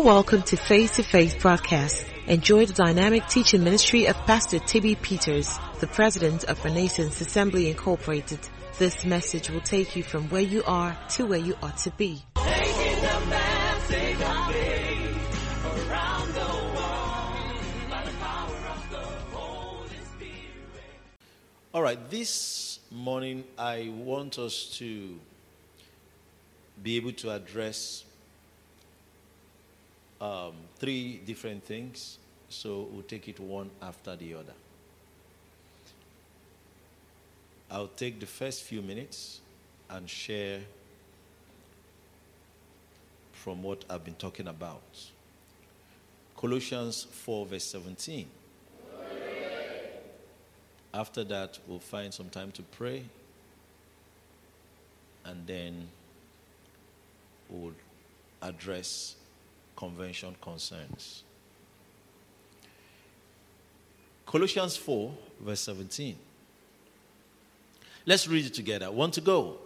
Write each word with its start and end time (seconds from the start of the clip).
are 0.00 0.04
welcome 0.04 0.42
to 0.42 0.56
Face 0.56 0.96
to 0.96 1.02
Face 1.02 1.34
broadcast. 1.34 2.06
Enjoy 2.26 2.64
the 2.64 2.72
dynamic 2.72 3.26
teaching 3.26 3.62
ministry 3.62 4.06
of 4.06 4.16
Pastor 4.24 4.58
T.B. 4.58 4.94
Peters, 4.96 5.58
the 5.80 5.86
president 5.86 6.44
of 6.44 6.64
Renaissance 6.64 7.20
Assembly 7.20 7.68
Incorporated. 7.68 8.38
This 8.78 9.04
message 9.04 9.50
will 9.50 9.60
take 9.60 9.96
you 9.96 10.02
from 10.02 10.30
where 10.30 10.40
you 10.40 10.62
are 10.64 10.96
to 11.10 11.26
where 11.26 11.38
you 11.38 11.54
ought 11.62 11.76
to 11.78 11.90
be. 11.90 12.22
All 21.74 21.82
right, 21.82 22.10
this 22.10 22.80
morning 22.90 23.44
I 23.58 23.92
want 23.94 24.38
us 24.38 24.64
to 24.78 25.18
be 26.82 26.96
able 26.96 27.12
to 27.12 27.32
address 27.32 28.04
um, 30.20 30.52
three 30.78 31.20
different 31.24 31.64
things. 31.64 32.18
So 32.48 32.88
we'll 32.92 33.02
take 33.02 33.28
it 33.28 33.38
one 33.38 33.70
after 33.80 34.16
the 34.16 34.34
other. 34.34 34.52
I'll 37.70 37.88
take 37.88 38.18
the 38.18 38.26
first 38.26 38.64
few 38.64 38.82
minutes 38.82 39.40
and 39.88 40.08
share 40.08 40.60
from 43.32 43.62
what 43.62 43.84
I've 43.88 44.04
been 44.04 44.14
talking 44.14 44.48
about. 44.48 44.82
Colossians 46.36 47.04
4, 47.04 47.46
verse 47.46 47.64
17. 47.64 48.26
After 50.92 51.22
that, 51.24 51.58
we'll 51.68 51.78
find 51.78 52.12
some 52.12 52.28
time 52.28 52.50
to 52.52 52.62
pray. 52.62 53.04
And 55.24 55.46
then 55.46 55.88
we'll 57.48 57.74
address 58.42 59.14
convention 59.80 60.36
concerns. 60.42 61.24
Colossians 64.26 64.76
4, 64.76 65.10
verse 65.40 65.60
17. 65.60 66.16
Let's 68.04 68.28
read 68.28 68.44
it 68.44 68.54
together. 68.54 68.92
Want 68.92 69.14
to 69.14 69.22
go? 69.22 69.56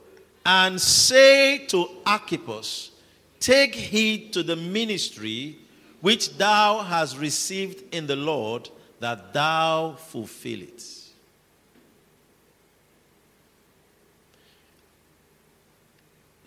And 0.47 0.81
say 0.81 1.67
to 1.67 1.89
Archippus, 2.07 2.93
Take 3.41 3.75
heed 3.75 4.33
to 4.35 4.43
the 4.45 4.57
ministry 4.57 5.59
which 6.01 6.39
thou 6.39 6.79
hast 6.83 7.19
received 7.19 7.83
in 7.93 8.07
the 8.07 8.17
Lord, 8.17 8.71
that 9.01 9.33
thou 9.33 9.97
fulfill 9.99 10.63
it. 10.63 10.83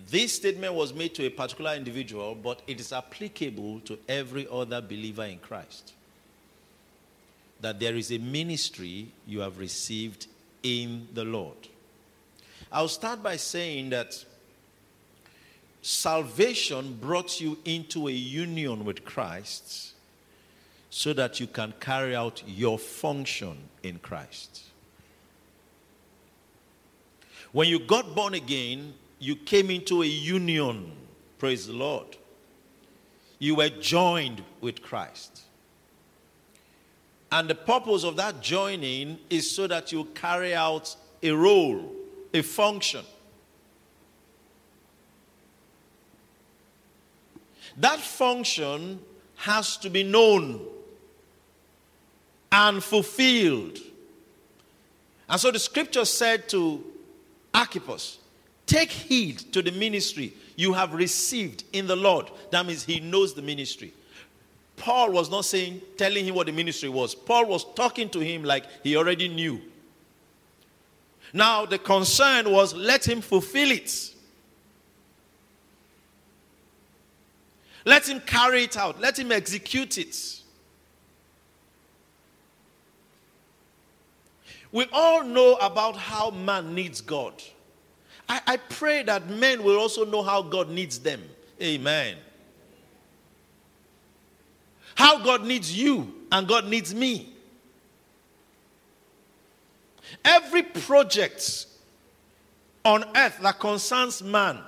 This 0.10 0.36
statement 0.36 0.74
was 0.74 0.94
made 0.94 1.14
to 1.16 1.26
a 1.26 1.30
particular 1.30 1.74
individual, 1.74 2.34
but 2.34 2.62
it 2.66 2.80
is 2.80 2.94
applicable 2.94 3.82
to 3.82 4.00
every 4.08 4.48
other 4.50 4.80
believer 4.80 5.26
in 5.26 5.40
Christ. 5.40 5.94
That 7.60 7.80
there 7.80 7.96
is 7.96 8.12
a 8.12 8.18
ministry 8.18 9.10
you 9.26 9.42
have 9.42 9.60
received 9.60 10.28
in 10.64 11.10
the 11.14 11.26
Lord. 11.26 11.58
I'll 12.72 12.88
start 12.88 13.22
by 13.22 13.36
saying 13.36 13.90
that 13.90 14.24
salvation 15.82 16.98
brought 17.02 17.42
you 17.42 17.58
into 17.66 18.08
a 18.08 18.12
union 18.12 18.86
with 18.86 19.04
Christ 19.04 19.94
so 20.90 21.12
that 21.14 21.40
you 21.42 21.48
can 21.48 21.74
carry 21.82 22.16
out 22.16 22.44
your 22.48 22.80
function 22.80 23.58
in 23.84 24.00
Christ. 24.00 24.64
When 27.52 27.68
you 27.68 27.80
got 27.80 28.16
born 28.16 28.34
again, 28.34 28.94
you 29.20 29.36
came 29.36 29.70
into 29.70 30.04
a 30.04 30.06
union. 30.06 30.92
Praise 31.38 31.68
the 31.68 31.74
Lord. 31.74 32.18
You 33.40 33.56
were 33.56 33.70
joined 33.70 34.44
with 34.62 34.82
Christ. 34.82 35.44
And 37.32 37.50
the 37.50 37.56
purpose 37.56 38.04
of 38.04 38.16
that 38.16 38.42
joining 38.42 39.20
is 39.30 39.50
so 39.50 39.68
that 39.68 39.92
you 39.92 40.06
carry 40.16 40.56
out 40.56 40.96
a 41.22 41.32
role, 41.32 41.94
a 42.34 42.42
function. 42.42 43.04
That 47.78 48.00
function 48.00 49.00
has 49.36 49.78
to 49.78 49.90
be 49.90 50.04
known 50.04 50.62
and 52.52 52.84
fulfilled. 52.84 53.78
And 55.30 55.40
so 55.40 55.52
the 55.52 55.60
scripture 55.60 56.06
said 56.06 56.48
to 56.50 56.84
Archippus, 57.54 58.20
Take 58.68 58.92
heed 58.92 59.40
to 59.54 59.62
the 59.64 59.72
ministry 59.72 60.34
you 60.58 60.74
have 60.74 60.94
received 60.94 61.64
in 61.74 61.88
the 61.88 61.96
Lord. 61.96 62.30
That 62.52 62.66
means 62.66 62.84
he 62.84 63.00
knows 63.00 63.34
the 63.34 63.42
ministry. 63.42 63.94
Paul 64.76 65.12
was 65.12 65.32
not 65.32 65.46
saying, 65.46 65.82
telling 65.98 66.26
him 66.26 66.36
what 66.36 66.46
the 66.46 66.52
ministry 66.52 66.90
was. 66.90 67.16
Paul 67.16 67.48
was 67.48 67.66
talking 67.74 68.10
to 68.10 68.20
him 68.20 68.44
like 68.44 68.66
he 68.84 68.96
already 68.96 69.28
knew. 69.28 69.60
Now, 71.34 71.66
the 71.66 71.80
concern 71.80 72.52
was 72.52 72.74
let 72.74 73.08
him 73.08 73.22
fulfill 73.22 73.72
it. 73.72 74.14
Let 77.86 78.08
him 78.08 78.20
carry 78.20 78.64
it 78.64 78.76
out. 78.76 79.00
Let 79.00 79.18
him 79.18 79.32
execute 79.32 79.98
it. 79.98 80.42
We 84.74 84.88
all 84.92 85.24
know 85.24 85.56
about 85.56 85.96
how 85.96 86.32
man 86.32 86.76
needs 86.76 87.00
God. 87.00 87.42
I, 88.30 88.42
I 88.46 88.58
pray 88.58 89.04
that 89.04 89.30
men 89.30 89.64
will 89.64 89.78
also 89.78 90.06
know 90.06 90.22
how 90.22 90.42
God 90.42 90.70
needs 90.70 91.00
them. 91.00 91.22
Amen. 91.62 92.18
How 94.96 95.20
God 95.24 95.46
needs 95.46 95.76
you 95.76 96.14
and 96.32 96.48
God 96.48 96.68
needs 96.68 96.94
me. 96.94 97.34
Every 100.26 100.64
project 100.64 101.68
on 102.84 103.04
earth 103.16 103.40
that 103.42 103.60
concerns 103.60 104.24
man 104.24 104.60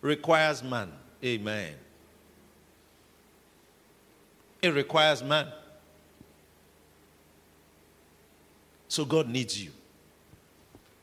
requires 0.00 0.62
man. 0.62 0.92
Amen. 1.24 1.72
It 4.62 4.74
requires 4.74 5.22
man. 5.22 5.48
So 8.88 9.04
God 9.04 9.28
needs 9.28 9.62
you. 9.62 9.70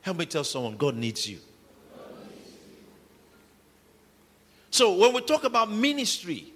Help 0.04 0.18
me 0.18 0.26
tell 0.26 0.44
someone 0.44 0.76
God 0.76 0.96
needs 0.96 1.26
you. 1.26 1.38
So, 4.70 4.98
when 4.98 5.14
we 5.14 5.22
talk 5.22 5.44
about 5.44 5.70
ministry, 5.70 6.52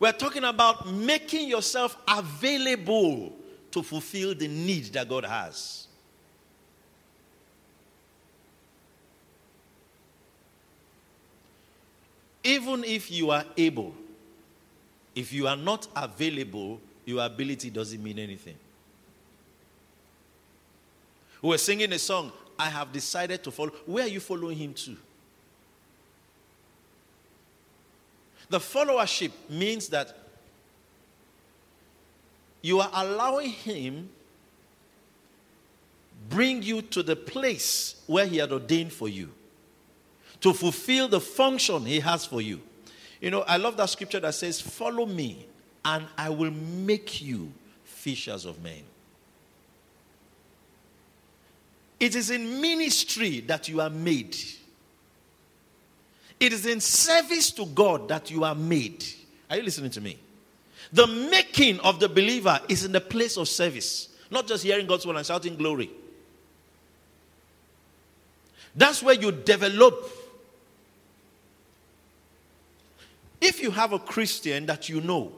we're 0.00 0.10
talking 0.10 0.42
about 0.42 0.88
making 0.88 1.48
yourself 1.48 1.96
available 2.08 3.36
to 3.70 3.84
fulfill 3.84 4.34
the 4.34 4.48
need 4.48 4.86
that 4.94 5.08
God 5.08 5.24
has. 5.24 5.86
Even 12.42 12.82
if 12.82 13.12
you 13.12 13.30
are 13.30 13.44
able, 13.56 13.94
if 15.14 15.32
you 15.32 15.46
are 15.46 15.56
not 15.56 15.86
available, 15.94 16.80
your 17.04 17.24
ability 17.24 17.70
doesn't 17.70 18.02
mean 18.02 18.18
anything. 18.18 18.56
We 21.42 21.50
were 21.50 21.58
singing 21.58 21.92
a 21.92 21.98
song, 22.00 22.32
I 22.58 22.68
have 22.68 22.92
decided 22.92 23.44
to 23.44 23.50
follow. 23.50 23.70
Where 23.86 24.04
are 24.04 24.08
you 24.08 24.20
following 24.20 24.56
him 24.56 24.74
to? 24.74 24.96
The 28.50 28.58
followership 28.58 29.30
means 29.50 29.88
that 29.88 30.16
you 32.62 32.80
are 32.80 32.90
allowing 32.92 33.50
him 33.50 34.08
bring 36.28 36.62
you 36.62 36.82
to 36.82 37.02
the 37.02 37.14
place 37.16 38.02
where 38.06 38.26
he 38.26 38.38
had 38.38 38.52
ordained 38.52 38.92
for 38.92 39.08
you 39.08 39.30
to 40.40 40.52
fulfill 40.52 41.08
the 41.08 41.20
function 41.20 41.84
he 41.84 42.00
has 42.00 42.24
for 42.24 42.40
you. 42.40 42.60
You 43.20 43.30
know, 43.30 43.42
I 43.42 43.56
love 43.56 43.76
that 43.76 43.90
scripture 43.90 44.20
that 44.20 44.34
says, 44.34 44.60
Follow 44.60 45.06
me, 45.06 45.46
and 45.84 46.06
I 46.16 46.30
will 46.30 46.50
make 46.50 47.20
you 47.20 47.52
fishers 47.84 48.44
of 48.44 48.62
men. 48.62 48.82
It 52.00 52.14
is 52.14 52.30
in 52.30 52.60
ministry 52.60 53.40
that 53.40 53.68
you 53.68 53.80
are 53.80 53.90
made. 53.90 54.36
It 56.38 56.52
is 56.52 56.66
in 56.66 56.80
service 56.80 57.50
to 57.52 57.66
God 57.66 58.08
that 58.08 58.30
you 58.30 58.44
are 58.44 58.54
made. 58.54 59.04
Are 59.50 59.56
you 59.56 59.62
listening 59.62 59.90
to 59.92 60.00
me? 60.00 60.18
The 60.92 61.06
making 61.06 61.80
of 61.80 62.00
the 62.00 62.08
believer 62.08 62.60
is 62.68 62.84
in 62.84 62.92
the 62.92 63.00
place 63.00 63.36
of 63.36 63.48
service, 63.48 64.08
not 64.30 64.46
just 64.46 64.62
hearing 64.62 64.86
God's 64.86 65.06
word 65.06 65.16
and 65.16 65.26
shouting 65.26 65.56
glory. 65.56 65.90
That's 68.74 69.02
where 69.02 69.14
you 69.14 69.32
develop. 69.32 70.08
If 73.40 73.60
you 73.60 73.70
have 73.72 73.92
a 73.92 73.98
Christian 73.98 74.66
that 74.66 74.88
you 74.88 75.00
know 75.00 75.32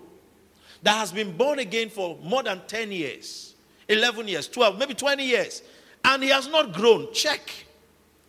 that 0.82 0.98
has 0.98 1.12
been 1.12 1.36
born 1.36 1.58
again 1.58 1.88
for 1.88 2.18
more 2.22 2.42
than 2.42 2.60
10 2.66 2.92
years, 2.92 3.54
11 3.88 4.28
years, 4.28 4.48
12, 4.48 4.78
maybe 4.78 4.94
20 4.94 5.24
years, 5.24 5.62
and 6.04 6.22
he 6.22 6.30
has 6.30 6.48
not 6.48 6.72
grown. 6.72 7.12
Check. 7.12 7.40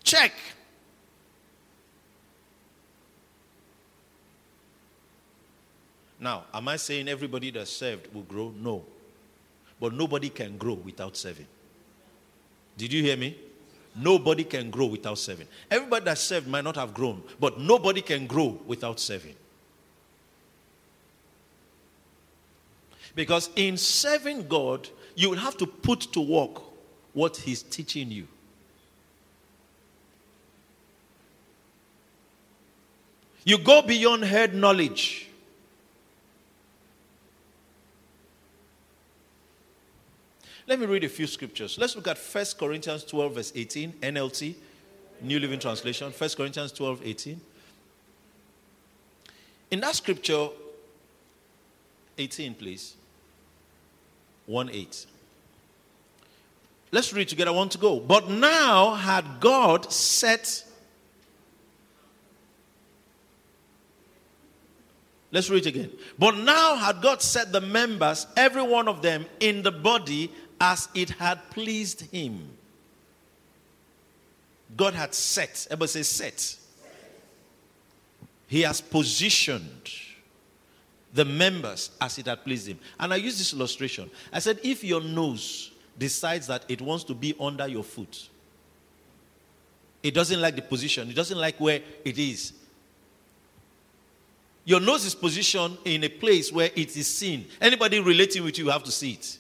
Check. 0.04 0.34
Now, 6.20 6.44
am 6.54 6.68
I 6.68 6.76
saying 6.76 7.08
everybody 7.08 7.50
that 7.52 7.68
served 7.68 8.14
will 8.14 8.22
grow? 8.22 8.54
No. 8.56 8.84
But 9.80 9.94
nobody 9.94 10.30
can 10.30 10.58
grow 10.58 10.76
without 10.76 11.18
serving. 11.18 11.48
Did 12.78 12.94
you 12.94 13.02
hear 13.02 13.18
me? 13.18 13.36
Nobody 13.96 14.44
can 14.44 14.70
grow 14.70 14.86
without 14.86 15.18
serving. 15.18 15.48
Everybody 15.70 16.06
that 16.06 16.18
served 16.18 16.48
might 16.48 16.64
not 16.64 16.76
have 16.76 16.94
grown, 16.94 17.24
but 17.40 17.60
nobody 17.60 18.02
can 18.02 18.28
grow 18.28 18.60
without 18.68 19.00
serving. 19.00 19.36
Because 23.16 23.50
in 23.56 23.76
serving 23.76 24.48
God, 24.48 24.88
you 25.16 25.30
will 25.30 25.38
have 25.38 25.58
to 25.58 25.68
put 25.68 26.02
to 26.14 26.22
work 26.22 26.62
what 27.14 27.38
He's 27.38 27.64
teaching 27.64 28.12
you. 28.12 28.28
You 33.44 33.58
go 33.58 33.82
beyond 33.82 34.24
head 34.24 34.54
knowledge. 34.54 35.28
Let 40.68 40.80
me 40.80 40.86
read 40.86 41.04
a 41.04 41.10
few 41.10 41.28
scriptures. 41.28 41.78
Let's 41.78 41.96
look 41.96 42.08
at 42.08 42.18
1 42.18 42.46
Corinthians 42.58 43.04
12, 43.04 43.36
verse 43.36 43.52
18, 43.56 43.94
NLT, 43.94 44.56
New 45.22 45.40
Living 45.40 45.60
Translation. 45.60 46.12
1 46.12 46.30
Corinthians 46.38 46.72
12, 46.72 47.02
18. 47.04 47.42
In 49.72 49.80
that 49.80 49.96
scripture, 49.96 50.48
18, 52.18 52.54
please. 52.54 52.96
1 54.46 54.70
8. 54.70 55.06
Let's 56.92 57.14
read 57.14 57.30
together. 57.30 57.52
I 57.52 57.54
want 57.54 57.72
to 57.72 57.78
go. 57.78 58.00
But 58.00 58.30
now 58.30 58.96
had 58.96 59.40
God 59.40 59.92
set. 59.92 60.66
Let's 65.32 65.50
read 65.50 65.66
again. 65.66 65.90
But 66.20 66.36
now 66.38 66.76
had 66.76 67.02
God 67.02 67.22
set 67.22 67.54
the 67.54 67.62
members, 67.62 68.28
every 68.36 68.62
one 68.62 68.90
of 68.90 69.02
them, 69.02 69.26
in 69.40 69.64
the 69.64 69.72
body 69.72 70.32
as 70.60 70.90
it 70.94 71.12
had 71.12 71.50
pleased 71.52 72.02
him. 72.12 72.50
God 74.76 74.94
had 74.94 75.14
set. 75.14 75.68
Everybody 75.70 75.88
say 75.88 76.04
set. 76.04 76.58
He 78.48 78.64
has 78.64 78.82
positioned 78.82 79.92
the 81.14 81.24
members 81.24 81.92
as 82.02 82.18
it 82.18 82.26
had 82.26 82.44
pleased 82.44 82.68
him. 82.68 82.80
And 83.00 83.14
I 83.14 83.16
use 83.16 83.38
this 83.38 83.54
illustration. 83.54 84.10
I 84.34 84.40
said, 84.40 84.60
if 84.62 84.84
your 84.84 85.02
nose 85.02 85.71
decides 86.02 86.48
that 86.48 86.66
it 86.68 86.82
wants 86.82 87.04
to 87.04 87.14
be 87.14 87.36
under 87.40 87.68
your 87.68 87.84
foot, 87.84 88.28
it 90.02 90.16
doesn't 90.16 90.42
like 90.42 90.56
the 90.56 90.62
position, 90.64 91.10
it 91.10 91.16
doesn't 91.16 91.38
like 91.38 91.60
where 91.60 91.80
it 92.04 92.18
is. 92.18 92.54
Your 94.66 94.80
nose 94.80 95.06
is 95.06 95.14
positioned 95.14 95.78
in 95.86 96.04
a 96.04 96.10
place 96.10 96.52
where 96.52 96.70
it 96.76 96.98
is 96.98 97.08
seen. 97.08 97.46
Anybody 97.60 98.00
relating 98.00 98.44
with 98.44 98.58
you 98.58 98.70
have 98.70 98.84
to 98.84 98.92
see 98.92 99.14
it. 99.14 99.38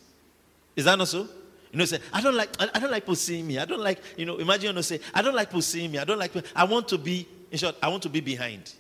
Is 0.76 0.86
that 0.86 0.98
not 0.98 1.08
so? 1.08 1.28
You 1.72 1.80
know, 1.80 1.86
say, 1.86 2.00
I 2.14 2.22
don't 2.22 2.36
like, 2.36 2.50
I 2.60 2.80
don't 2.80 2.92
like 2.92 3.04
people 3.04 3.16
seeing 3.16 3.48
me. 3.48 3.58
I 3.58 3.66
don't 3.66 3.80
like, 3.80 4.00
you 4.18 4.26
know, 4.26 4.38
imagine 4.38 4.68
you 4.70 4.74
know, 4.74 4.82
say, 4.82 5.00
I 5.14 5.22
don't 5.22 5.36
like 5.36 5.50
people 5.50 5.62
seeing 5.62 5.92
me. 5.92 6.00
I 6.00 6.04
don't 6.04 6.20
like, 6.20 6.32
I 6.56 6.64
want 6.64 6.88
to 6.90 6.98
be, 6.98 7.28
in 7.50 7.58
short, 7.58 7.76
I 7.82 7.88
want 7.88 8.04
to 8.04 8.10
be 8.10 8.20
behind. 8.20 8.74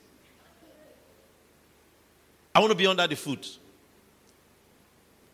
I 2.53 2.59
want 2.59 2.71
to 2.71 2.77
be 2.77 2.85
under 2.87 3.07
the 3.07 3.15
foot. 3.15 3.57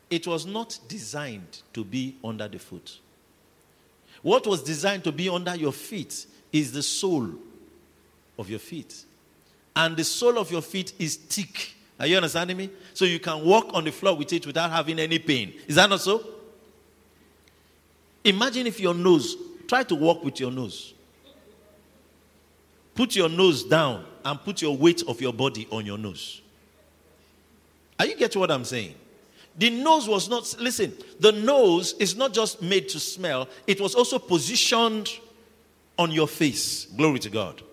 It 0.09 0.25
was 0.25 0.45
not 0.45 0.80
designed 0.88 1.62
to 1.74 1.83
be 1.83 2.15
under 2.24 2.48
the 2.48 2.59
foot. 2.59 3.00
What 4.21 4.48
was 4.48 4.63
designed 4.63 5.04
to 5.04 5.12
be 5.12 5.30
under 5.30 5.56
your 5.56 5.71
feet 5.71 6.25
is 6.51 6.71
the 6.71 6.81
sole 6.81 7.30
of 8.38 8.50
your 8.50 8.59
feet. 8.59 9.04
And 9.75 9.95
the 9.95 10.04
sole 10.04 10.38
of 10.38 10.51
your 10.51 10.62
feet 10.62 10.94
is 10.98 11.15
thick. 11.15 11.75
Are 12.00 12.07
you 12.07 12.15
understanding 12.18 12.57
me? 12.57 12.69
So 12.94 13.06
you 13.06 13.19
can 13.19 13.44
walk 13.44 13.74
on 13.74 13.83
the 13.83 13.92
floor 13.92 14.15
with 14.15 14.31
it 14.33 14.45
without 14.45 14.71
having 14.71 15.00
any 15.00 15.19
pain. 15.19 15.54
Is 15.68 15.75
that 15.75 15.89
not 15.89 16.01
so? 16.01 16.24
Imagine 18.24 18.68
if 18.68 18.80
your 18.80 18.94
nose, 18.94 19.36
try 19.68 19.83
to 19.83 19.95
walk 19.95 20.24
with 20.24 20.39
your 20.39 20.51
nose. 20.51 20.94
Put 22.95 23.15
your 23.15 23.30
nose 23.30 23.63
down 23.63 24.06
and 24.25 24.42
put 24.42 24.62
your 24.62 24.75
weight 24.75 25.03
of 25.07 25.21
your 25.21 25.33
body 25.33 25.68
on 25.71 25.86
your 25.86 25.98
nose. 25.98 26.42
Are 28.00 28.06
you 28.06 28.15
getting 28.15 28.39
what 28.39 28.51
I'm 28.51 28.65
saying? 28.65 28.95
The 29.57 29.69
nose 29.71 30.07
was 30.07 30.30
not, 30.30 30.56
listen, 30.59 30.94
the 31.19 31.31
nose 31.31 31.94
is 32.00 32.15
not 32.15 32.33
just 32.33 32.62
made 32.62 32.89
to 32.89 33.00
smell, 33.00 33.48
it 33.65 33.81
was 33.81 33.95
also 33.95 34.19
positioned 34.19 35.09
on 35.98 36.12
your 36.12 36.27
face. 36.27 36.86
Glory 36.86 37.19
to 37.19 37.30
God. 37.30 37.63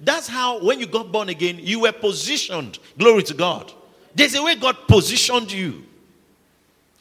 That's 0.00 0.28
how, 0.28 0.62
when 0.62 0.80
you 0.80 0.86
got 0.86 1.12
born 1.12 1.28
again, 1.28 1.58
you 1.60 1.80
were 1.80 1.92
positioned. 1.92 2.78
Glory 2.98 3.22
to 3.24 3.34
God. 3.34 3.72
There's 4.14 4.34
a 4.34 4.42
way 4.42 4.56
God 4.56 4.76
positioned 4.88 5.52
you. 5.52 5.84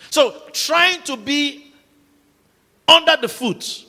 So, 0.10 0.42
trying 0.54 1.02
to 1.04 1.18
be 1.18 1.74
under 2.88 3.18
the 3.18 3.28
foot 3.28 3.86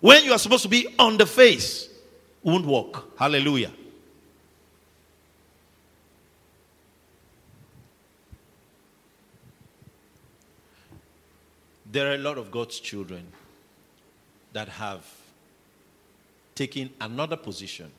when 0.00 0.24
you 0.24 0.32
are 0.32 0.38
supposed 0.38 0.62
to 0.62 0.68
be 0.68 0.94
on 0.98 1.16
the 1.16 1.26
face 1.26 1.88
won't 2.42 2.66
work. 2.66 3.18
Hallelujah. 3.18 3.70
There 11.92 12.08
are 12.08 12.14
a 12.14 12.18
lot 12.18 12.38
of 12.38 12.52
God's 12.52 12.78
children 12.78 13.26
that 14.52 14.68
have 14.68 15.04
taken 16.54 16.90
another 17.00 17.36
position 17.36 17.90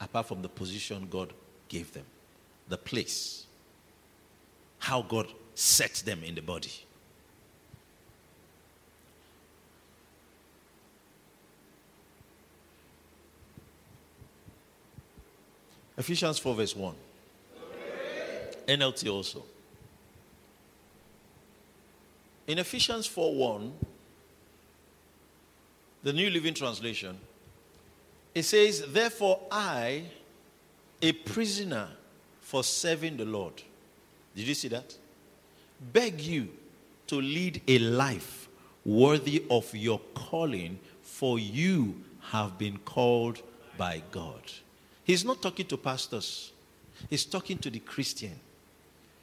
apart 0.00 0.26
from 0.26 0.40
the 0.40 0.48
position 0.48 1.08
God 1.10 1.32
gave 1.68 1.92
them, 1.92 2.06
the 2.68 2.78
place, 2.78 3.44
how 4.78 5.02
God 5.02 5.26
set 5.54 5.94
them 6.06 6.24
in 6.24 6.34
the 6.34 6.40
body. 6.40 6.72
Ephesians 15.98 16.38
4, 16.38 16.54
verse 16.54 16.74
1. 16.74 16.94
NLT 18.66 19.12
also. 19.12 19.44
In 22.46 22.58
Ephesians 22.58 23.08
4:1, 23.08 23.72
the 26.02 26.12
New 26.12 26.28
Living 26.28 26.54
Translation, 26.54 27.18
it 28.34 28.42
says, 28.42 28.84
Therefore, 28.88 29.40
I, 29.50 30.04
a 31.00 31.12
prisoner 31.12 31.88
for 32.40 32.62
serving 32.62 33.16
the 33.16 33.24
Lord. 33.24 33.62
Did 34.36 34.46
you 34.46 34.54
see 34.54 34.68
that? 34.68 34.94
Beg 35.92 36.20
you 36.20 36.48
to 37.06 37.16
lead 37.20 37.62
a 37.66 37.78
life 37.78 38.48
worthy 38.84 39.44
of 39.50 39.74
your 39.74 40.00
calling, 40.14 40.78
for 41.02 41.38
you 41.38 41.94
have 42.20 42.58
been 42.58 42.78
called 42.78 43.40
by 43.78 44.02
God. 44.10 44.42
He's 45.04 45.24
not 45.24 45.40
talking 45.40 45.66
to 45.66 45.76
pastors, 45.76 46.52
he's 47.08 47.24
talking 47.24 47.58
to 47.58 47.70
the 47.70 47.80
Christian. 47.80 48.38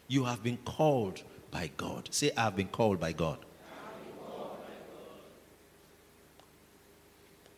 You 0.07 0.25
have 0.25 0.43
been 0.43 0.57
called 0.65 1.21
by 1.51 1.69
God. 1.77 2.07
Say, 2.11 2.31
I 2.35 2.43
have 2.43 2.55
been 2.55 2.69
called 2.69 2.99
by 2.99 3.11
God. 3.11 3.37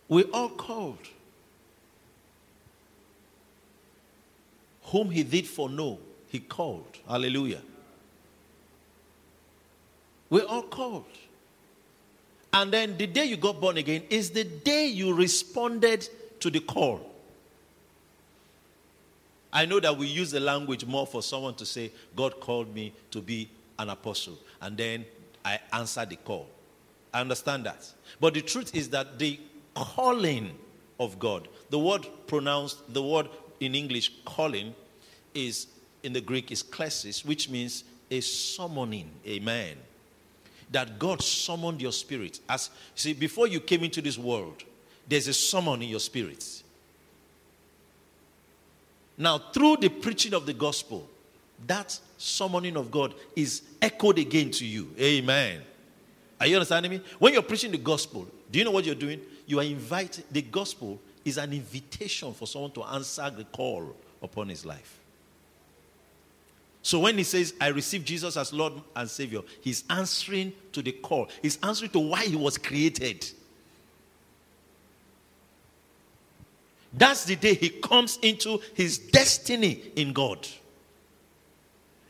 We're 0.09 0.29
all 0.33 0.49
called. 0.49 0.97
Whom 4.85 5.09
he 5.09 5.23
did 5.23 5.47
foreknow, 5.47 5.99
he 6.27 6.39
called. 6.39 6.97
Hallelujah. 7.07 7.61
We're 10.29 10.45
all 10.45 10.63
called. 10.63 11.05
And 12.53 12.71
then 12.71 12.97
the 12.97 13.07
day 13.07 13.25
you 13.25 13.37
got 13.37 13.59
born 13.59 13.77
again 13.77 14.03
is 14.09 14.29
the 14.29 14.43
day 14.43 14.87
you 14.87 15.13
responded 15.13 16.07
to 16.39 16.51
the 16.51 16.59
call. 16.59 17.09
I 19.51 19.65
know 19.65 19.79
that 19.79 19.97
we 19.97 20.07
use 20.07 20.31
the 20.31 20.39
language 20.39 20.85
more 20.85 21.07
for 21.07 21.21
someone 21.21 21.55
to 21.55 21.65
say, 21.65 21.91
God 22.15 22.39
called 22.39 22.73
me 22.73 22.93
to 23.11 23.21
be 23.21 23.49
an 23.79 23.89
apostle. 23.89 24.37
And 24.61 24.77
then 24.77 25.05
I 25.43 25.59
answer 25.71 26.05
the 26.05 26.15
call. 26.15 26.47
I 27.13 27.21
understand 27.21 27.65
that. 27.65 27.91
But 28.19 28.33
the 28.33 28.41
truth 28.41 28.75
is 28.75 28.89
that 28.89 29.19
the 29.19 29.39
calling 29.75 30.51
of 30.99 31.19
God, 31.19 31.47
the 31.69 31.79
word 31.79 32.07
pronounced, 32.27 32.93
the 32.93 33.03
word 33.03 33.29
in 33.59 33.75
English, 33.75 34.11
calling, 34.25 34.73
is 35.33 35.67
in 36.03 36.13
the 36.13 36.21
Greek 36.21 36.51
is 36.51 36.63
klesis, 36.63 37.25
which 37.25 37.49
means 37.49 37.83
a 38.11 38.19
summoning. 38.21 39.09
Amen. 39.25 39.77
That 40.71 40.99
God 40.99 41.21
summoned 41.21 41.81
your 41.81 41.91
spirit. 41.91 42.39
As 42.49 42.69
see, 42.95 43.13
before 43.13 43.47
you 43.47 43.59
came 43.59 43.83
into 43.83 44.01
this 44.01 44.17
world, 44.17 44.63
there's 45.07 45.27
a 45.27 45.33
summon 45.33 45.81
in 45.81 45.89
your 45.89 45.99
spirit. 45.99 46.63
Now, 49.17 49.37
through 49.37 49.77
the 49.77 49.89
preaching 49.89 50.33
of 50.33 50.45
the 50.45 50.53
gospel, 50.53 51.07
that 51.67 51.99
summoning 52.23 52.77
of 52.77 52.89
God 52.89 53.13
is 53.35 53.61
echoed 53.81 54.17
again 54.17 54.49
to 54.51 54.65
you. 54.65 54.89
Amen. 54.99 55.61
Are 56.39 56.47
you 56.47 56.55
understanding 56.55 56.91
me? 56.91 57.01
When 57.19 57.33
you're 57.33 57.41
preaching 57.41 57.71
the 57.71 57.77
gospel, 57.77 58.27
do 58.49 58.59
you 58.59 58.65
know 58.65 58.71
what 58.71 58.85
you're 58.85 58.95
doing? 58.95 59.19
You 59.45 59.59
are 59.59 59.63
inviting, 59.63 60.23
the 60.31 60.41
gospel 60.41 60.99
is 61.25 61.37
an 61.37 61.51
invitation 61.53 62.33
for 62.33 62.47
someone 62.47 62.71
to 62.71 62.83
answer 62.83 63.29
the 63.29 63.43
call 63.45 63.95
upon 64.21 64.49
his 64.49 64.65
life. 64.65 64.99
So 66.81 66.99
when 66.99 67.17
he 67.17 67.23
says, 67.23 67.53
I 67.61 67.67
receive 67.67 68.03
Jesus 68.03 68.35
as 68.35 68.51
Lord 68.51 68.73
and 68.95 69.09
Savior, 69.09 69.41
he's 69.61 69.83
answering 69.89 70.53
to 70.73 70.81
the 70.81 70.91
call. 70.91 71.29
He's 71.41 71.57
answering 71.63 71.91
to 71.91 71.99
why 71.99 72.23
he 72.23 72.35
was 72.35 72.57
created. 72.57 73.25
That's 76.93 77.25
the 77.25 77.35
day 77.35 77.53
he 77.53 77.69
comes 77.69 78.19
into 78.21 78.59
his 78.73 78.97
destiny 78.97 79.81
in 79.95 80.13
God. 80.13 80.47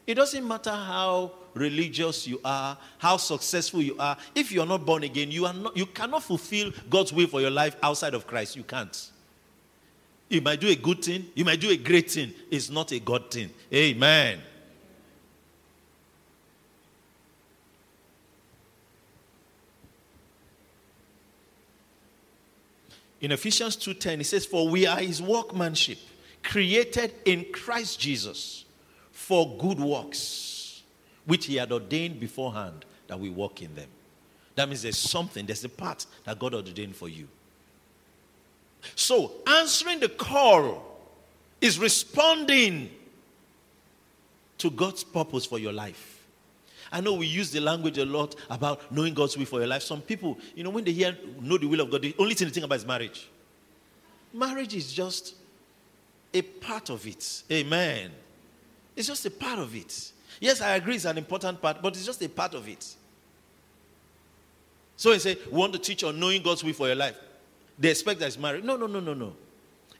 It 0.05 0.15
doesn't 0.15 0.45
matter 0.45 0.71
how 0.71 1.31
religious 1.53 2.27
you 2.27 2.39
are, 2.43 2.77
how 2.97 3.17
successful 3.17 3.81
you 3.81 3.95
are. 3.97 4.17
If 4.35 4.51
you're 4.51 4.65
not 4.65 4.85
born 4.85 5.03
again, 5.03 5.31
you, 5.31 5.45
are 5.45 5.53
not, 5.53 5.77
you 5.77 5.85
cannot 5.85 6.23
fulfill 6.23 6.71
God's 6.89 7.13
will 7.13 7.27
for 7.27 7.39
your 7.41 7.51
life 7.51 7.75
outside 7.81 8.13
of 8.13 8.27
Christ. 8.27 8.55
You 8.55 8.63
can't. 8.63 9.11
You 10.29 10.41
might 10.41 10.59
do 10.59 10.67
a 10.67 10.75
good 10.75 11.03
thing, 11.03 11.27
you 11.35 11.45
might 11.45 11.59
do 11.59 11.69
a 11.69 11.77
great 11.77 12.09
thing. 12.09 12.33
It's 12.49 12.69
not 12.69 12.91
a 12.91 12.99
God 12.99 13.29
thing. 13.31 13.49
Amen. 13.71 14.39
In 23.21 23.31
Ephesians 23.31 23.77
2:10 23.77 24.19
it 24.19 24.25
says 24.25 24.45
for 24.45 24.67
we 24.67 24.85
are 24.85 24.97
his 24.97 25.21
workmanship 25.21 25.97
created 26.43 27.13
in 27.23 27.45
Christ 27.53 27.97
Jesus 27.97 28.65
for 29.23 29.57
good 29.57 29.79
works 29.79 30.83
which 31.25 31.45
he 31.45 31.55
had 31.55 31.71
ordained 31.71 32.19
beforehand 32.19 32.83
that 33.07 33.17
we 33.17 33.29
walk 33.29 33.61
in 33.61 33.73
them. 33.73 33.87
That 34.55 34.67
means 34.67 34.81
there's 34.81 34.97
something, 34.97 35.45
there's 35.45 35.63
a 35.63 35.69
part 35.69 36.05
that 36.25 36.37
God 36.37 36.53
ordained 36.53 36.93
for 36.93 37.07
you. 37.07 37.29
So, 38.95 39.31
answering 39.47 40.01
the 40.01 40.09
call 40.09 40.99
is 41.61 41.79
responding 41.79 42.89
to 44.57 44.69
God's 44.69 45.05
purpose 45.05 45.45
for 45.45 45.57
your 45.57 45.71
life. 45.71 46.21
I 46.91 46.99
know 46.99 47.13
we 47.13 47.25
use 47.25 47.49
the 47.49 47.61
language 47.61 47.97
a 47.99 48.05
lot 48.05 48.35
about 48.49 48.91
knowing 48.91 49.13
God's 49.13 49.37
will 49.37 49.45
for 49.45 49.59
your 49.59 49.69
life. 49.69 49.83
Some 49.83 50.01
people, 50.01 50.37
you 50.53 50.65
know, 50.65 50.69
when 50.69 50.83
they 50.83 50.91
hear 50.91 51.17
know 51.39 51.57
the 51.57 51.65
will 51.65 51.79
of 51.79 51.89
God, 51.89 52.01
the 52.01 52.13
only 52.19 52.33
thing 52.33 52.49
they 52.49 52.53
think 52.53 52.65
about 52.65 52.79
is 52.79 52.85
marriage. 52.85 53.29
Marriage 54.33 54.75
is 54.75 54.91
just 54.91 55.35
a 56.33 56.41
part 56.41 56.89
of 56.89 57.07
it. 57.07 57.43
Amen. 57.49 58.11
It's 58.95 59.07
just 59.07 59.25
a 59.25 59.31
part 59.31 59.59
of 59.59 59.75
it. 59.75 60.11
Yes, 60.39 60.61
I 60.61 60.75
agree 60.75 60.95
it's 60.95 61.05
an 61.05 61.17
important 61.17 61.61
part, 61.61 61.81
but 61.81 61.95
it's 61.95 62.05
just 62.05 62.21
a 62.21 62.29
part 62.29 62.53
of 62.53 62.67
it. 62.67 62.95
So 64.95 65.11
they 65.11 65.19
say, 65.19 65.37
we 65.51 65.57
want 65.57 65.73
to 65.73 65.79
teach 65.79 66.03
on 66.03 66.19
knowing 66.19 66.41
God's 66.41 66.63
will 66.63 66.73
for 66.73 66.87
your 66.87 66.95
life. 66.95 67.15
They 67.77 67.89
expect 67.89 68.19
that 68.19 68.27
it's 68.27 68.37
married. 68.37 68.63
No, 68.63 68.75
no, 68.77 68.87
no, 68.87 68.99
no, 68.99 69.13
no. 69.13 69.33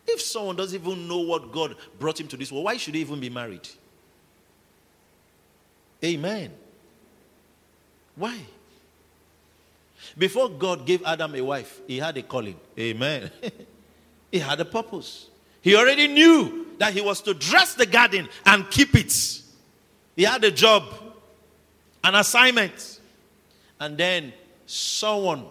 If 0.05 0.21
someone 0.21 0.55
doesn't 0.55 0.79
even 0.79 1.07
know 1.07 1.19
what 1.19 1.51
God 1.51 1.75
brought 2.00 2.19
him 2.19 2.27
to 2.27 2.38
this 2.38 2.51
world, 2.51 2.65
why 2.65 2.77
should 2.77 2.93
he 2.95 3.01
even 3.01 3.19
be 3.19 3.29
married? 3.29 3.67
Amen. 6.03 6.51
Why? 8.15 8.38
Before 10.17 10.50
God 10.50 10.85
gave 10.85 11.01
Adam 11.03 11.33
a 11.35 11.41
wife, 11.41 11.79
he 11.88 11.97
had 11.97 12.17
a 12.17 12.23
calling. 12.23 12.59
Amen. 12.77 13.31
he 14.31 14.39
had 14.39 14.59
a 14.59 14.65
purpose. 14.65 15.29
He 15.62 15.75
already 15.75 16.07
knew 16.07 16.62
that 16.77 16.93
he 16.93 17.01
was 17.01 17.21
to 17.21 17.33
dress 17.33 17.75
the 17.75 17.85
garden 17.85 18.27
and 18.45 18.69
keep 18.69 18.95
it. 18.95 19.13
He 20.15 20.23
had 20.23 20.43
a 20.43 20.51
job, 20.51 20.83
an 22.03 22.15
assignment. 22.15 22.99
And 23.79 23.97
then 23.97 24.33
someone 24.65 25.45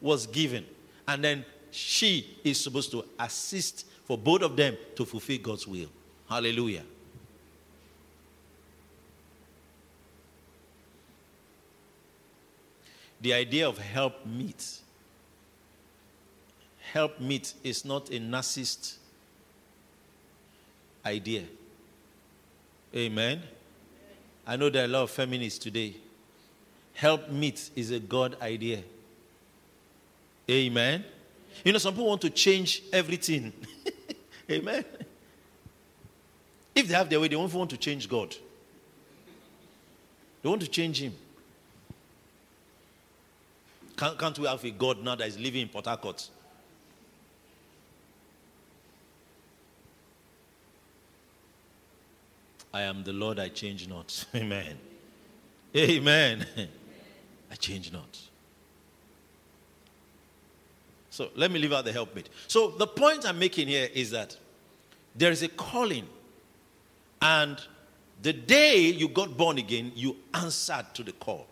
was 0.00 0.26
given. 0.26 0.64
And 1.08 1.24
then 1.24 1.44
she 1.70 2.38
is 2.44 2.60
supposed 2.60 2.90
to 2.92 3.04
assist 3.18 3.86
for 4.04 4.18
both 4.18 4.42
of 4.42 4.56
them 4.56 4.76
to 4.96 5.04
fulfill 5.04 5.38
God's 5.38 5.66
will. 5.66 5.88
Hallelujah. 6.28 6.82
the 13.22 13.32
idea 13.32 13.68
of 13.68 13.78
help 13.78 14.26
meet. 14.26 14.80
Help 16.92 17.20
meet 17.20 17.54
is 17.62 17.84
not 17.84 18.10
a 18.10 18.18
narcissist 18.18 18.96
idea. 21.04 21.44
Amen. 22.94 23.42
I 24.46 24.56
know 24.56 24.70
there 24.70 24.82
are 24.82 24.86
a 24.86 24.88
lot 24.88 25.02
of 25.02 25.10
feminists 25.10 25.58
today. 25.58 25.96
Help 26.94 27.30
meet 27.30 27.70
is 27.74 27.90
a 27.90 28.00
God 28.00 28.36
idea. 28.40 28.82
Amen. 30.50 31.04
You 31.64 31.72
know, 31.72 31.78
some 31.78 31.94
people 31.94 32.08
want 32.08 32.20
to 32.22 32.30
change 32.30 32.82
everything. 32.92 33.52
Amen. 34.50 34.84
If 36.74 36.88
they 36.88 36.94
have 36.94 37.08
their 37.08 37.20
way, 37.20 37.28
they 37.28 37.36
won't 37.36 37.52
want 37.52 37.70
to 37.70 37.76
change 37.76 38.08
God. 38.08 38.34
They 40.42 40.48
want 40.48 40.62
to 40.62 40.68
change 40.68 41.00
Him. 41.00 41.14
Can't, 43.96 44.18
can't 44.18 44.38
we 44.38 44.46
have 44.46 44.64
a 44.64 44.70
God 44.70 45.02
now 45.02 45.14
that 45.14 45.28
is 45.28 45.38
living 45.38 45.62
in 45.62 45.68
Port 45.68 45.86
Harcourt? 45.86 46.28
I 52.74 52.82
am 52.82 53.04
the 53.04 53.12
Lord, 53.12 53.38
I 53.38 53.48
change 53.48 53.88
not. 53.88 54.24
Amen. 54.34 54.78
Amen. 55.76 56.46
I 57.50 57.54
change 57.54 57.92
not. 57.92 58.18
So 61.10 61.28
let 61.36 61.50
me 61.50 61.60
leave 61.60 61.72
out 61.72 61.84
the 61.84 61.92
helpmate. 61.92 62.30
So 62.48 62.70
the 62.70 62.86
point 62.86 63.26
I'm 63.26 63.38
making 63.38 63.68
here 63.68 63.88
is 63.92 64.10
that 64.12 64.36
there 65.14 65.30
is 65.30 65.42
a 65.42 65.48
calling, 65.48 66.06
and 67.20 67.60
the 68.22 68.32
day 68.32 68.86
you 68.86 69.08
got 69.08 69.36
born 69.36 69.58
again, 69.58 69.92
you 69.94 70.16
answered 70.32 70.86
to 70.94 71.02
the 71.02 71.12
call. 71.12 71.46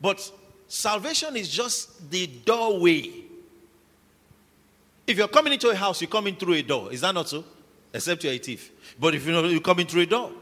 But 0.00 0.30
salvation 0.66 1.36
is 1.36 1.48
just 1.48 2.10
the 2.10 2.26
doorway. 2.26 3.12
If 5.06 5.16
you're 5.16 5.28
coming 5.28 5.52
into 5.52 5.70
a 5.70 5.76
house, 5.76 6.00
you 6.00 6.08
come 6.08 6.26
in 6.26 6.34
through 6.34 6.54
a 6.54 6.62
door. 6.62 6.92
Is 6.92 7.02
that 7.02 7.14
not 7.14 7.28
so? 7.28 7.44
Except 7.92 8.22
you're 8.24 8.32
a 8.32 8.38
thief. 8.38 8.70
But 8.98 9.14
if 9.14 9.26
you 9.26 9.32
know, 9.32 9.44
you 9.44 9.60
come 9.60 9.80
in 9.80 9.86
through 9.86 10.02
a 10.02 10.06
door. 10.06 10.32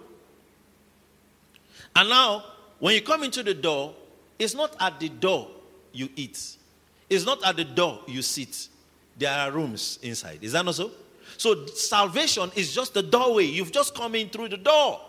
And 1.94 2.08
now, 2.08 2.44
when 2.78 2.94
you 2.94 3.02
come 3.02 3.22
into 3.22 3.42
the 3.42 3.54
door, 3.54 3.94
it's 4.38 4.54
not 4.54 4.76
at 4.80 5.00
the 5.00 5.08
door 5.08 5.48
you 5.92 6.08
eat. 6.16 6.56
It's 7.08 7.24
not 7.24 7.44
at 7.44 7.56
the 7.56 7.64
door 7.64 8.00
you 8.06 8.20
sit. 8.22 8.68
There 9.16 9.32
are 9.32 9.50
rooms 9.50 9.98
inside. 10.02 10.40
Is 10.42 10.52
that 10.52 10.64
not 10.64 10.74
so? 10.74 10.90
So 11.38 11.66
salvation 11.66 12.50
is 12.54 12.74
just 12.74 12.94
the 12.94 13.02
doorway. 13.02 13.44
You've 13.44 13.72
just 13.72 13.94
come 13.94 14.14
in 14.14 14.28
through 14.28 14.50
the 14.50 14.56
door. 14.56 15.00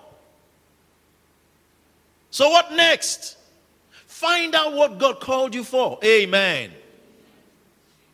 So 2.29 2.49
what 2.49 2.71
next? 2.71 3.37
Find 4.05 4.55
out 4.55 4.73
what 4.73 4.97
God 4.97 5.19
called 5.19 5.53
you 5.53 5.63
for. 5.63 5.99
Amen. 6.03 6.71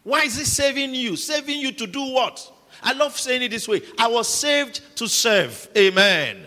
Why 0.03 0.24
is 0.24 0.38
He 0.38 0.44
saving 0.46 0.96
you? 0.96 1.15
Saving 1.15 1.60
you 1.60 1.72
to 1.74 1.88
do 1.88 2.12
what? 2.12 2.51
I 2.82 2.94
love 2.94 3.18
saying 3.18 3.42
it 3.44 3.51
this 3.51 3.68
way 3.68 3.82
I 3.98 4.08
was 4.08 4.27
saved 4.27 4.82
to 4.98 5.08
serve. 5.08 5.70
Amen. 5.77 6.46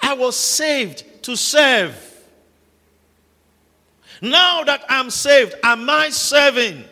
I 0.00 0.14
was 0.14 0.36
saved 0.36 1.22
to 1.24 1.36
serve. 1.36 1.96
Now 4.20 4.62
that 4.64 4.84
I'm 4.88 5.10
saved, 5.10 5.54
am 5.62 5.88
I 5.88 6.10
serving? 6.10 6.84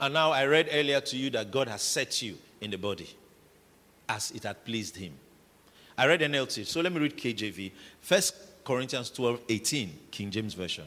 And 0.00 0.14
now 0.14 0.30
I 0.30 0.46
read 0.46 0.68
earlier 0.72 1.00
to 1.00 1.16
you 1.16 1.28
that 1.30 1.50
God 1.50 1.68
has 1.68 1.82
set 1.82 2.22
you 2.22 2.38
in 2.60 2.70
the 2.70 2.78
body 2.78 3.08
as 4.10 4.32
it 4.32 4.42
had 4.42 4.64
pleased 4.64 4.96
him. 4.96 5.12
I 5.96 6.06
read 6.06 6.20
NLT, 6.20 6.66
so 6.66 6.80
let 6.80 6.92
me 6.92 7.00
read 7.00 7.16
KJV. 7.16 7.70
First 8.00 8.34
Corinthians 8.64 9.10
12, 9.10 9.40
18, 9.48 9.98
King 10.10 10.30
James 10.30 10.54
Version. 10.54 10.84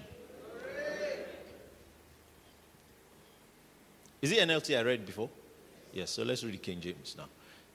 Is 4.21 4.31
it 4.31 4.47
NLT 4.47 4.77
I 4.77 4.81
read 4.81 5.05
before? 5.05 5.29
Yes, 5.93 6.11
so 6.11 6.23
let's 6.23 6.43
read 6.43 6.61
King 6.61 6.81
James 6.81 7.15
now. 7.17 7.25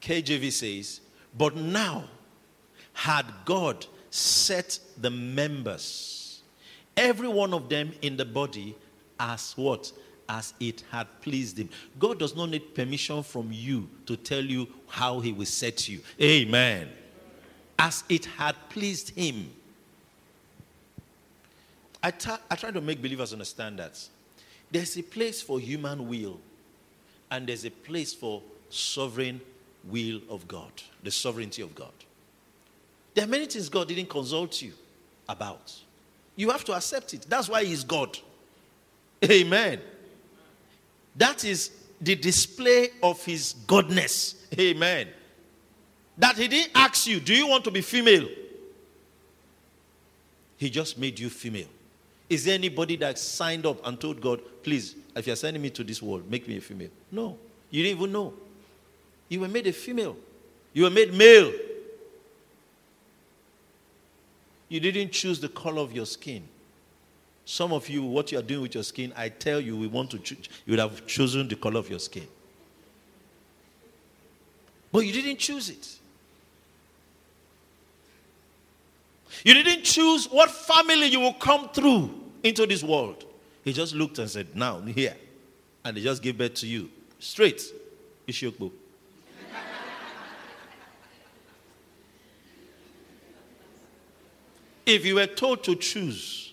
KJV 0.01 0.53
says, 0.53 1.01
But 1.37 1.57
now 1.57 2.05
had 2.93 3.27
God 3.45 3.87
set 4.11 4.79
the 4.99 5.11
members, 5.11 6.43
every 6.97 7.29
one 7.29 7.55
of 7.55 7.69
them 7.69 7.93
in 8.03 8.17
the 8.17 8.25
body, 8.25 8.75
as 9.19 9.53
what? 9.57 9.93
As 10.29 10.55
it 10.61 10.85
had 10.91 11.07
pleased 11.23 11.59
him. 11.59 11.69
God 11.99 12.19
does 12.19 12.37
not 12.37 12.51
need 12.51 12.75
permission 12.75 13.23
from 13.23 13.49
you 13.51 13.89
to 14.07 14.17
tell 14.17 14.45
you 14.45 14.69
how 14.87 15.21
he 15.21 15.33
will 15.33 15.47
set 15.47 15.89
you. 15.89 16.01
Amen. 16.21 16.89
As 17.79 18.05
it 18.09 18.27
had 18.27 18.55
pleased 18.69 19.11
him. 19.11 19.51
I, 22.03 22.11
ta- 22.11 22.41
I 22.51 22.57
try 22.57 22.71
to 22.71 22.81
make 22.81 23.01
believers 23.01 23.33
understand 23.33 23.79
that 23.79 23.99
there's 24.71 24.97
a 24.97 25.03
place 25.03 25.41
for 25.43 25.59
human 25.59 26.09
will 26.09 26.39
and 27.31 27.47
there's 27.47 27.65
a 27.65 27.71
place 27.71 28.13
for 28.15 28.43
sovereign 28.69 29.41
will 29.85 30.21
of 30.29 30.47
God, 30.47 30.71
the 31.03 31.11
sovereignty 31.11 31.63
of 31.63 31.75
God. 31.75 31.93
There 33.15 33.25
are 33.25 33.29
many 33.29 33.47
things 33.47 33.69
God 33.69 33.89
didn't 33.89 34.09
consult 34.09 34.61
you. 34.63 34.73
about. 35.29 35.75
You 36.37 36.51
have 36.51 36.65
to 36.65 36.73
accept 36.73 37.15
it. 37.15 37.27
That's 37.29 37.49
why 37.49 37.65
he's 37.65 37.85
God. 37.85 38.19
Amen. 39.25 39.81
That 41.19 41.45
is 41.45 41.71
the 42.01 42.15
display 42.15 42.91
of 43.03 43.23
his 43.25 43.55
godness. 43.67 44.37
Amen. 44.59 45.09
That 46.17 46.37
he 46.37 46.49
didn't 46.49 46.73
ask 46.75 47.07
you, 47.07 47.21
Do 47.21 47.35
you 47.35 47.47
want 47.47 47.65
to 47.65 47.71
be 47.71 47.81
female? 47.81 48.29
He 50.57 50.71
just 50.71 50.99
made 50.99 51.19
you 51.19 51.29
female. 51.29 51.69
Is 52.29 52.45
there 52.45 52.55
anybody 52.55 52.97
that 52.97 53.19
signed 53.19 53.67
up 53.67 53.85
and 53.87 54.01
told 54.01 54.21
God, 54.21 54.41
Please, 54.63 54.95
if 55.15 55.27
you're 55.27 55.37
sending 55.37 55.63
me 55.63 55.71
to 55.71 55.85
this 55.85 56.01
world, 56.01 56.31
make 56.31 56.47
me 56.47 56.57
a 56.57 56.61
female? 56.61 56.91
No. 57.11 57.37
You 57.71 57.83
didn't 57.83 57.99
even 57.99 58.13
know. 58.13 58.33
You 59.29 59.41
were 59.41 59.49
made 59.49 59.67
a 59.67 59.73
female, 59.73 60.17
you 60.73 60.85
were 60.85 60.91
made 60.91 61.13
male. 61.13 61.53
You 64.71 64.81
didn't 64.81 65.13
choose 65.13 65.41
the 65.41 65.49
color 65.49 65.81
of 65.81 65.95
your 65.95 66.05
skin. 66.05 66.47
Some 67.51 67.73
of 67.73 67.89
you, 67.89 68.03
what 68.03 68.31
you 68.31 68.39
are 68.39 68.43
doing 68.43 68.61
with 68.61 68.75
your 68.75 68.85
skin, 68.85 69.11
I 69.17 69.31
tell 69.31 69.59
you, 69.59 69.75
we 69.75 69.87
want 69.87 70.11
to 70.11 70.19
choose, 70.19 70.51
you 70.67 70.73
would 70.73 70.81
have 70.81 71.07
chosen 71.07 71.49
the 71.49 71.57
color 71.57 71.79
of 71.79 71.89
your 71.89 71.99
skin. 71.99 72.27
But 74.93 75.07
you 75.07 75.15
didn't 75.15 75.39
choose 75.39 75.71
it. 75.71 75.97
You 79.45 79.55
didn't 79.55 79.85
choose 79.85 80.27
what 80.27 80.51
family 80.51 81.07
you 81.07 81.21
will 81.21 81.33
come 81.33 81.71
through 81.71 82.11
into 82.43 82.67
this 82.67 82.83
world. 82.83 83.25
He 83.65 83.73
just 83.73 83.95
looked 83.95 84.19
and 84.19 84.29
said, 84.29 84.55
Now, 84.55 84.83
here. 84.83 85.17
And 85.87 85.97
he 85.97 86.03
just 86.03 86.23
gave 86.23 86.37
birth 86.37 86.53
to 86.57 86.67
you. 86.67 86.91
Straight. 87.19 87.63
Ishokbo. 88.29 88.71
if 94.85 95.07
you 95.07 95.15
were 95.15 95.27
told 95.27 95.65
to 95.65 95.77
choose, 95.77 96.48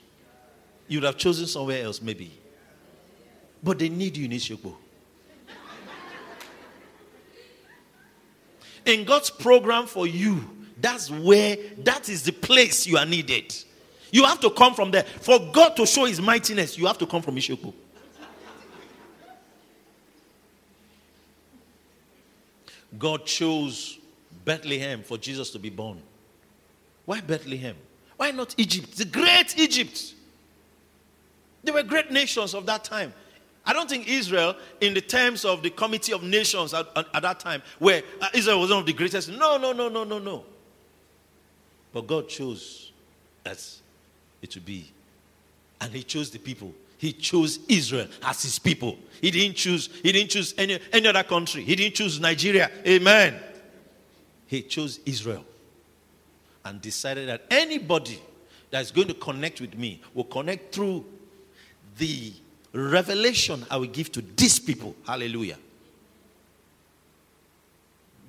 you 0.88 1.00
would 1.00 1.06
have 1.06 1.18
chosen 1.18 1.48
somewhere 1.48 1.84
else, 1.84 2.02
maybe. 2.02 2.32
But 3.64 3.80
they 3.80 3.90
need 3.90 4.16
you 4.18 4.26
in 4.26 4.32
Ishokbo. 4.32 4.76
In 8.86 9.04
God's 9.04 9.32
program 9.32 9.88
for 9.88 10.06
you, 10.06 10.48
that's 10.80 11.10
where, 11.10 11.58
that 11.80 12.08
is 12.08 12.24
the 12.24 12.32
place 12.32 12.86
you 12.86 12.98
are 12.98 13.06
needed. 13.06 13.56
You 14.12 14.26
have 14.26 14.40
to 14.42 14.50
come 14.52 14.76
from 14.76 14.92
there. 14.92 15.04
For 15.04 15.40
God 15.52 15.76
to 15.78 15.86
show 15.86 16.06
his 16.06 16.22
mightiness, 16.22 16.78
you 16.78 16.86
have 16.86 16.98
to 17.00 17.08
come 17.08 17.22
from 17.22 17.36
Ishokbo. 17.36 17.74
God 22.98 23.26
chose 23.26 23.98
Bethlehem 24.46 25.04
for 25.04 25.18
Jesus 25.18 25.50
to 25.52 25.60
be 25.60 25.70
born. 25.70 26.02
Why 27.06 27.20
Bethlehem? 27.22 27.76
Why 28.16 28.32
not 28.32 28.56
Egypt? 28.58 28.96
The 28.96 29.06
great 29.06 29.58
Egypt. 29.58 30.14
They 31.66 31.72
were 31.72 31.84
great 31.84 32.12
nations 32.12 32.54
of 32.54 32.66
that 32.68 32.84
time. 32.84 33.14
I 33.66 33.74
don't 33.74 33.90
think 33.90 34.08
Israel, 34.08 34.56
in 34.80 34.94
the 34.94 35.02
terms 35.02 35.44
of 35.44 35.64
the 35.64 35.72
Committee 35.72 36.14
of 36.14 36.22
Nations 36.22 36.74
at, 36.74 36.88
at 36.96 37.22
that 37.24 37.40
time, 37.40 37.64
where 37.80 38.04
uh, 38.22 38.28
Israel 38.34 38.60
was 38.60 38.70
one 38.70 38.80
of 38.80 38.86
the 38.86 38.94
greatest. 38.94 39.30
No, 39.30 39.58
no, 39.58 39.72
no, 39.74 39.90
no, 39.90 40.04
no, 40.04 40.20
no. 40.20 40.46
But 41.92 42.06
God 42.06 42.30
chose 42.30 42.92
as 43.44 43.82
it 44.42 44.52
to 44.52 44.62
be. 44.62 44.92
And 45.82 45.92
He 45.92 46.04
chose 46.04 46.30
the 46.30 46.38
people. 46.38 46.74
He 47.00 47.12
chose 47.12 47.60
Israel 47.68 48.08
as 48.22 48.44
His 48.44 48.60
people. 48.60 49.00
He 49.20 49.32
didn't 49.32 49.56
choose, 49.56 49.90
He 50.04 50.12
didn't 50.12 50.30
choose 50.30 50.54
any, 50.60 50.80
any 50.94 51.08
other 51.08 51.24
country. 51.24 51.64
He 51.64 51.76
didn't 51.76 51.96
choose 51.96 52.20
Nigeria. 52.20 52.70
Amen. 52.86 53.40
He 54.46 54.62
chose 54.62 55.00
Israel 55.08 55.44
and 56.64 56.80
decided 56.80 57.30
that 57.30 57.46
anybody 57.50 58.22
that 58.70 58.82
is 58.84 58.92
going 58.92 59.08
to 59.08 59.14
connect 59.16 59.60
with 59.60 59.76
me 59.76 60.02
will 60.14 60.24
connect 60.26 60.74
through 60.76 61.04
the 61.98 62.34
revelation 62.74 63.66
I 63.70 63.78
will 63.78 63.88
give 63.88 64.12
to 64.14 64.22
these 64.22 64.60
people. 64.60 64.96
Hallelujah. 65.06 65.58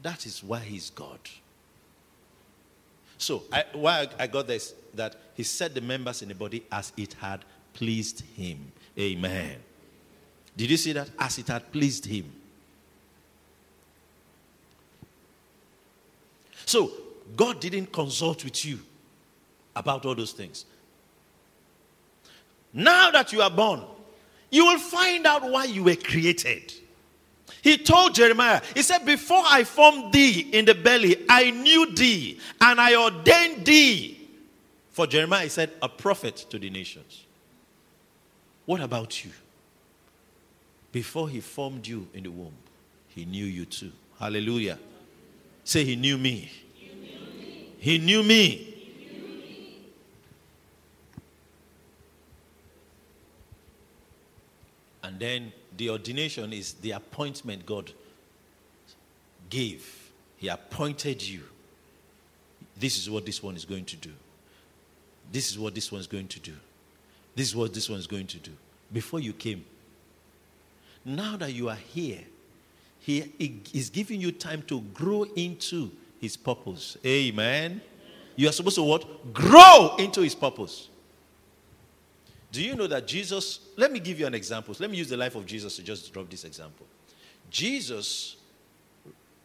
That 0.02 0.24
is 0.26 0.42
why 0.42 0.61
he's 0.61 0.90
God. 0.90 1.18
So, 3.18 3.44
I, 3.52 3.64
why 3.72 4.09
I 4.18 4.26
got 4.26 4.46
this, 4.46 4.74
that 4.94 5.16
he 5.35 5.42
set 5.42 5.74
the 5.74 5.81
members 5.81 6.22
in 6.22 6.29
the 6.29 6.35
body 6.35 6.64
as 6.70 6.92
it 6.96 7.14
had 7.14 7.44
pleased 7.72 8.22
him. 8.37 8.70
Amen. 8.98 9.57
Did 10.57 10.70
you 10.70 10.76
see 10.76 10.92
that? 10.92 11.11
As 11.18 11.38
it 11.38 11.48
had 11.48 11.72
pleased 11.72 12.07
him. 12.07 12.31
So, 16.64 16.90
God 17.35 17.61
didn't 17.61 17.92
consult 17.92 18.44
with 18.44 18.64
you 18.64 18.79
about 19.74 20.07
all 20.07 20.14
those 20.14 20.33
things. 20.33 20.64
Now 22.77 23.11
that 23.11 23.33
you 23.33 23.41
are 23.41 23.51
born, 23.51 23.83
you 24.51 24.67
will 24.67 24.79
find 24.79 25.27
out 25.27 25.51
why 25.51 25.65
you 25.65 25.83
were 25.83 25.97
created. 25.97 26.75
He 27.62 27.79
told 27.79 28.15
Jeremiah, 28.15 28.61
He 28.75 28.83
said, 28.83 29.07
Before 29.07 29.43
I 29.45 29.65
formed 29.65 30.12
thee 30.12 30.41
in 30.53 30.67
the 30.67 30.75
belly, 30.75 31.25
I 31.27 31.51
knew 31.51 31.95
thee 31.95 32.39
and 32.61 32.79
I 32.79 32.95
ordained 32.95 33.65
thee. 33.65 34.29
For 34.91 35.07
Jeremiah, 35.07 35.45
he 35.45 35.49
said, 35.49 35.73
A 35.81 35.89
prophet 35.89 36.37
to 36.51 36.59
the 36.59 36.69
nations. 36.69 37.25
What 38.67 38.83
about 38.83 39.25
you? 39.25 39.31
Before 40.93 41.31
he 41.31 41.41
formed 41.41 41.87
you 41.87 42.07
in 42.12 42.25
the 42.25 42.31
womb, 42.31 42.55
he 43.09 43.25
knew 43.25 43.47
you 43.47 43.65
too. 43.65 43.93
Hallelujah. 44.21 44.79
Say, 45.65 45.83
He 45.85 45.97
knew 45.97 46.19
me. 46.19 46.51
He 46.75 46.95
knew 46.95 47.21
me. 47.41 47.73
He 47.79 47.99
knew 47.99 48.23
me. 48.23 48.76
And 55.07 55.21
then 55.21 55.53
the 55.77 55.90
ordination 55.90 56.53
is 56.53 56.73
the 56.75 56.90
appointment 56.90 57.64
God 57.64 57.92
gave. 59.49 60.11
He 60.37 60.49
appointed 60.49 61.23
you. 61.23 61.42
This 62.77 62.99
is 62.99 63.09
what 63.09 63.25
this 63.25 63.40
one 63.40 63.55
is 63.55 63.64
going 63.64 63.85
to 63.85 63.97
do. 63.97 64.11
This 65.31 65.53
is 65.53 65.59
what 65.61 65.77
this 65.77 65.92
one 65.92 66.01
is 66.01 66.09
going 66.09 66.27
to 66.27 66.40
do. 66.40 66.55
This 67.37 67.49
is 67.49 67.55
what 67.55 67.73
this 67.73 67.88
one 67.88 68.01
is 68.01 68.09
going 68.09 68.27
to 68.27 68.38
do. 68.38 68.51
Before 68.92 69.21
you 69.21 69.33
came. 69.33 69.64
Now 71.05 71.37
that 71.37 71.53
you 71.53 71.69
are 71.69 71.77
here, 71.77 72.21
He 72.99 73.62
is 73.73 73.90
giving 73.90 74.21
you 74.21 74.33
time 74.33 74.62
to 74.62 74.81
grow 74.92 75.23
into 75.37 75.92
His 76.21 76.37
purpose. 76.37 76.97
Amen. 77.07 77.81
You 78.35 78.49
are 78.49 78.53
supposed 78.53 78.77
to 78.77 78.83
what? 78.83 79.33
Grow 79.33 79.95
into 80.01 80.23
His 80.23 80.35
purpose. 80.35 80.88
Do 82.53 82.63
you 82.63 82.75
know 82.75 82.87
that 82.87 83.07
Jesus, 83.07 83.61
let 83.77 83.93
me 83.93 84.01
give 84.01 84.19
you 84.21 84.27
an 84.27 84.35
example. 84.35 84.75
Let 84.79 84.91
me 84.91 84.97
use 84.97 85.09
the 85.09 85.17
life 85.17 85.35
of 85.35 85.47
Jesus 85.47 85.77
to 85.77 85.83
just 85.83 86.13
drop 86.13 86.31
this 86.31 86.45
example. 86.45 86.87
Jesus, 87.51 88.37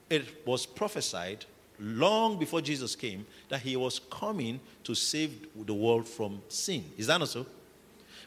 it 0.10 0.46
was 0.46 0.66
prophesied 0.66 1.46
long 1.80 2.38
before 2.38 2.62
Jesus 2.62 2.96
came 2.96 3.26
that 3.50 3.62
he 3.62 3.76
was 3.76 4.00
coming 4.12 4.60
to 4.84 4.94
save 4.94 5.48
the 5.66 5.74
world 5.74 6.08
from 6.08 6.42
sin. 6.48 6.86
Is 6.98 7.08
that 7.08 7.18
not 7.18 7.30
so? 7.30 7.46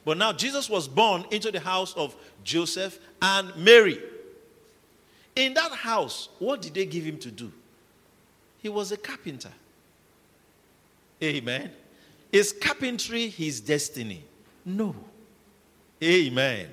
But 0.05 0.19
now 0.19 0.33
Jesus 0.33 0.69
was 0.69 0.87
born 0.87 1.25
into 1.31 1.51
the 1.51 1.61
house 1.61 1.95
of 1.95 2.15
Joseph 2.43 2.99
and 3.23 3.55
Mary. 3.57 3.99
In 5.35 5.55
that 5.55 5.73
house, 5.73 6.29
what 6.39 6.61
did 6.63 6.75
they 6.75 6.85
give 6.85 7.05
him 7.05 7.19
to 7.19 7.31
do? 7.31 7.51
He 8.59 8.69
was 8.69 8.93
a 8.93 8.97
carpenter. 8.97 9.53
Amen. 11.23 11.71
Is 12.33 12.53
carpentry 12.53 13.29
his 13.29 13.61
destiny? 13.61 14.25
No. 14.65 14.95
Amen. 16.03 16.69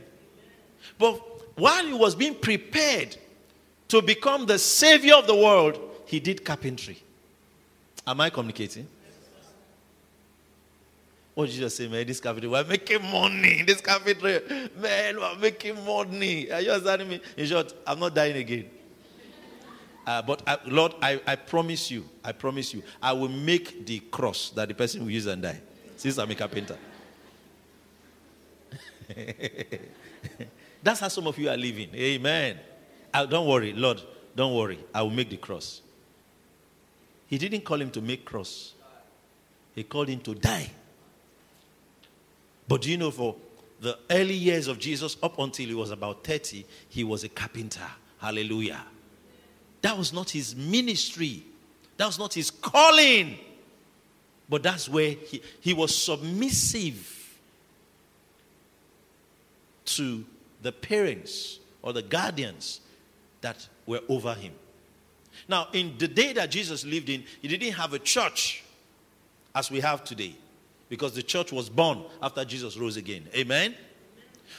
But 0.98 1.16
while 1.58 1.86
he 1.86 1.94
was 1.94 2.16
being 2.16 2.36
prepared 2.36 3.18
to 3.90 4.02
become 4.02 4.46
the 4.46 4.58
savior 4.58 5.16
of 5.16 5.28
the 5.28 5.36
world, 5.36 5.80
he 6.06 6.20
did 6.20 6.44
carpentry. 6.44 7.02
Am 8.06 8.20
I 8.22 8.30
communicating? 8.30 8.88
What 11.34 11.50
did 11.50 11.56
just 11.56 11.78
say, 11.78 11.88
man? 11.88 12.06
This 12.06 12.20
carpentry, 12.20 12.50
we're 12.50 12.64
making 12.64 13.04
money. 13.04 13.64
This 13.66 13.80
carpentry, 13.80 14.42
man, 14.78 15.18
we're 15.18 15.38
making 15.38 15.86
money. 15.86 16.52
Are 16.52 16.62
you 16.62 16.72
understanding 16.72 17.10
me? 17.10 17.22
In 17.38 17.46
short, 17.46 17.74
I'm 17.88 18.00
not 18.00 18.14
dying 18.14 18.36
again. 18.38 18.70
Uh, 20.06 20.22
but 20.22 20.42
uh, 20.48 20.58
Lord, 20.66 20.96
I, 21.02 21.22
I 21.26 21.36
promise 21.36 21.92
you, 21.92 22.06
I 22.24 22.32
promise 22.32 22.74
you, 22.74 22.84
I 23.02 23.14
will 23.14 23.30
make 23.30 23.86
the 23.86 24.00
cross 24.00 24.50
that 24.52 24.68
the 24.68 24.74
person 24.74 25.04
will 25.04 25.12
use 25.12 25.28
and 25.28 25.42
die. 25.42 25.62
Since 25.96 26.18
I'm 26.18 26.32
a 26.32 26.36
carpenter. 26.36 26.78
That's 30.84 31.00
how 31.00 31.08
some 31.08 31.28
of 31.28 31.38
you 31.38 31.50
are 31.50 31.58
living. 31.58 31.90
Amen. 31.94 32.60
Uh, 33.14 33.26
don't 33.26 33.48
worry, 33.48 33.74
Lord, 33.74 34.02
don't 34.36 34.56
worry. 34.56 34.80
I 34.94 35.02
will 35.02 35.10
make 35.12 35.30
the 35.30 35.38
cross. 35.38 35.82
He 37.28 37.38
didn't 37.38 37.62
call 37.62 37.80
him 37.80 37.92
to 37.92 38.02
make 38.02 38.26
cross. 38.26 38.74
He 39.76 39.84
called 39.84 40.10
him 40.10 40.20
to 40.22 40.36
die. 40.36 40.70
But 42.68 42.82
do 42.82 42.92
you 42.92 42.98
know 42.98 43.12
for 43.12 43.36
the 43.80 43.98
early 44.10 44.34
years 44.34 44.68
of 44.68 44.80
Jesus 44.80 45.18
up 45.22 45.40
until 45.40 45.68
he 45.68 45.74
was 45.74 45.92
about 45.92 46.24
30, 46.24 46.66
he 46.90 47.04
was 47.04 47.24
a 47.24 47.30
carpenter. 47.30 47.88
Hallelujah. 48.20 48.84
That 49.82 49.98
was 49.98 50.14
not 50.14 50.30
his 50.30 50.56
ministry. 50.56 51.44
That 51.98 52.06
was 52.06 52.20
not 52.20 52.34
his 52.34 52.52
calling. 52.52 53.38
But 54.48 54.64
that's 54.64 54.88
where 54.88 55.12
he, 55.12 55.42
he 55.60 55.74
was 55.74 55.96
submissive 55.96 57.21
to 59.96 60.26
the 60.62 60.72
parents 60.72 61.60
or 61.82 61.94
the 61.94 62.02
guardians 62.02 62.82
that 63.42 63.68
were 63.86 64.02
over 64.08 64.34
him. 64.34 64.54
Now, 65.48 65.68
in 65.74 65.98
the 65.98 66.08
day 66.08 66.34
that 66.34 66.52
Jesus 66.52 66.86
lived 66.86 67.10
in, 67.10 67.24
he 67.42 67.48
didn't 67.48 67.74
have 67.74 67.94
a 67.94 68.00
church 68.00 68.64
as 69.56 69.72
we 69.72 69.80
have 69.80 70.04
today 70.04 70.36
because 70.90 71.14
the 71.14 71.24
church 71.24 71.52
was 71.52 71.70
born 71.70 72.04
after 72.22 72.46
Jesus 72.46 72.78
rose 72.78 72.98
again. 72.98 73.28
Amen? 73.36 73.76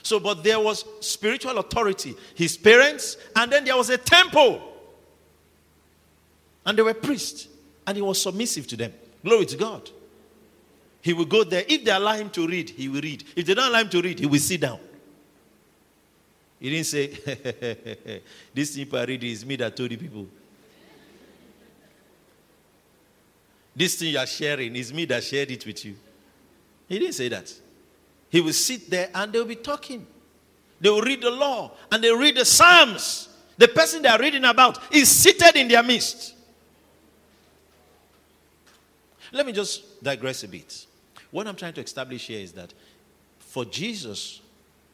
So, 0.03 0.19
but 0.19 0.43
there 0.43 0.59
was 0.59 0.85
spiritual 1.01 1.59
authority, 1.59 2.15
his 2.35 2.57
parents, 2.57 3.17
and 3.37 3.53
then 3.53 3.65
there 3.65 3.77
was 3.77 3.91
a 3.91 3.99
temple. 3.99 4.61
And 6.65 6.79
they 6.79 6.83
were 6.83 6.95
priests, 6.95 7.49
and 7.87 7.97
he 7.97 8.03
was 8.03 8.21
submissive 8.21 8.67
to 8.69 8.77
them. 8.77 8.93
Glory 9.25 9.47
to 9.47 9.57
God. 9.57 9.91
He 11.03 11.13
will 11.13 11.25
go 11.25 11.45
there. 11.45 11.65
If 11.69 11.85
they 11.85 11.91
allow 11.91 12.15
him 12.15 12.31
to 12.31 12.47
read, 12.47 12.71
he 12.71 12.89
will 12.89 13.01
read. 13.01 13.25
If 13.37 13.47
they 13.47 13.55
don't 13.55 13.69
allow 13.69 13.81
him 13.81 13.91
to 13.91 14.01
read, 14.01 14.19
he 14.21 14.27
will 14.27 14.39
sit 14.39 14.61
down. 14.61 14.79
He 16.63 16.71
didn't 16.71 16.87
say, 16.87 17.09
This 18.55 18.77
thing 18.77 18.87
I 18.95 19.05
read 19.05 19.25
is 19.25 19.45
me 19.45 19.57
that 19.57 19.77
told 19.77 19.91
the 19.91 19.97
people. 19.97 20.29
This 23.75 23.97
thing 23.97 24.13
you 24.13 24.19
are 24.19 24.27
sharing 24.27 24.77
is 24.77 24.93
me 24.93 25.05
that 25.07 25.25
shared 25.25 25.51
it 25.51 25.67
with 25.67 25.85
you. 25.85 25.97
He 26.87 27.01
didn't 27.01 27.15
say 27.15 27.29
that. 27.31 27.53
He 28.31 28.41
will 28.41 28.53
sit 28.53 28.89
there 28.89 29.11
and 29.13 29.33
they'll 29.33 29.45
be 29.45 29.57
talking. 29.57 30.07
They 30.81 30.89
will 30.89 31.01
read 31.03 31.23
the 31.23 31.33
law 31.33 31.73
and 31.91 32.05
they 32.05 32.15
read 32.15 32.37
the 32.37 32.45
Psalms. 32.45 33.29
The 33.59 33.67
person 33.67 34.01
they 34.01 34.09
are 34.09 34.21
reading 34.21 34.45
about 34.45 34.95
is 34.95 35.09
seated 35.09 35.57
in 35.57 35.67
their 35.67 35.83
midst. 35.83 36.37
Let 39.33 39.47
me 39.47 39.53
just 39.53 40.01
digress 40.01 40.45
a 40.45 40.49
bit. 40.49 40.87
What 41.33 41.49
I'm 41.49 41.57
trying 41.57 41.73
to 41.73 41.83
establish 41.83 42.29
here 42.29 42.39
is 42.39 42.53
that 42.53 42.73
for 43.41 43.65
Jesus 43.65 44.42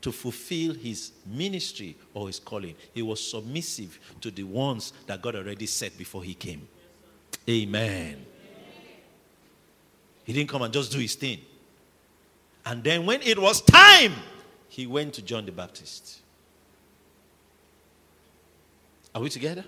to 0.01 0.13
fulfill 0.13 0.75
his 0.75 1.13
ministry 1.27 1.97
or 2.15 2.29
his 2.29 2.39
calling, 2.39 2.75
he 2.95 3.03
was 3.03 3.25
submissive 3.31 3.99
to 4.21 4.31
the 4.31 4.45
ones 4.45 4.93
that 5.07 5.21
God 5.21 5.35
already 5.35 5.67
set 5.67 5.97
before 5.99 6.23
he 6.23 6.35
came. 6.35 6.67
Amen. 7.49 8.25
He 10.25 10.33
didn't 10.33 10.51
come 10.51 10.63
and 10.63 10.73
just 10.73 10.93
do 10.93 10.99
his 10.99 11.15
thing. 11.15 11.41
And 12.65 12.85
then 12.85 13.07
when 13.07 13.23
it 13.23 13.39
was 13.39 13.63
time, 13.63 14.13
he 14.69 14.87
went 14.87 15.15
to 15.15 15.23
John 15.23 15.47
the 15.47 15.53
Baptist. 15.53 16.21
Are 19.15 19.23
we 19.23 19.31
together? 19.31 19.65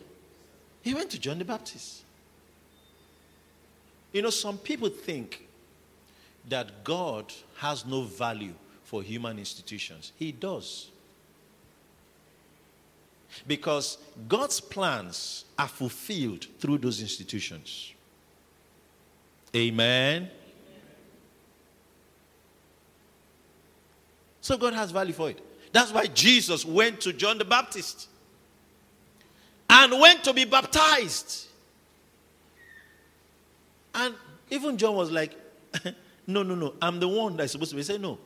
He 0.82 0.94
went 0.94 1.10
to 1.10 1.18
John 1.18 1.38
the 1.38 1.44
Baptist. 1.44 2.02
You 4.12 4.22
know, 4.22 4.30
some 4.30 4.58
people 4.58 4.88
think 4.88 5.46
that 6.48 6.84
God 6.84 7.32
has 7.56 7.86
no 7.86 8.02
value 8.02 8.54
for 8.90 9.04
human 9.04 9.38
institutions. 9.38 10.10
He 10.16 10.32
does. 10.32 10.90
Because 13.46 13.98
God's 14.28 14.60
plans 14.60 15.44
are 15.56 15.68
fulfilled 15.68 16.48
through 16.58 16.78
those 16.78 17.00
institutions. 17.00 17.92
Amen. 19.54 20.28
So 24.40 24.58
God 24.58 24.74
has 24.74 24.90
value 24.90 25.12
for 25.12 25.30
it. 25.30 25.40
That's 25.72 25.92
why 25.92 26.06
Jesus 26.06 26.64
went 26.64 27.00
to 27.02 27.12
John 27.12 27.38
the 27.38 27.44
Baptist 27.44 28.08
and 29.68 30.00
went 30.00 30.24
to 30.24 30.32
be 30.32 30.44
baptized. 30.44 31.46
And 33.94 34.16
even 34.50 34.76
John 34.76 34.96
was 34.96 35.12
like, 35.12 35.36
No, 36.26 36.42
no, 36.42 36.56
no, 36.56 36.74
I'm 36.82 36.98
the 36.98 37.06
one 37.06 37.36
that's 37.36 37.52
supposed 37.52 37.70
to 37.70 37.76
be. 37.76 37.82
He 37.82 37.84
said, 37.84 38.00
No, 38.00 38.18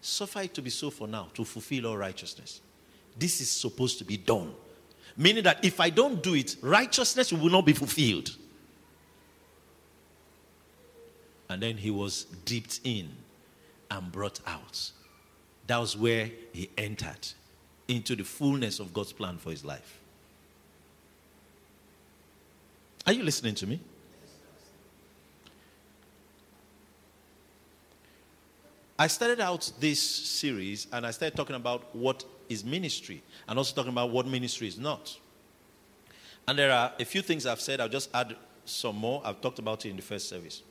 suffer 0.00 0.40
it 0.42 0.54
to 0.54 0.62
be 0.62 0.70
so 0.70 0.90
for 0.90 1.06
now, 1.06 1.28
to 1.34 1.44
fulfill 1.44 1.88
all 1.88 1.96
righteousness. 1.96 2.60
This 3.18 3.40
is 3.40 3.50
supposed 3.50 3.98
to 3.98 4.04
be 4.04 4.16
done. 4.16 4.52
Meaning 5.16 5.44
that 5.44 5.64
if 5.64 5.80
I 5.80 5.90
don't 5.90 6.22
do 6.22 6.34
it, 6.34 6.56
righteousness 6.62 7.32
will 7.32 7.50
not 7.50 7.66
be 7.66 7.72
fulfilled. 7.72 8.36
And 11.48 11.62
then 11.62 11.76
he 11.76 11.90
was 11.90 12.24
dipped 12.44 12.80
in 12.84 13.10
and 13.90 14.12
brought 14.12 14.40
out. 14.46 14.90
That 15.66 15.78
was 15.78 15.96
where 15.96 16.30
he 16.52 16.70
entered 16.78 17.28
into 17.88 18.14
the 18.14 18.24
fullness 18.24 18.78
of 18.78 18.94
God's 18.94 19.12
plan 19.12 19.36
for 19.36 19.50
his 19.50 19.64
life. 19.64 19.98
Are 23.06 23.12
you 23.12 23.24
listening 23.24 23.56
to 23.56 23.66
me? 23.66 23.80
I 29.00 29.06
started 29.06 29.40
out 29.40 29.72
this 29.80 29.98
series 29.98 30.86
and 30.92 31.06
I 31.06 31.10
started 31.10 31.34
talking 31.34 31.56
about 31.56 31.96
what 31.96 32.22
is 32.50 32.62
ministry 32.62 33.22
and 33.48 33.58
also 33.58 33.74
talking 33.74 33.92
about 33.92 34.10
what 34.10 34.26
ministry 34.26 34.68
is 34.68 34.78
not. 34.78 35.16
And 36.46 36.58
there 36.58 36.70
are 36.70 36.92
a 37.00 37.06
few 37.06 37.22
things 37.22 37.46
I've 37.46 37.62
said, 37.62 37.80
I'll 37.80 37.88
just 37.88 38.10
add 38.12 38.36
some 38.66 38.96
more. 38.96 39.22
I've 39.24 39.40
talked 39.40 39.58
about 39.58 39.86
it 39.86 39.88
in 39.88 39.96
the 39.96 40.02
first 40.02 40.28
service. 40.28 40.62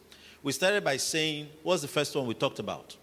We 0.43 0.51
started 0.51 0.83
by 0.83 0.97
saying, 0.97 1.49
what's 1.63 1.81
the 1.81 1.87
first 1.87 2.15
one 2.15 2.27
we 2.27 2.35
talked 2.35 2.59
about? 2.59 2.95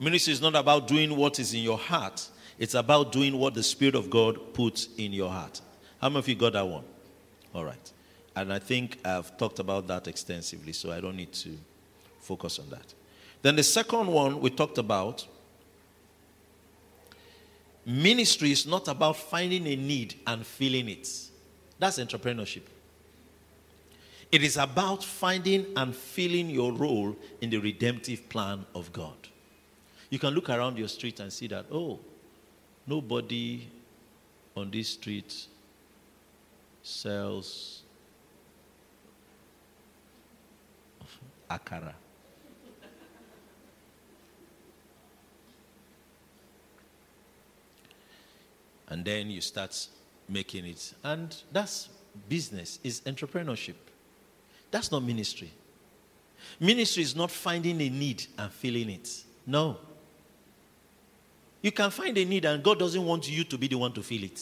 Ministry 0.00 0.32
is 0.32 0.40
not 0.40 0.54
about 0.54 0.88
doing 0.88 1.14
what 1.14 1.38
is 1.38 1.52
in 1.52 1.60
your 1.60 1.76
heart, 1.76 2.26
it's 2.58 2.72
about 2.72 3.12
doing 3.12 3.38
what 3.38 3.52
the 3.52 3.62
Spirit 3.62 3.96
of 3.96 4.08
God 4.08 4.54
puts 4.54 4.88
in 4.96 5.12
your 5.12 5.28
heart. 5.28 5.60
How 6.00 6.08
many 6.08 6.20
of 6.20 6.28
you 6.28 6.36
got 6.36 6.54
that 6.54 6.66
one? 6.66 6.84
All 7.54 7.66
right. 7.66 7.92
And 8.34 8.50
I 8.50 8.60
think 8.60 8.98
I've 9.04 9.36
talked 9.36 9.58
about 9.58 9.88
that 9.88 10.08
extensively, 10.08 10.72
so 10.72 10.90
I 10.90 11.02
don't 11.02 11.16
need 11.16 11.34
to 11.34 11.58
focus 12.24 12.58
on 12.58 12.70
that. 12.70 12.94
Then 13.42 13.56
the 13.56 13.62
second 13.62 14.06
one 14.06 14.40
we 14.40 14.50
talked 14.50 14.78
about 14.78 15.26
ministry 17.86 18.50
is 18.50 18.66
not 18.66 18.88
about 18.88 19.16
finding 19.16 19.66
a 19.66 19.76
need 19.76 20.14
and 20.26 20.46
filling 20.46 20.88
it. 20.88 21.08
That's 21.78 21.98
entrepreneurship. 21.98 22.62
It 24.32 24.42
is 24.42 24.56
about 24.56 25.04
finding 25.04 25.66
and 25.76 25.94
filling 25.94 26.50
your 26.50 26.72
role 26.72 27.14
in 27.40 27.50
the 27.50 27.58
redemptive 27.58 28.28
plan 28.28 28.64
of 28.74 28.92
God. 28.92 29.16
You 30.10 30.18
can 30.18 30.34
look 30.34 30.48
around 30.48 30.78
your 30.78 30.88
street 30.88 31.20
and 31.20 31.32
see 31.32 31.46
that, 31.48 31.66
oh, 31.70 32.00
nobody 32.86 33.68
on 34.56 34.70
this 34.70 34.88
street 34.88 35.46
sells 36.82 37.82
akara. 41.50 41.94
And 48.88 49.04
then 49.04 49.30
you 49.30 49.40
start 49.40 49.88
making 50.28 50.66
it. 50.66 50.94
And 51.02 51.34
that's 51.52 51.88
business, 52.28 52.78
is 52.82 53.00
entrepreneurship. 53.02 53.74
That's 54.70 54.90
not 54.90 55.02
ministry. 55.02 55.50
Ministry 56.60 57.02
is 57.02 57.16
not 57.16 57.30
finding 57.30 57.80
a 57.80 57.88
need 57.88 58.26
and 58.38 58.52
filling 58.52 58.90
it. 58.90 59.24
No. 59.46 59.78
You 61.62 61.72
can 61.72 61.90
find 61.90 62.16
a 62.18 62.24
need 62.24 62.44
and 62.44 62.62
God 62.62 62.78
doesn't 62.78 63.04
want 63.04 63.30
you 63.30 63.44
to 63.44 63.58
be 63.58 63.68
the 63.68 63.78
one 63.78 63.92
to 63.92 64.02
fill 64.02 64.24
it. 64.24 64.40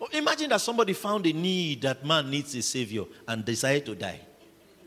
Oh, 0.00 0.08
imagine 0.12 0.50
that 0.50 0.60
somebody 0.60 0.92
found 0.92 1.26
a 1.26 1.32
need 1.32 1.82
that 1.82 2.04
man 2.04 2.28
needs 2.30 2.54
a 2.54 2.62
savior 2.62 3.04
and 3.26 3.44
decided 3.44 3.86
to 3.86 3.94
die. 3.94 4.20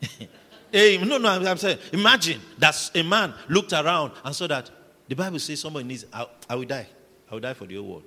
hey, 0.72 0.98
no, 0.98 1.18
no, 1.18 1.30
I'm 1.30 1.58
saying, 1.58 1.80
imagine 1.92 2.40
that 2.60 2.92
a 2.94 3.04
man 3.04 3.34
looked 3.50 3.74
around 3.74 4.12
and 4.24 4.36
saw 4.36 4.48
that 4.48 4.70
the 5.08 5.16
Bible 5.16 5.40
says 5.40 5.62
somebody 5.62 5.88
needs, 5.88 6.06
I, 6.14 6.28
I 6.50 6.56
will 6.56 6.66
die. 6.66 6.88
I 7.30 7.34
will 7.34 7.42
die 7.42 7.54
for 7.54 7.66
the 7.66 7.76
whole 7.76 7.88
world. 7.88 8.04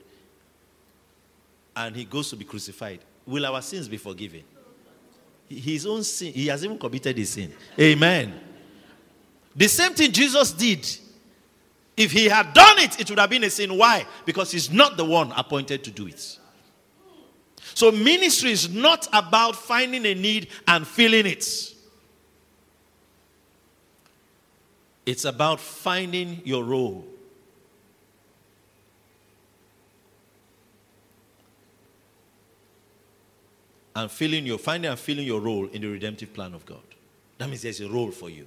And 1.76 1.94
he 1.94 2.04
goes 2.04 2.30
to 2.30 2.36
be 2.36 2.44
crucified. 2.44 3.00
Will 3.26 3.46
our 3.46 3.62
sins 3.62 3.88
be 3.88 3.96
forgiven? 3.96 4.42
His 5.48 5.86
own 5.86 6.02
sin, 6.04 6.32
he 6.32 6.46
has 6.46 6.64
even 6.64 6.78
committed 6.78 7.18
a 7.18 7.24
sin. 7.24 7.52
Amen. 7.78 8.38
The 9.54 9.68
same 9.68 9.92
thing 9.94 10.12
Jesus 10.12 10.52
did 10.52 10.86
if 12.00 12.12
he 12.12 12.30
had 12.30 12.54
done 12.54 12.78
it, 12.78 12.98
it 12.98 13.10
would 13.10 13.18
have 13.18 13.28
been 13.28 13.44
a 13.44 13.50
sin. 13.50 13.76
Why? 13.76 14.06
Because 14.24 14.50
he's 14.50 14.70
not 14.70 14.96
the 14.96 15.04
one 15.04 15.32
appointed 15.36 15.84
to 15.84 15.90
do 15.90 16.06
it. 16.06 16.38
So, 17.74 17.92
ministry 17.92 18.52
is 18.52 18.72
not 18.72 19.06
about 19.12 19.54
finding 19.54 20.06
a 20.06 20.14
need 20.14 20.48
and 20.66 20.86
filling 20.86 21.26
it, 21.26 21.46
it's 25.04 25.26
about 25.26 25.60
finding 25.60 26.40
your 26.44 26.64
role. 26.64 27.04
And 33.94 34.10
filling 34.10 34.46
your 34.46 34.58
finding 34.58 34.90
and 34.90 34.98
filling 34.98 35.26
your 35.26 35.40
role 35.40 35.66
in 35.68 35.82
the 35.82 35.88
redemptive 35.88 36.32
plan 36.32 36.54
of 36.54 36.64
God. 36.64 36.78
That 37.38 37.48
means 37.48 37.62
there's 37.62 37.80
a 37.80 37.88
role 37.88 38.10
for 38.10 38.30
you. 38.30 38.46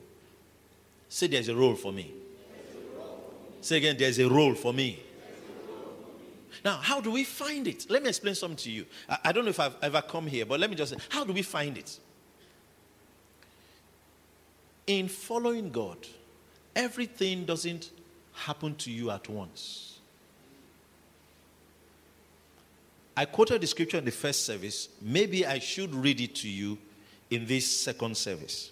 Say 1.09 1.27
there's 1.27 1.49
a 1.49 1.55
role 1.55 1.75
for 1.75 1.91
me. 1.91 2.11
Say 3.61 3.77
again, 3.77 3.95
there's 3.97 4.19
a 4.19 4.29
role 4.29 4.55
for 4.55 4.73
me. 4.73 5.01
Now, 6.63 6.77
how 6.77 7.01
do 7.01 7.11
we 7.11 7.23
find 7.23 7.67
it? 7.67 7.87
Let 7.89 8.03
me 8.03 8.09
explain 8.09 8.35
something 8.35 8.57
to 8.57 8.71
you. 8.71 8.85
I, 9.09 9.17
I, 9.25 9.31
don't 9.31 9.43
know 9.43 9.49
if 9.49 9.59
I've 9.59 9.75
ever 9.81 10.01
come 10.01 10.27
here, 10.27 10.45
but 10.45 10.59
let 10.59 10.69
me 10.69 10.75
just 10.75 10.93
say, 10.93 10.99
how 11.09 11.25
do 11.25 11.33
we 11.33 11.41
find 11.41 11.77
it? 11.77 11.99
in 14.87 15.07
following 15.07 15.69
God, 15.71 15.97
everything 16.75 17.45
doesn't 17.45 17.91
happen 18.33 18.75
to 18.75 18.91
you 18.91 19.11
at 19.11 19.29
once. 19.29 19.92
I 23.15 23.25
quoted 23.25 23.61
the 23.61 23.67
scripture 23.67 23.97
in 23.97 24.05
the 24.05 24.11
first 24.11 24.45
service. 24.45 24.89
Maybe 25.01 25.45
I 25.45 25.59
should 25.59 25.93
read 25.93 26.19
it 26.19 26.35
to 26.35 26.49
you 26.49 26.77
in 27.29 27.45
this 27.45 27.65
second 27.65 28.17
service. 28.17 28.71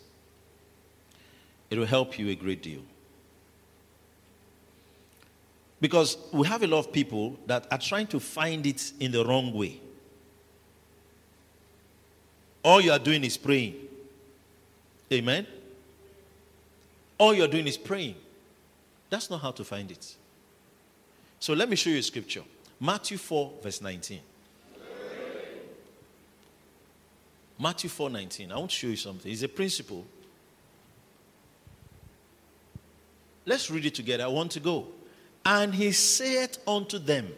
It 1.69 1.77
will 1.77 1.85
help 1.85 2.17
you 2.17 2.29
a 2.29 2.35
great 2.35 2.61
deal. 2.61 2.81
Because 5.79 6.17
we 6.31 6.45
have 6.47 6.63
a 6.63 6.67
lot 6.67 6.79
of 6.79 6.91
people 6.91 7.39
that 7.47 7.65
are 7.71 7.77
trying 7.77 8.07
to 8.07 8.19
find 8.19 8.65
it 8.65 8.93
in 8.99 9.11
the 9.11 9.25
wrong 9.25 9.53
way. 9.53 9.79
All 12.63 12.81
you 12.81 12.91
are 12.91 12.99
doing 12.99 13.23
is 13.23 13.37
praying. 13.37 13.75
Amen? 15.11 15.47
All 17.17 17.33
you're 17.33 17.47
doing 17.47 17.67
is 17.67 17.77
praying. 17.77 18.15
That's 19.09 19.29
not 19.29 19.41
how 19.41 19.51
to 19.51 19.63
find 19.63 19.91
it. 19.91 20.15
So 21.39 21.53
let 21.53 21.69
me 21.69 21.75
show 21.75 21.89
you 21.89 21.97
a 21.97 22.03
scripture 22.03 22.43
Matthew 22.79 23.17
4, 23.17 23.53
verse 23.61 23.81
19. 23.81 24.19
Matthew 27.61 27.91
4 27.91 28.09
19. 28.09 28.51
I 28.51 28.57
want 28.57 28.71
to 28.71 28.75
show 28.75 28.87
you 28.87 28.95
something. 28.95 29.31
It's 29.31 29.43
a 29.43 29.47
principle. 29.47 30.03
Let's 33.45 33.69
read 33.69 33.85
it 33.85 33.93
together. 33.93 34.23
I 34.23 34.27
want 34.27 34.51
to 34.51 34.59
go. 34.59 34.87
And 35.45 35.73
he 35.73 35.91
saith 35.91 36.57
unto 36.67 36.97
them, 36.97 37.31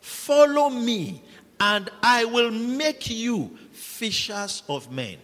Follow 0.00 0.68
me, 0.68 1.22
and 1.58 1.88
I 2.02 2.26
will 2.26 2.50
make 2.50 3.08
you 3.08 3.56
fishers 3.72 4.62
of 4.68 4.90
men. 4.92 5.16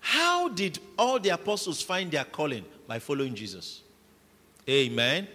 How 0.00 0.48
did 0.48 0.78
all 0.98 1.18
the 1.18 1.30
apostles 1.30 1.82
find 1.82 2.10
their 2.10 2.24
calling? 2.24 2.64
By 2.86 2.98
following 2.98 3.34
Jesus. 3.34 3.82
Amen. 4.68 5.26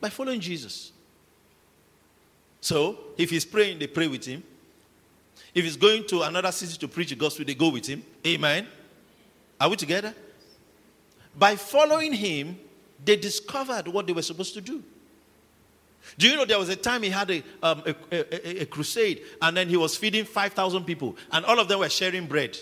By 0.00 0.08
following 0.08 0.40
Jesus. 0.40 0.92
So, 2.60 2.98
if 3.16 3.30
he's 3.30 3.44
praying, 3.44 3.78
they 3.78 3.86
pray 3.86 4.08
with 4.08 4.24
him. 4.24 4.42
If 5.54 5.64
he's 5.64 5.76
going 5.76 6.06
to 6.08 6.22
another 6.22 6.52
city 6.52 6.76
to 6.78 6.88
preach 6.88 7.10
the 7.10 7.16
gospel, 7.16 7.44
they 7.44 7.54
go 7.54 7.70
with 7.70 7.86
him. 7.86 8.02
Amen. 8.26 8.66
Are 9.60 9.68
we 9.68 9.76
together? 9.76 10.14
By 11.36 11.56
following 11.56 12.12
him, 12.12 12.58
they 13.04 13.16
discovered 13.16 13.88
what 13.88 14.06
they 14.06 14.12
were 14.12 14.22
supposed 14.22 14.54
to 14.54 14.60
do. 14.60 14.82
Do 16.16 16.28
you 16.28 16.36
know 16.36 16.44
there 16.44 16.58
was 16.58 16.68
a 16.68 16.76
time 16.76 17.02
he 17.02 17.10
had 17.10 17.30
a, 17.30 17.42
um, 17.62 17.82
a, 17.84 17.94
a, 18.10 18.62
a, 18.62 18.66
crusade 18.66 19.22
and 19.42 19.56
then 19.56 19.68
he 19.68 19.76
was 19.76 19.96
feeding 19.96 20.24
5,000 20.24 20.84
people 20.84 21.16
and 21.32 21.44
all 21.44 21.58
of 21.58 21.68
them 21.68 21.80
were 21.80 21.88
sharing 21.88 22.26
bread? 22.26 22.56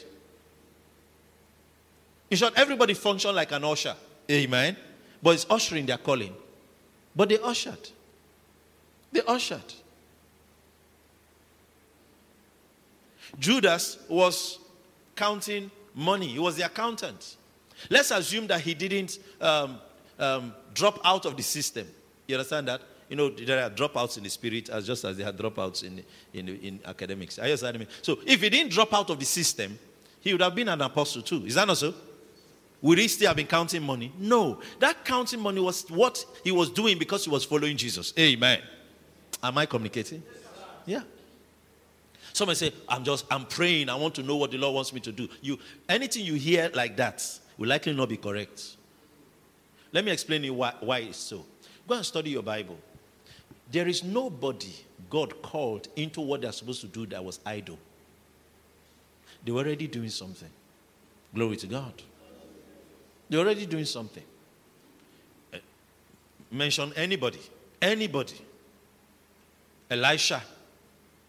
In 2.31 2.37
short, 2.37 2.55
everybody 2.57 2.95
functioned 2.95 3.37
like 3.37 3.53
an 3.53 3.65
usher. 3.65 3.95
Amen. 4.31 4.77
But 5.23 5.35
it's 5.35 5.47
ushering 5.49 5.87
their 5.87 5.99
calling. 5.99 6.35
But 7.15 7.29
they 7.29 7.39
ushered. 7.39 7.91
They 9.13 9.23
ushered. 9.23 9.75
Judas 13.39 13.99
was 14.09 14.59
counting 15.15 15.71
money, 15.95 16.29
he 16.29 16.39
was 16.39 16.57
the 16.57 16.65
accountant. 16.65 17.37
Let's 17.91 18.11
assume 18.11 18.47
that 18.49 18.61
he 18.61 18.75
didn't 18.75 19.19
um, 19.41 19.79
um, 20.19 20.55
drop 20.75 21.01
out 21.05 21.27
of 21.27 21.37
the 21.37 21.43
system. 21.43 21.87
You 22.27 22.37
understand 22.37 22.69
that? 22.69 22.81
You 23.09 23.17
know, 23.17 23.29
there 23.31 23.63
are 23.63 23.71
dropouts 23.71 24.17
in 24.17 24.25
the 24.25 24.31
spirit 24.31 24.69
as 24.69 24.87
just 24.87 25.05
as 25.05 25.17
they 25.17 25.23
had 25.23 25.37
dropouts 25.37 25.85
in, 25.85 26.03
in, 26.33 26.49
in 26.49 26.81
academics. 26.85 27.37
You 27.37 27.45
understanding 27.45 27.81
me? 27.81 27.87
So 28.03 28.19
if 28.27 28.41
he 28.41 28.51
didn't 28.51 28.73
drop 28.73 28.93
out 28.93 29.11
of 29.11 29.19
the 29.19 29.25
system, 29.25 29.79
he 30.21 30.33
would 30.33 30.43
have 30.43 30.55
been 30.55 30.69
an 30.69 30.81
apostle 30.81 31.23
too. 31.23 31.47
Is 31.47 31.55
that 31.55 31.69
not 31.69 31.77
so? 31.77 31.95
Would 32.83 32.99
he 32.99 33.09
still 33.09 33.29
have 33.29 33.37
been 33.37 33.47
counting 33.47 33.83
money? 33.83 34.13
No. 34.19 34.61
That 34.81 35.05
counting 35.05 35.41
money 35.41 35.61
was 35.61 35.89
what 35.89 36.25
he 36.43 36.53
was 36.53 36.71
doing 36.71 36.99
because 36.99 37.25
he 37.25 37.31
was 37.31 37.45
following 37.45 37.77
Jesus. 37.77 38.13
Amen. 38.19 38.61
Am 39.43 39.57
I 39.57 39.67
communicating? 39.67 40.23
Yeah. 40.85 41.03
Somebody 42.37 42.57
say, 42.57 42.73
I'm 42.87 43.03
just, 43.03 43.25
I'm 43.31 43.47
praying. 43.47 43.89
I 43.89 43.95
want 43.95 44.15
to 44.17 44.23
know 44.23 44.37
what 44.37 44.51
the 44.51 44.59
Lord 44.59 44.75
wants 44.75 44.93
me 44.93 45.01
to 45.01 45.11
do. 45.11 45.27
You, 45.41 45.59
anything 45.89 46.23
you 46.23 46.35
hear 46.35 46.71
like 46.75 46.95
that 46.99 47.27
will 47.57 47.67
likely 47.67 47.95
not 47.95 48.11
be 48.11 48.19
correct. 48.19 48.77
Let 49.91 50.05
me 50.05 50.13
explain 50.13 50.45
you 50.45 50.53
why, 50.53 50.75
why 50.81 50.99
it's 50.99 51.17
so. 51.17 51.47
Go 51.89 51.95
and 51.95 52.05
study 52.05 52.29
your 52.29 52.43
Bible. 52.43 52.79
There 53.73 53.89
is 53.89 54.05
nobody 54.05 54.75
God 55.09 55.41
called 55.41 55.89
into 55.97 56.21
what 56.21 56.43
they're 56.43 56.53
supposed 56.53 56.83
to 56.83 56.89
do 56.89 57.07
that 57.07 57.25
was 57.25 57.41
idle. 57.47 57.79
They 59.43 59.51
were 59.51 59.63
already 59.63 59.87
doing 59.87 60.11
something. 60.11 60.51
Glory 61.35 61.57
to 61.57 61.67
God. 61.67 61.95
They're 63.31 63.41
already 63.41 63.65
doing 63.65 63.87
something. 63.87 64.25
Uh, 65.55 65.59
mention 66.51 66.93
anybody. 66.97 67.41
Anybody. 67.81 68.37
Elisha. 69.91 70.43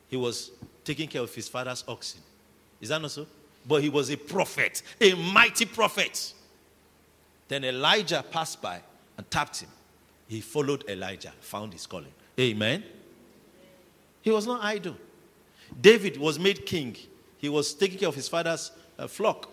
He 0.10 0.18
was 0.18 0.52
taking 0.88 1.10
care 1.10 1.22
of 1.22 1.36
his 1.36 1.50
father's 1.50 1.84
oxen. 1.86 2.22
Is 2.80 2.90
that 2.90 3.02
not 3.02 3.12
so? 3.12 3.28
But 3.68 3.84
he 3.84 3.90
was 3.90 4.10
a 4.10 4.16
prophet, 4.16 4.82
a 5.02 5.14
mighty 5.14 5.66
prophet. 5.66 6.34
Then 7.50 7.66
Elijah 7.66 8.24
passed 8.32 8.62
by 8.62 8.82
and 9.18 9.30
tapped 9.30 9.60
him. 9.60 9.70
He 10.30 10.40
followed 10.40 10.86
Elijah, 10.90 11.34
found 11.42 11.74
his 11.74 11.86
calling. 11.86 12.14
Amen. 12.40 12.86
He 14.22 14.32
was 14.32 14.48
not 14.48 14.64
idle. 14.64 14.96
David 15.80 16.18
was 16.18 16.40
made 16.40 16.66
king. 16.66 16.96
He 17.38 17.50
was 17.50 17.74
taking 17.74 18.00
care 18.00 18.08
of 18.08 18.16
his 18.16 18.30
father's 18.30 18.72
uh, 18.98 19.08
flock. 19.08 19.50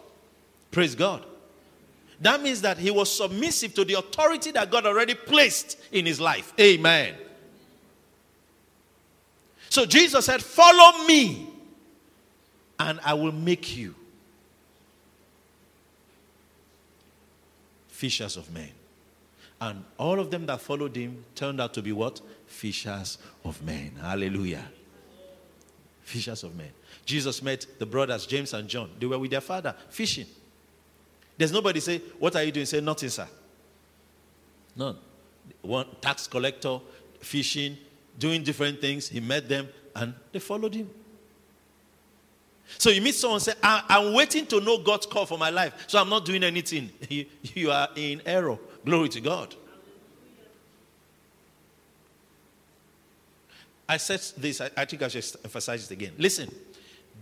Praise 0.70 0.94
God. 0.94 1.24
That 2.20 2.42
means 2.42 2.60
that 2.62 2.78
he 2.78 2.92
was 2.92 3.12
submissive 3.12 3.74
to 3.74 3.84
the 3.84 3.94
authority 3.94 4.52
that 4.52 4.70
God 4.70 4.86
already 4.86 5.14
placed 5.14 5.78
in 5.90 6.06
his 6.06 6.20
life. 6.20 6.52
Amen. 6.60 7.16
So 9.74 9.84
Jesus 9.84 10.26
said, 10.26 10.40
Follow 10.40 11.04
me, 11.04 11.48
and 12.78 13.00
I 13.04 13.12
will 13.14 13.32
make 13.32 13.76
you 13.76 13.92
fishers 17.88 18.36
of 18.36 18.52
men. 18.52 18.70
And 19.60 19.82
all 19.98 20.20
of 20.20 20.30
them 20.30 20.46
that 20.46 20.60
followed 20.60 20.94
him 20.94 21.24
turned 21.34 21.60
out 21.60 21.74
to 21.74 21.82
be 21.82 21.90
what? 21.90 22.20
Fishers 22.46 23.18
of 23.44 23.60
men. 23.64 23.96
Hallelujah. 24.00 24.64
Fishers 26.02 26.44
of 26.44 26.54
men. 26.54 26.70
Jesus 27.04 27.42
met 27.42 27.66
the 27.80 27.86
brothers, 27.86 28.26
James 28.26 28.54
and 28.54 28.68
John. 28.68 28.90
They 29.00 29.06
were 29.06 29.18
with 29.18 29.32
their 29.32 29.40
father 29.40 29.74
fishing. 29.90 30.26
There's 31.36 31.50
nobody 31.50 31.80
say, 31.80 31.98
What 32.20 32.36
are 32.36 32.44
you 32.44 32.52
doing? 32.52 32.66
Say, 32.66 32.80
Nothing, 32.80 33.08
sir. 33.08 33.26
None. 34.76 34.98
One 35.62 35.86
tax 36.00 36.28
collector, 36.28 36.78
fishing, 37.18 37.76
doing 38.18 38.42
different 38.42 38.80
things. 38.80 39.08
He 39.08 39.20
met 39.20 39.48
them 39.48 39.68
and 39.94 40.14
they 40.32 40.38
followed 40.38 40.74
him. 40.74 40.90
So 42.78 42.90
you 42.90 43.00
meet 43.02 43.14
someone 43.14 43.40
say, 43.40 43.52
I'm 43.62 44.14
waiting 44.14 44.46
to 44.46 44.60
know 44.60 44.78
God's 44.78 45.06
call 45.06 45.26
for 45.26 45.38
my 45.38 45.50
life, 45.50 45.84
so 45.86 45.98
I'm 45.98 46.08
not 46.08 46.24
doing 46.24 46.42
anything. 46.42 46.90
You, 47.08 47.26
you 47.42 47.70
are 47.70 47.88
in 47.94 48.22
error. 48.24 48.58
Glory 48.84 49.08
to 49.10 49.20
God. 49.20 49.54
I 53.88 53.98
said 53.98 54.20
this, 54.38 54.60
I, 54.60 54.70
I 54.76 54.84
think 54.86 55.02
I 55.02 55.08
should 55.08 55.24
emphasize 55.44 55.84
it 55.84 55.92
again. 55.92 56.14
Listen, 56.16 56.52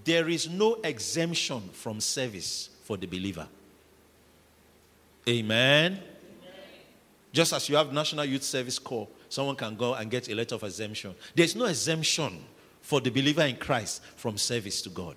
there 0.04 0.28
is 0.28 0.48
no 0.48 0.74
exemption 0.84 1.60
from 1.72 2.00
service 2.00 2.70
for 2.84 2.96
the 2.96 3.06
believer. 3.06 3.48
Amen. 5.28 5.92
Amen. 5.92 6.02
Just 7.32 7.52
as 7.52 7.68
you 7.68 7.76
have 7.76 7.92
National 7.92 8.24
Youth 8.24 8.44
Service 8.44 8.78
Corps, 8.78 9.08
someone 9.32 9.56
can 9.56 9.74
go 9.76 9.94
and 9.94 10.10
get 10.10 10.28
a 10.28 10.34
letter 10.34 10.54
of 10.54 10.62
exemption. 10.62 11.14
There's 11.34 11.56
no 11.56 11.64
exemption 11.64 12.44
for 12.82 13.00
the 13.00 13.10
believer 13.10 13.42
in 13.42 13.56
Christ 13.56 14.02
from 14.16 14.36
service 14.36 14.82
to 14.82 14.90
God. 14.90 15.16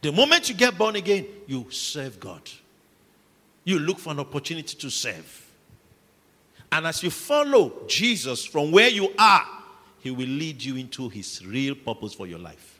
The 0.00 0.12
moment 0.12 0.48
you 0.48 0.54
get 0.54 0.78
born 0.78 0.94
again, 0.94 1.26
you 1.48 1.66
serve 1.70 2.20
God. 2.20 2.42
You 3.64 3.80
look 3.80 3.98
for 3.98 4.10
an 4.10 4.20
opportunity 4.20 4.76
to 4.76 4.90
serve. 4.90 5.46
And 6.70 6.86
as 6.86 7.02
you 7.02 7.10
follow 7.10 7.72
Jesus 7.88 8.44
from 8.44 8.70
where 8.70 8.90
you 8.90 9.12
are, 9.18 9.44
he 10.00 10.10
will 10.12 10.28
lead 10.28 10.62
you 10.62 10.76
into 10.76 11.08
his 11.08 11.44
real 11.44 11.74
purpose 11.74 12.14
for 12.14 12.26
your 12.26 12.38
life. 12.38 12.78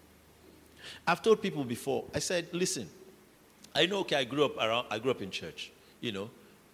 I've 1.06 1.22
told 1.22 1.42
people 1.42 1.64
before, 1.64 2.04
I 2.14 2.20
said, 2.20 2.48
listen, 2.52 2.88
I 3.74 3.86
know, 3.86 4.00
okay, 4.00 4.16
I 4.16 4.24
grew 4.24 4.44
up 4.44 4.58
around, 4.58 4.86
I 4.90 4.98
grew 5.00 5.10
up 5.10 5.22
in 5.22 5.30
church, 5.30 5.72
you 6.00 6.12
know, 6.12 6.30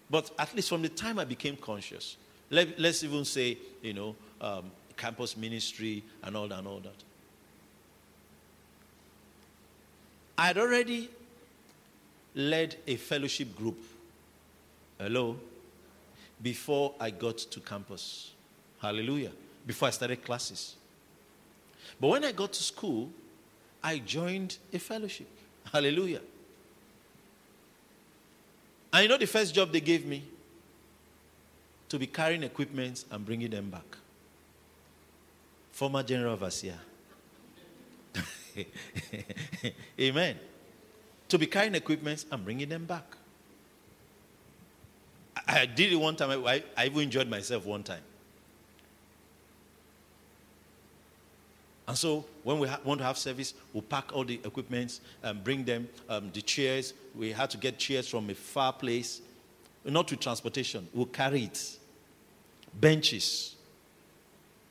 but 0.09 0.29
at 0.37 0.53
least 0.53 0.69
from 0.69 0.83
the 0.83 0.89
time 0.89 1.17
I 1.17 1.25
became 1.25 1.55
conscious, 1.55 2.17
let, 2.51 2.79
us 2.79 3.03
even 3.03 3.25
say, 3.25 3.57
you 3.81 3.93
know, 3.93 4.15
um, 4.41 4.65
campus 4.97 5.35
ministry 5.35 6.03
and 6.21 6.35
all 6.35 6.47
that 6.47 6.59
and 6.59 6.67
all 6.67 6.79
that. 6.79 6.93
I 10.37 10.47
had 10.47 10.57
already 10.57 11.09
led 12.35 12.75
a 12.85 12.97
fellowship 12.97 13.55
group. 13.55 13.77
Hello? 14.99 15.37
Before 16.41 16.93
I 16.99 17.09
got 17.09 17.37
to 17.37 17.59
campus. 17.61 18.31
Hallelujah. 18.79 19.31
Before 19.65 19.87
I 19.87 19.91
started 19.91 20.23
classes. 20.23 20.75
But 21.99 22.07
when 22.09 22.25
I 22.25 22.31
got 22.31 22.51
to 22.53 22.63
school, 22.63 23.09
I 23.83 23.99
joined 23.99 24.57
a 24.73 24.79
fellowship. 24.79 25.27
Hallelujah. 25.71 26.21
And 28.91 29.03
you 29.03 29.09
know 29.09 29.17
the 29.17 29.27
first 29.27 29.55
job 29.55 29.71
they 29.71 29.79
gave 29.79 30.05
me? 30.05 30.23
To 31.91 31.99
be 31.99 32.07
carrying 32.07 32.43
equipment 32.43 33.03
and 33.11 33.25
bringing 33.25 33.49
them 33.49 33.69
back. 33.69 33.97
Former 35.73 36.01
General 36.03 36.35
Overseer. 36.35 36.77
Amen. 39.99 40.37
To 41.27 41.37
be 41.37 41.47
carrying 41.47 41.75
equipment 41.75 42.23
and 42.31 42.45
bringing 42.45 42.69
them 42.69 42.85
back. 42.85 43.03
I, 45.35 45.59
I 45.59 45.65
did 45.65 45.91
it 45.91 45.97
one 45.97 46.15
time. 46.15 46.47
I, 46.47 46.63
I 46.77 46.85
even 46.85 47.01
enjoyed 47.01 47.27
myself 47.27 47.65
one 47.65 47.83
time. 47.83 48.03
And 51.89 51.97
so 51.97 52.23
when 52.43 52.57
we 52.59 52.69
ha- 52.69 52.79
want 52.85 53.01
to 53.01 53.05
have 53.05 53.17
service, 53.17 53.53
we'll 53.73 53.81
pack 53.81 54.13
all 54.13 54.23
the 54.23 54.35
equipment 54.45 55.01
and 55.23 55.43
bring 55.43 55.65
them, 55.65 55.89
um, 56.07 56.31
the 56.33 56.41
chairs. 56.41 56.93
We 57.13 57.33
had 57.33 57.49
to 57.49 57.57
get 57.57 57.77
chairs 57.77 58.07
from 58.07 58.29
a 58.29 58.33
far 58.33 58.71
place, 58.71 59.19
not 59.83 60.09
with 60.09 60.21
transportation. 60.21 60.87
We'll 60.93 61.07
carry 61.07 61.43
it. 61.43 61.79
Benches. 62.73 63.55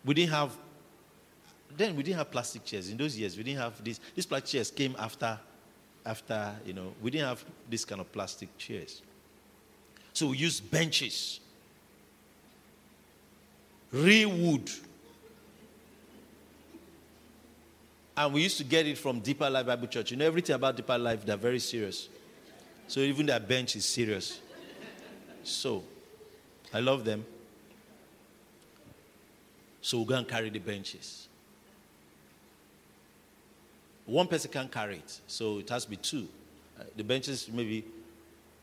We 0.04 0.14
didn't 0.14 0.30
have, 0.30 0.56
then 1.76 1.94
we 1.96 2.02
didn't 2.02 2.18
have 2.18 2.30
plastic 2.30 2.64
chairs. 2.64 2.88
In 2.88 2.96
those 2.96 3.16
years, 3.16 3.36
we 3.36 3.42
didn't 3.42 3.60
have 3.60 3.82
this. 3.84 4.00
These 4.14 4.26
plastic 4.26 4.50
chairs 4.50 4.70
came 4.70 4.96
after, 4.98 5.38
after, 6.04 6.54
you 6.64 6.72
know, 6.72 6.92
we 7.02 7.10
didn't 7.10 7.28
have 7.28 7.44
this 7.68 7.84
kind 7.84 8.00
of 8.00 8.10
plastic 8.10 8.56
chairs. 8.56 9.02
So 10.12 10.28
we 10.28 10.38
used 10.38 10.70
benches. 10.70 11.40
Real 13.92 14.30
wood 14.30 14.70
And 18.20 18.34
we 18.34 18.42
used 18.42 18.58
to 18.58 18.64
get 18.64 18.86
it 18.86 18.98
from 18.98 19.20
Deeper 19.20 19.48
Life 19.48 19.64
Bible 19.64 19.86
Church. 19.86 20.10
You 20.10 20.18
know, 20.18 20.26
everything 20.26 20.54
about 20.54 20.76
Deeper 20.76 20.98
Life, 20.98 21.24
they're 21.24 21.38
very 21.38 21.58
serious. 21.58 22.06
So 22.86 23.00
even 23.00 23.24
their 23.24 23.40
bench 23.40 23.76
is 23.76 23.86
serious. 23.86 24.40
So, 25.42 25.82
I 26.74 26.80
love 26.80 27.02
them. 27.02 27.24
So 29.82 29.98
we'll 29.98 30.06
go 30.06 30.14
and 30.16 30.28
carry 30.28 30.50
the 30.50 30.58
benches. 30.58 31.28
One 34.06 34.26
person 34.26 34.50
can't 34.50 34.70
carry 34.70 34.96
it, 34.96 35.20
so 35.26 35.58
it 35.58 35.68
has 35.68 35.84
to 35.84 35.90
be 35.90 35.96
two. 35.96 36.26
Uh, 36.78 36.84
the 36.96 37.04
benches, 37.04 37.48
maybe 37.52 37.84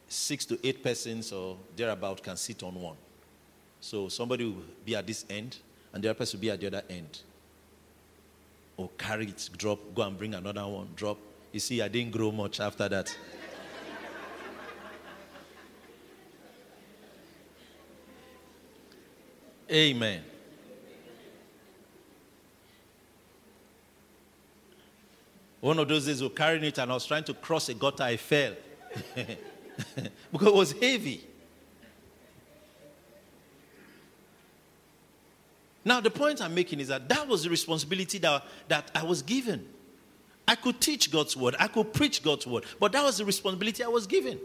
six 0.07 0.45
to 0.45 0.59
eight 0.67 0.83
persons 0.83 1.31
or 1.31 1.57
thereabout, 1.75 2.21
can 2.21 2.35
sit 2.37 2.63
on 2.63 2.75
one. 2.75 2.97
So 3.79 4.09
somebody 4.09 4.45
will 4.45 4.63
be 4.85 4.95
at 4.95 5.07
this 5.07 5.25
end, 5.29 5.57
and 5.93 6.03
the 6.03 6.09
other 6.09 6.17
person 6.17 6.37
will 6.37 6.41
be 6.41 6.51
at 6.51 6.59
the 6.59 6.67
other 6.67 6.83
end 6.89 7.21
or 8.77 8.89
carry 8.97 9.25
it, 9.25 9.49
drop, 9.57 9.79
go 9.95 10.03
and 10.03 10.17
bring 10.17 10.35
another 10.35 10.65
one, 10.67 10.87
drop. 10.95 11.17
You 11.51 11.59
see, 11.59 11.81
I 11.81 11.87
didn't 11.87 12.11
grow 12.11 12.31
much 12.31 12.59
after 12.59 12.87
that. 12.87 13.17
Amen. 19.71 20.21
One 25.67 25.79
of 25.79 25.89
those 25.89 26.05
days, 26.05 26.21
we 26.21 26.29
were 26.29 26.33
carrying 26.33 26.63
it 26.63 26.77
and 26.77 26.89
I 26.89 26.93
was 26.93 27.05
trying 27.05 27.25
to 27.25 27.33
cross 27.33 27.67
a 27.67 27.73
gutter, 27.73 28.03
I 28.03 28.15
fell. 28.15 28.53
because 30.31 30.47
it 30.47 30.53
was 30.53 30.71
heavy. 30.71 31.21
Now, 35.83 35.99
the 35.99 36.09
point 36.09 36.41
I'm 36.41 36.55
making 36.55 36.79
is 36.79 36.87
that 36.87 37.09
that 37.09 37.27
was 37.27 37.43
the 37.43 37.49
responsibility 37.49 38.17
that, 38.19 38.45
that 38.69 38.91
I 38.95 39.03
was 39.03 39.21
given. 39.21 39.67
I 40.47 40.55
could 40.55 40.79
teach 40.79 41.11
God's 41.11 41.35
word, 41.35 41.57
I 41.59 41.67
could 41.67 41.91
preach 41.91 42.23
God's 42.23 42.47
word, 42.47 42.63
but 42.79 42.93
that 42.93 43.03
was 43.03 43.17
the 43.17 43.25
responsibility 43.25 43.83
I 43.83 43.89
was 43.89 44.07
given. 44.07 44.39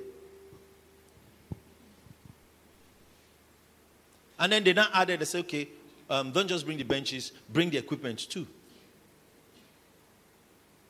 And 4.40 4.50
then 4.50 4.64
they 4.64 4.72
now 4.72 4.88
added, 4.92 5.20
they 5.20 5.24
said, 5.24 5.44
okay, 5.44 5.68
um, 6.10 6.32
don't 6.32 6.48
just 6.48 6.64
bring 6.64 6.78
the 6.78 6.82
benches, 6.82 7.30
bring 7.48 7.70
the 7.70 7.78
equipment 7.78 8.28
too. 8.28 8.44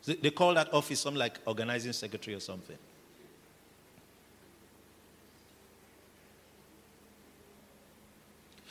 They 0.05 0.31
call 0.31 0.55
that 0.55 0.73
office 0.75 1.01
something 1.01 1.19
like 1.19 1.39
organizing 1.47 1.93
secretary 1.93 2.37
or 2.37 2.41
something. 2.41 2.77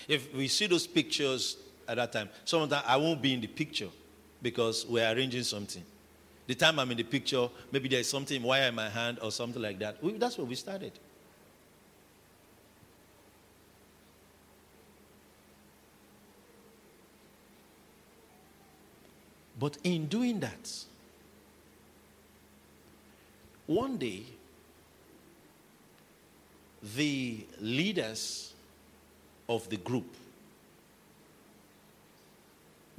If 0.08 0.34
we 0.34 0.48
see 0.48 0.68
those 0.68 0.88
pictures 0.88 1.58
at 1.92 1.98
that 1.98 2.12
time. 2.12 2.30
sometimes 2.46 2.84
I 2.88 2.96
won't 2.96 3.22
be 3.22 3.34
in 3.34 3.42
the 3.42 3.48
picture 3.48 3.90
because 4.42 4.86
we're 4.88 5.10
arranging 5.12 5.44
something. 5.44 5.84
The 6.48 6.56
time 6.56 6.80
I'm 6.80 6.90
in 6.92 6.98
the 6.98 7.04
picture, 7.04 7.50
maybe 7.72 7.90
there's 7.90 8.10
something 8.10 8.42
wire 8.42 8.70
in 8.70 8.76
my 8.76 8.90
hand 8.90 9.20
or 9.22 9.32
something 9.32 9.62
like 9.62 9.80
that. 9.80 10.02
We, 10.02 10.14
that's 10.14 10.38
where 10.38 10.48
we 10.48 10.56
started. 10.56 10.94
But 19.60 19.78
in 19.84 20.08
doing 20.08 20.40
that, 20.40 20.86
one 23.76 23.98
day, 23.98 24.24
the 26.96 27.46
leaders 27.60 28.54
of 29.48 29.70
the 29.70 29.78
group 29.78 30.06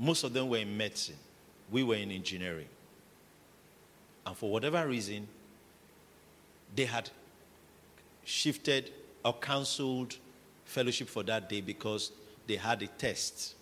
most 0.03 0.25
of 0.25 0.33
them 0.33 0.49
were 0.49 0.59
in 0.59 0.77
medicine. 0.77 1.17
We 1.71 1.85
were 1.85 1.95
in 1.95 2.11
engineering. 2.11 2.67
And 4.27 4.37
for 4.37 4.51
whatever 4.51 4.85
reason, 4.87 5.29
they 6.75 6.87
had 6.87 7.09
shifted 8.25 8.91
or 9.25 9.35
cancelled 9.35 10.17
fellowship 10.65 11.09
for 11.09 11.23
that 11.23 11.49
day 11.49 11.61
because 11.61 12.11
they 12.49 12.57
had 12.57 12.83
a 12.83 12.89
test. 12.89 13.55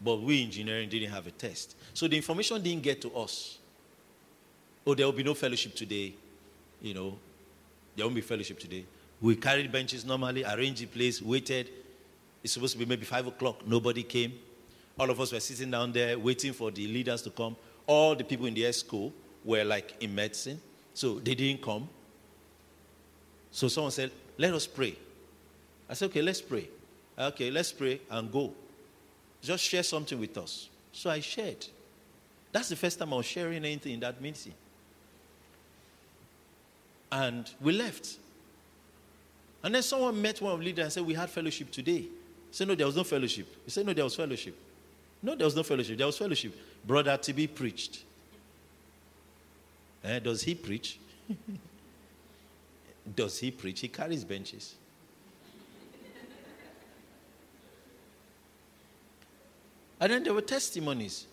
But 0.00 0.20
we 0.20 0.44
engineering 0.44 0.88
didn't 0.88 1.10
have 1.10 1.26
a 1.26 1.32
test. 1.32 1.74
So 1.92 2.06
the 2.06 2.16
information 2.16 2.62
didn't 2.62 2.84
get 2.84 3.00
to 3.02 3.12
us. 3.16 3.55
Oh, 4.86 4.94
there 4.94 5.04
will 5.04 5.12
be 5.12 5.24
no 5.24 5.34
fellowship 5.34 5.74
today. 5.74 6.14
You 6.80 6.94
know, 6.94 7.18
there 7.96 8.06
won't 8.06 8.14
be 8.14 8.20
fellowship 8.20 8.58
today. 8.58 8.84
We 9.20 9.34
carried 9.34 9.72
benches 9.72 10.04
normally, 10.04 10.44
arranged 10.44 10.82
the 10.82 10.86
place, 10.86 11.20
waited. 11.20 11.70
It's 12.44 12.52
supposed 12.52 12.74
to 12.74 12.78
be 12.78 12.86
maybe 12.86 13.04
five 13.04 13.26
o'clock. 13.26 13.66
Nobody 13.66 14.02
came. 14.02 14.34
All 14.98 15.10
of 15.10 15.20
us 15.20 15.32
were 15.32 15.40
sitting 15.40 15.70
down 15.70 15.92
there 15.92 16.18
waiting 16.18 16.52
for 16.52 16.70
the 16.70 16.86
leaders 16.86 17.22
to 17.22 17.30
come. 17.30 17.56
All 17.86 18.14
the 18.14 18.24
people 18.24 18.46
in 18.46 18.54
the 18.54 18.70
school 18.72 19.12
were 19.44 19.64
like 19.64 19.94
in 20.00 20.14
medicine, 20.14 20.60
so 20.94 21.18
they 21.18 21.34
didn't 21.34 21.62
come. 21.62 21.88
So 23.50 23.68
someone 23.68 23.92
said, 23.92 24.10
Let 24.38 24.54
us 24.54 24.66
pray. 24.66 24.96
I 25.88 25.94
said, 25.94 26.10
Okay, 26.10 26.22
let's 26.22 26.40
pray. 26.40 26.68
Okay, 27.18 27.50
let's 27.50 27.72
pray 27.72 28.00
and 28.10 28.30
go. 28.30 28.52
Just 29.42 29.64
share 29.64 29.82
something 29.82 30.18
with 30.18 30.36
us. 30.38 30.68
So 30.92 31.10
I 31.10 31.20
shared. 31.20 31.66
That's 32.52 32.68
the 32.68 32.76
first 32.76 32.98
time 32.98 33.12
I 33.12 33.16
was 33.16 33.26
sharing 33.26 33.64
anything 33.64 33.94
in 33.94 34.00
that 34.00 34.20
meeting. 34.20 34.54
And 37.16 37.50
we 37.62 37.72
left. 37.72 38.18
And 39.62 39.74
then 39.74 39.82
someone 39.82 40.20
met 40.20 40.42
one 40.42 40.52
of 40.52 40.58
the 40.58 40.66
leaders 40.66 40.84
and 40.84 40.92
said, 40.92 41.06
We 41.06 41.14
had 41.14 41.30
fellowship 41.30 41.70
today. 41.70 42.00
He 42.00 42.10
said, 42.50 42.68
No, 42.68 42.74
there 42.74 42.84
was 42.84 42.94
no 42.94 43.04
fellowship. 43.04 43.46
He 43.64 43.70
said, 43.70 43.86
No, 43.86 43.94
there 43.94 44.04
was 44.04 44.14
fellowship. 44.14 44.54
No, 45.22 45.34
there 45.34 45.46
was 45.46 45.56
no 45.56 45.62
fellowship. 45.62 45.96
There 45.96 46.06
was 46.06 46.18
fellowship. 46.18 46.54
Brother 46.86 47.12
TB 47.12 47.54
preached. 47.54 48.02
Eh, 50.04 50.18
does 50.18 50.42
he 50.42 50.54
preach? 50.54 50.98
does 53.16 53.38
he 53.38 53.50
preach? 53.50 53.80
He 53.80 53.88
carries 53.88 54.22
benches. 54.22 54.74
and 59.98 60.12
then 60.12 60.22
there 60.22 60.34
were 60.34 60.42
testimonies. 60.42 61.26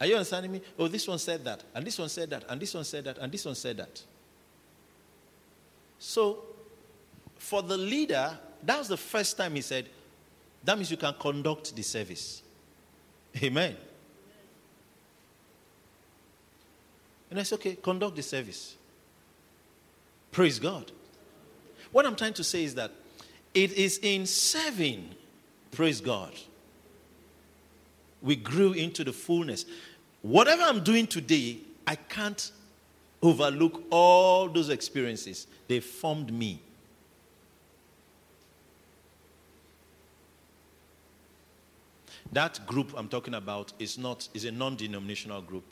Are 0.00 0.08
you 0.08 0.16
understanding 0.16 0.50
me? 0.50 0.60
Oh, 0.76 0.88
this 0.88 1.06
one 1.06 1.20
said 1.20 1.44
that, 1.44 1.62
and 1.72 1.86
this 1.86 1.96
one 1.96 2.08
said 2.08 2.30
that, 2.30 2.46
and 2.48 2.60
this 2.60 2.74
one 2.74 2.84
said 2.84 3.04
that, 3.04 3.18
and 3.18 3.30
this 3.30 3.44
one 3.44 3.54
said 3.54 3.76
that. 3.76 4.02
So, 5.98 6.44
for 7.36 7.62
the 7.62 7.76
leader, 7.76 8.38
that 8.62 8.78
was 8.78 8.88
the 8.88 8.96
first 8.96 9.36
time 9.36 9.54
he 9.54 9.60
said, 9.60 9.88
That 10.64 10.76
means 10.76 10.90
you 10.90 10.96
can 10.96 11.14
conduct 11.18 11.74
the 11.74 11.82
service. 11.82 12.42
Amen. 13.42 13.76
And 17.30 17.38
I 17.38 17.42
said, 17.42 17.56
okay, 17.56 17.76
conduct 17.76 18.16
the 18.16 18.22
service. 18.22 18.76
Praise 20.32 20.58
God. 20.58 20.90
What 21.92 22.06
I'm 22.06 22.16
trying 22.16 22.34
to 22.34 22.44
say 22.44 22.64
is 22.64 22.74
that 22.76 22.92
it 23.54 23.72
is 23.72 23.98
in 24.02 24.26
serving, 24.26 25.14
praise 25.70 26.00
God, 26.00 26.32
we 28.22 28.36
grew 28.36 28.72
into 28.72 29.04
the 29.04 29.12
fullness. 29.12 29.64
Whatever 30.22 30.62
I'm 30.62 30.82
doing 30.82 31.06
today, 31.06 31.58
I 31.86 31.96
can't 31.96 32.50
overlook 33.22 33.82
all 33.90 34.48
those 34.48 34.68
experiences. 34.68 35.46
They 35.66 35.80
formed 35.80 36.32
me. 36.32 36.62
That 42.32 42.66
group 42.66 42.92
I'm 42.96 43.08
talking 43.08 43.34
about 43.34 43.72
is 43.78 43.96
not 43.96 44.28
is 44.34 44.44
a 44.44 44.52
non-denominational 44.52 45.42
group 45.42 45.64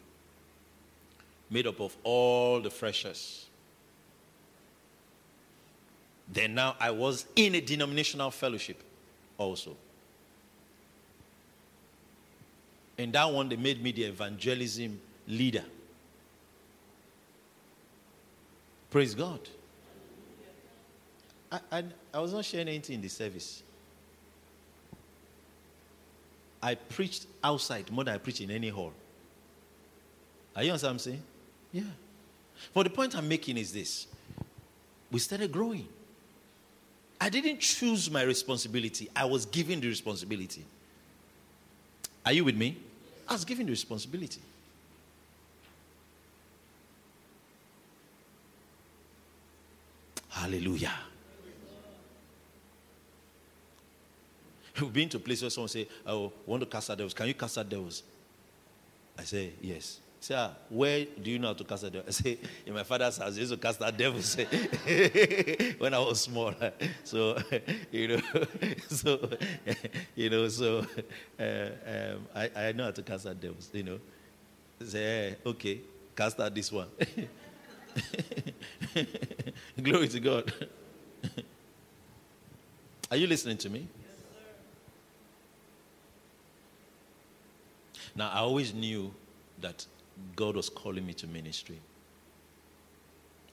made 1.50 1.66
up 1.66 1.80
of 1.80 1.96
all 2.02 2.60
the 2.60 2.70
freshers. 2.70 3.46
Then 6.32 6.54
now 6.54 6.74
I 6.80 6.90
was 6.90 7.26
in 7.36 7.54
a 7.54 7.60
denominational 7.60 8.30
fellowship 8.30 8.82
also. 9.38 9.76
And 12.98 13.12
that 13.12 13.30
one, 13.30 13.48
they 13.48 13.56
made 13.56 13.82
me 13.82 13.92
the 13.92 14.04
evangelism 14.04 14.98
leader. 15.28 15.64
Praise 18.90 19.14
God. 19.14 19.40
I, 21.50 21.60
I, 21.70 21.84
I 22.14 22.20
was 22.20 22.32
not 22.32 22.44
sharing 22.44 22.68
anything 22.68 22.96
in 22.96 23.02
the 23.02 23.08
service. 23.08 23.62
I 26.62 26.74
preached 26.74 27.26
outside 27.44 27.90
more 27.90 28.04
than 28.04 28.14
I 28.14 28.18
preached 28.18 28.40
in 28.40 28.50
any 28.50 28.68
hall. 28.68 28.92
Are 30.54 30.62
you 30.62 30.70
understand 30.70 30.88
what 30.88 30.92
I'm 30.94 30.98
saying? 30.98 31.22
Yeah. 31.72 31.82
But 32.72 32.84
the 32.84 32.90
point 32.90 33.14
I'm 33.14 33.28
making 33.28 33.58
is 33.58 33.72
this 33.72 34.06
we 35.10 35.20
started 35.20 35.52
growing. 35.52 35.88
I 37.20 37.28
didn't 37.28 37.60
choose 37.60 38.10
my 38.10 38.22
responsibility, 38.22 39.08
I 39.14 39.24
was 39.24 39.46
given 39.46 39.80
the 39.80 39.88
responsibility. 39.88 40.64
Are 42.24 42.32
you 42.32 42.44
with 42.44 42.56
me? 42.56 42.76
I 43.28 43.34
was 43.34 43.44
given 43.44 43.66
the 43.66 43.70
responsibility. 43.72 44.40
Hallelujah. 50.46 50.92
We've 54.80 54.92
been 54.92 55.08
to 55.08 55.18
places 55.18 55.42
where 55.42 55.50
someone 55.50 55.68
say, 55.68 55.88
Oh, 56.06 56.32
want 56.46 56.60
to 56.62 56.68
cast 56.68 56.88
out 56.88 56.98
devils. 56.98 57.14
Can 57.14 57.26
you 57.26 57.34
cast 57.34 57.58
out 57.58 57.68
devils? 57.68 58.04
I 59.18 59.24
say, 59.24 59.54
Yes. 59.60 59.98
Say, 60.20 60.36
ah, 60.36 60.52
where 60.70 61.04
do 61.20 61.32
you 61.32 61.40
know 61.40 61.48
how 61.48 61.54
to 61.54 61.64
cast 61.64 61.84
out 61.84 61.92
devils? 61.94 62.20
I 62.20 62.22
say, 62.22 62.38
in 62.64 62.74
my 62.74 62.84
father's 62.84 63.16
house, 63.16 63.36
I 63.36 63.40
used 63.40 63.50
to 63.50 63.58
cast 63.58 63.82
out 63.82 63.96
devils 63.96 64.36
when 65.78 65.92
I 65.92 65.98
was 65.98 66.20
small. 66.20 66.54
So, 67.02 67.36
you 67.90 68.08
know, 68.08 68.20
so, 68.88 69.28
you 70.14 70.30
know, 70.30 70.46
so 70.46 70.86
uh, 71.40 71.42
um, 71.42 72.26
I, 72.36 72.50
I 72.54 72.72
know 72.72 72.84
how 72.84 72.92
to 72.92 73.02
cast 73.02 73.26
out 73.26 73.40
devils, 73.40 73.68
you 73.72 73.82
know. 73.82 73.98
Say, 74.80 75.34
okay, 75.44 75.80
cast 76.14 76.38
out 76.38 76.54
this 76.54 76.70
one. 76.70 76.86
Glory 79.82 80.08
to 80.08 80.20
God. 80.20 80.52
Are 83.10 83.16
you 83.16 83.26
listening 83.26 83.56
to 83.58 83.70
me? 83.70 83.86
Yes, 84.00 84.16
Now, 88.14 88.30
I 88.30 88.38
always 88.38 88.74
knew 88.74 89.12
that 89.60 89.86
God 90.34 90.56
was 90.56 90.68
calling 90.68 91.06
me 91.06 91.12
to 91.14 91.26
ministry. 91.26 91.78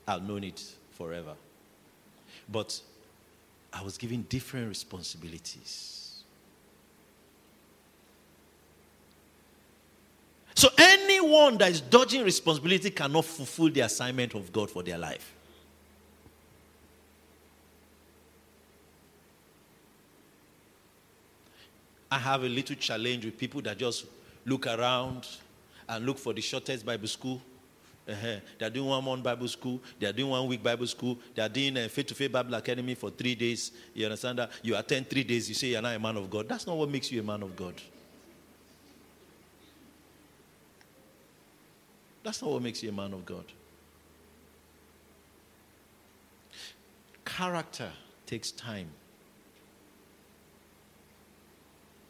I've 0.07 0.23
known 0.23 0.43
it 0.43 0.61
forever. 0.91 1.33
But 2.49 2.79
I 3.71 3.81
was 3.83 3.97
given 3.97 4.23
different 4.29 4.69
responsibilities. 4.69 6.23
So, 10.55 10.69
anyone 11.33 11.57
that 11.57 11.71
is 11.71 11.81
dodging 11.81 12.23
responsibility 12.23 12.89
cannot 12.89 13.25
fulfill 13.25 13.69
the 13.69 13.81
assignment 13.81 14.35
of 14.35 14.51
God 14.51 14.69
for 14.69 14.83
their 14.83 14.97
life. 14.97 15.33
I 22.11 22.19
have 22.19 22.43
a 22.43 22.47
little 22.47 22.75
challenge 22.75 23.25
with 23.25 23.37
people 23.37 23.61
that 23.61 23.77
just 23.77 24.05
look 24.45 24.67
around 24.67 25.27
and 25.89 26.05
look 26.05 26.19
for 26.19 26.31
the 26.31 26.41
shortest 26.41 26.85
Bible 26.85 27.07
school. 27.07 27.41
Uh-huh. 28.07 28.35
They 28.59 28.65
are 28.65 28.69
doing 28.69 28.87
one 28.87 29.03
month 29.03 29.23
Bible 29.23 29.47
school. 29.47 29.79
They 29.97 30.05
are 30.05 30.13
doing 30.13 30.29
one 30.29 30.47
week 30.47 30.61
Bible 30.61 30.85
school. 30.85 31.17
They 31.33 31.41
are 31.41 31.49
doing 31.49 31.75
a 31.77 31.89
faith 31.89 32.07
to 32.07 32.15
faith 32.15 32.31
Bible 32.31 32.53
academy 32.53 32.93
for 32.93 33.09
three 33.09 33.33
days. 33.33 33.71
You 33.95 34.05
understand 34.05 34.39
that? 34.39 34.51
You 34.61 34.75
attend 34.75 35.09
three 35.09 35.23
days. 35.23 35.49
You 35.49 35.55
say 35.55 35.67
you're 35.67 35.81
not 35.81 35.95
a 35.95 35.99
man 35.99 36.17
of 36.17 36.29
God. 36.29 36.47
That's 36.47 36.67
not 36.67 36.77
what 36.77 36.89
makes 36.89 37.11
you 37.11 37.21
a 37.21 37.23
man 37.23 37.41
of 37.41 37.55
God. 37.55 37.73
That's 42.23 42.41
not 42.41 42.51
what 42.51 42.61
makes 42.61 42.81
you 42.81 42.89
a 42.89 42.93
man 42.93 43.13
of 43.13 43.25
God. 43.25 43.45
Character 47.25 47.91
takes 48.25 48.51
time. 48.51 48.87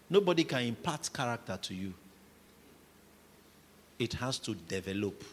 Nobody 0.09 0.43
can 0.43 0.64
impart 0.64 1.09
character 1.11 1.57
to 1.61 1.74
you 1.74 1.93
it 4.03 4.14
has 4.14 4.38
to 4.39 4.53
develop. 4.55 5.24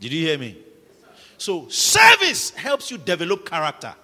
Did 0.00 0.12
you 0.12 0.26
hear 0.26 0.38
me? 0.38 0.58
So, 1.38 1.68
service 1.68 2.50
helps 2.50 2.90
you 2.90 2.98
develop 2.98 3.48
character. 3.48 3.94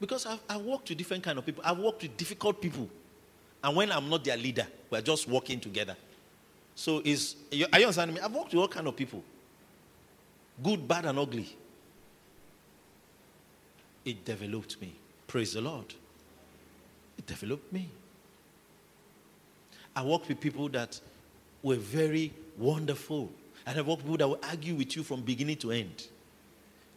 Because 0.00 0.26
I've, 0.26 0.40
I've 0.48 0.62
worked 0.62 0.88
with 0.88 0.98
different 0.98 1.22
kind 1.22 1.38
of 1.38 1.44
people. 1.44 1.62
I've 1.66 1.78
worked 1.78 2.02
with 2.02 2.16
difficult 2.16 2.60
people. 2.60 2.88
And 3.62 3.76
when 3.76 3.90
I'm 3.90 4.08
not 4.08 4.24
their 4.24 4.36
leader, 4.36 4.66
we're 4.90 5.00
just 5.00 5.28
working 5.28 5.60
together. 5.60 5.96
So 6.74 7.02
is 7.04 7.34
are 7.52 7.56
you 7.56 7.86
understanding 7.86 8.14
me? 8.14 8.20
I've 8.20 8.32
worked 8.32 8.52
with 8.52 8.60
all 8.60 8.68
kind 8.68 8.86
of 8.86 8.96
people. 8.96 9.22
Good, 10.62 10.86
bad, 10.86 11.06
and 11.06 11.18
ugly. 11.18 11.56
It 14.04 14.24
developed 14.24 14.80
me. 14.80 14.94
Praise 15.26 15.54
the 15.54 15.60
Lord. 15.60 15.92
It 17.16 17.26
developed 17.26 17.72
me. 17.72 17.88
I 19.94 20.02
worked 20.02 20.28
with 20.28 20.40
people 20.40 20.68
that 20.70 21.00
were 21.62 21.76
very 21.76 22.32
wonderful. 22.56 23.30
And 23.66 23.78
I 23.78 23.82
worked 23.82 24.02
with 24.02 24.12
people 24.12 24.18
that 24.18 24.28
will 24.28 24.48
argue 24.48 24.76
with 24.76 24.96
you 24.96 25.02
from 25.02 25.22
beginning 25.22 25.56
to 25.56 25.72
end. 25.72 26.06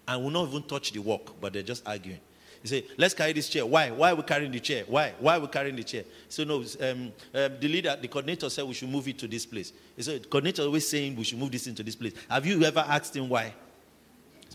And 0.08 0.24
will 0.24 0.30
not 0.30 0.50
even 0.50 0.64
touch 0.64 0.92
the 0.92 1.00
work, 1.00 1.40
but 1.42 1.54
they're 1.54 1.64
just 1.64 1.88
arguing. 1.88 2.20
You 2.64 2.70
say, 2.70 2.86
let's 2.98 3.14
carry 3.14 3.34
this 3.34 3.50
chair. 3.50 3.66
Why? 3.66 3.90
Why 3.90 4.12
are 4.12 4.16
we 4.16 4.24
carrying 4.24 4.52
the 4.52 4.60
chair? 4.60 4.84
Why? 4.88 5.14
Why 5.20 5.38
are 5.38 5.40
we 5.40 5.48
carrying 5.48 5.76
the 5.76 5.84
chair? 5.84 6.04
So 6.30 6.44
no, 6.44 6.58
um, 6.58 7.12
uh, 7.34 7.50
the 7.60 7.68
leader, 7.68 7.98
the 8.00 8.08
coordinator 8.08 8.50
said 8.50 8.66
we 8.66 8.74
should 8.76 8.90
move 8.90 9.08
it 9.08 9.18
to 9.20 9.28
this 9.28 9.46
place. 9.46 9.74
He 9.96 10.04
said, 10.04 10.24
the 10.24 10.28
coordinator 10.28 10.62
always 10.64 10.88
saying 10.88 11.16
we 11.16 11.24
should 11.24 11.40
move 11.40 11.52
this 11.52 11.66
into 11.66 11.82
this 11.82 11.96
place. 11.96 12.14
Have 12.30 12.46
you 12.46 12.64
ever 12.64 12.86
asked 12.88 13.16
him 13.16 13.30
why? 13.30 13.54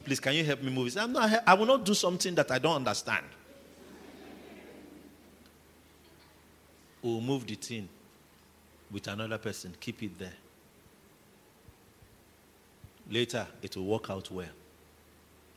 Please, 0.05 0.21
can 0.21 0.35
you 0.35 0.45
help 0.45 0.63
me 0.63 0.71
move 0.71 0.87
it? 0.87 0.97
I'm 0.97 1.13
not, 1.13 1.43
I 1.45 1.55
will 1.55 1.67
not 1.67 1.85
do 1.85 1.95
something 1.95 2.35
that 2.37 2.51
I 2.53 2.59
don't 2.61 2.77
understand. 2.77 3.27
We'll 7.03 7.21
move 7.21 7.47
the 7.47 7.55
thing 7.57 7.89
with 8.91 9.09
another 9.09 9.39
person, 9.39 9.75
keep 9.81 10.03
it 10.03 10.17
there. 10.17 10.33
Later, 13.11 13.47
it 13.63 13.77
will 13.77 13.87
work 13.87 14.11
out 14.11 14.31
well. 14.31 14.47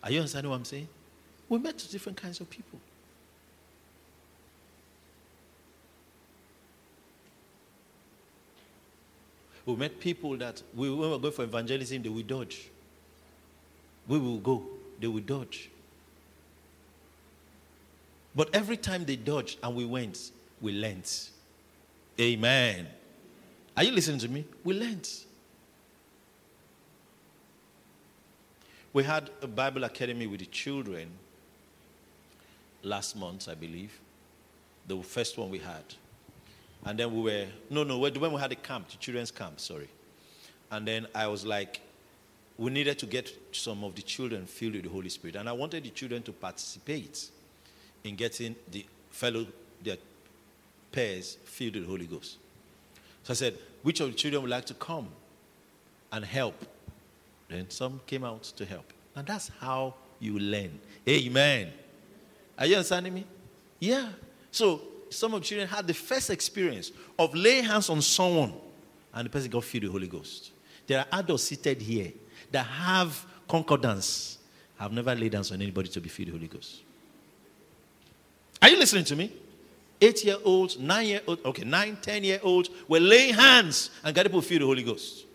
Are 0.04 0.12
you 0.12 0.20
understanding 0.20 0.50
what 0.50 0.58
I'm 0.58 0.66
saying? 0.66 0.88
We 1.50 1.58
met 1.58 1.78
different 1.92 2.22
kinds 2.22 2.40
of 2.40 2.50
people. 2.50 2.80
We 9.66 9.76
met 9.76 10.00
people 10.00 10.38
that 10.38 10.62
we, 10.76 10.90
when 10.90 11.00
we 11.00 11.08
were 11.10 11.20
going 11.20 11.34
for 11.34 11.44
evangelism, 11.44 12.04
they 12.04 12.10
would 12.10 12.28
dodge. 12.28 12.70
We 14.08 14.18
will 14.18 14.38
go, 14.38 14.64
they 15.00 15.08
would 15.08 15.26
dodge. 15.26 15.70
But 18.36 18.54
every 18.54 18.78
time 18.78 19.06
they 19.06 19.16
dodged 19.16 19.60
and 19.62 19.76
we 19.76 19.86
went, 19.86 20.32
we 20.62 20.72
learned. 20.72 21.12
Amen. 22.20 22.88
Are 23.76 23.84
you 23.84 23.92
listening 23.92 24.20
to 24.20 24.28
me? 24.28 24.46
We 24.64 24.76
learned. 24.76 25.10
We 28.94 29.04
had 29.04 29.30
a 29.42 29.48
Bible 29.48 29.84
academy 29.84 30.26
with 30.26 30.40
the 30.40 30.46
children 30.48 31.10
last 32.84 33.16
month, 33.16 33.48
I 33.50 33.56
believe. 33.56 34.00
The 34.88 35.02
first 35.04 35.38
one 35.38 35.50
we 35.50 35.60
had. 35.60 35.84
And 36.86 36.98
then 36.98 37.14
we 37.14 37.22
were, 37.22 37.46
no, 37.70 37.84
no, 37.84 37.98
when 38.00 38.32
we 38.34 38.40
had 38.40 38.52
a 38.52 38.56
camp, 38.56 38.90
the 38.90 38.98
children's 38.98 39.32
camp, 39.32 39.60
sorry. 39.60 39.90
And 40.72 40.88
then 40.88 41.08
I 41.14 41.28
was 41.28 41.46
like, 41.46 41.82
we 42.58 42.72
needed 42.72 43.00
to 43.00 43.06
get 43.06 43.32
some 43.52 43.84
of 43.84 43.96
the 43.96 44.02
children 44.02 44.46
filled 44.46 44.74
with 44.74 44.84
the 44.84 44.90
Holy 44.90 45.10
Spirit. 45.10 45.36
And 45.36 45.48
I 45.48 45.54
wanted 45.54 45.84
the 45.84 45.90
children 45.90 46.22
to 46.24 46.32
participate 46.32 47.30
in 48.04 48.16
getting 48.16 48.56
the 48.72 48.86
fellow, 49.12 49.46
their 49.84 49.98
pairs 50.92 51.38
filled 51.46 51.76
with 51.76 51.84
the 51.84 51.90
Holy 51.90 52.06
Ghost. 52.06 52.38
So 53.24 53.32
I 53.32 53.36
said, 53.36 53.58
which 53.82 54.00
of 54.00 54.10
the 54.12 54.16
children 54.16 54.42
would 54.42 54.52
like 54.52 54.66
to 54.66 54.74
come 54.74 55.08
and 56.12 56.26
help? 56.26 56.56
Then 57.48 57.70
some 57.70 58.02
came 58.06 58.24
out 58.24 58.44
to 58.44 58.66
help. 58.66 58.92
And 59.16 59.28
that's 59.28 59.50
how 59.60 59.96
you 60.20 60.38
learn. 60.38 60.80
Amen. 61.08 61.72
Are 62.60 62.66
you 62.66 62.76
understanding 62.76 63.14
me? 63.14 63.26
Yeah. 63.80 64.10
So 64.52 64.82
some 65.10 65.34
of 65.34 65.42
children 65.42 65.68
had 65.68 65.88
the 65.88 65.94
first 65.94 66.30
experience 66.30 66.92
of 67.18 67.34
laying 67.34 67.64
hands 67.64 67.90
on 67.90 68.02
someone 68.02 68.54
and 69.14 69.26
the 69.26 69.30
person 69.30 69.50
got 69.50 69.64
filled 69.64 69.84
with 69.84 69.92
the 69.94 70.00
Holy 70.00 70.08
Ghost. 70.08 70.52
There 70.86 71.00
are 71.00 71.20
adults 71.20 71.44
seated 71.44 71.82
here 71.82 72.12
that 72.52 72.66
have 72.66 73.26
concordance. 73.48 74.38
I've 74.80 74.92
never 74.92 75.16
laid 75.16 75.34
hands 75.34 75.52
on 75.52 75.62
anybody 75.62 75.88
to 75.90 76.02
be 76.02 76.10
filled 76.10 76.34
with 76.34 76.42
the 76.42 76.48
Holy 76.48 76.60
Ghost. 76.60 76.82
Are 78.62 78.70
you 78.70 78.78
listening 78.78 79.06
to 79.06 79.16
me? 79.16 79.32
Eight 80.02 80.24
year 80.24 80.38
olds, 80.44 80.78
nine 80.78 81.08
year 81.08 81.22
old, 81.28 81.40
okay, 81.46 81.64
nine, 81.64 81.98
ten 82.02 82.24
year 82.24 82.40
olds 82.44 82.70
were 82.88 83.00
laying 83.00 83.34
hands 83.34 83.90
and 84.04 84.14
got 84.14 84.26
people 84.26 84.42
filled 84.42 84.62
with 84.62 84.78
the 84.78 84.84
Holy 84.84 84.84
Ghost. 84.84 85.26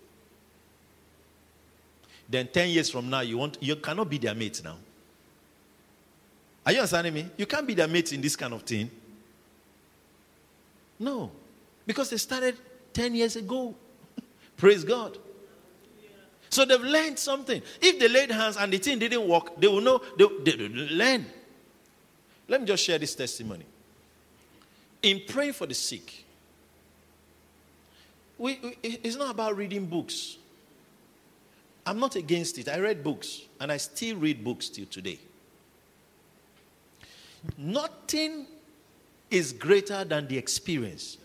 Then 2.29 2.49
10 2.49 2.71
years 2.71 2.91
from 2.91 3.11
now, 3.11 3.21
you, 3.21 3.39
want, 3.39 3.59
you 3.61 3.77
cannot 3.77 4.09
be 4.09 4.19
their 4.19 4.35
mate 4.35 4.61
now. 4.65 4.77
Are 6.67 6.73
you 6.73 6.79
understanding 6.79 7.15
me? 7.15 7.27
You 7.37 7.47
can't 7.47 7.67
be 7.67 7.75
their 7.75 7.89
mate 7.89 8.13
in 8.13 8.21
this 8.21 8.37
kind 8.37 8.55
of 8.55 8.63
thing. 8.63 8.91
No. 10.99 11.31
Because 11.87 12.11
they 12.11 12.17
started 12.17 12.57
10 12.93 13.15
years 13.15 13.37
ago. 13.37 13.75
Praise 14.57 14.85
God. 14.85 15.19
So 16.49 16.65
they've 16.65 16.81
learned 16.81 17.19
something. 17.19 17.61
If 17.81 17.99
they 17.99 18.09
laid 18.09 18.31
hands 18.31 18.57
and 18.57 18.73
the 18.73 18.79
thing 18.79 18.99
didn't 18.99 19.27
work, 19.27 19.61
they 19.61 19.67
will 19.67 19.81
know, 19.81 20.01
they, 20.17 20.27
they, 20.45 20.57
they 20.57 20.69
learn. 20.69 21.27
Let 22.49 22.61
me 22.61 22.67
just 22.67 22.85
share 22.85 22.99
this 22.99 23.15
testimony. 23.15 23.67
In 25.03 25.23
praying 25.27 25.55
for 25.55 25.67
the 25.67 25.75
sick, 25.75 26.25
we, 28.39 28.59
we, 28.63 28.77
it's 28.83 29.17
not 29.17 29.31
about 29.31 29.57
reading 29.57 29.87
books. 29.87 30.39
I'm 31.87 31.99
not 31.99 32.17
against 32.17 32.57
it. 32.59 32.69
I 32.69 32.79
read 32.79 33.05
books 33.05 33.43
and 33.61 33.71
I 33.71 33.77
still 33.77 34.17
read 34.17 34.43
books 34.43 34.69
till 34.69 34.87
today. 34.87 35.19
Nothing 37.59 38.47
is 39.31 39.53
greater 39.53 40.05
than 40.05 40.27
the 40.29 40.39
experience. 40.39 41.19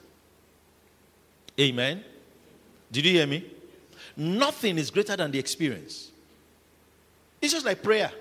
Amen. 1.60 2.04
Did 2.92 3.06
you 3.06 3.12
hear 3.14 3.28
me? 3.28 3.46
Nothing 4.16 4.78
is 4.78 4.90
greater 4.92 5.16
than 5.16 5.32
the 5.32 5.40
experience. 5.40 6.12
It's 7.42 7.54
just 7.54 7.66
like 7.66 7.82
prayer. 7.82 8.12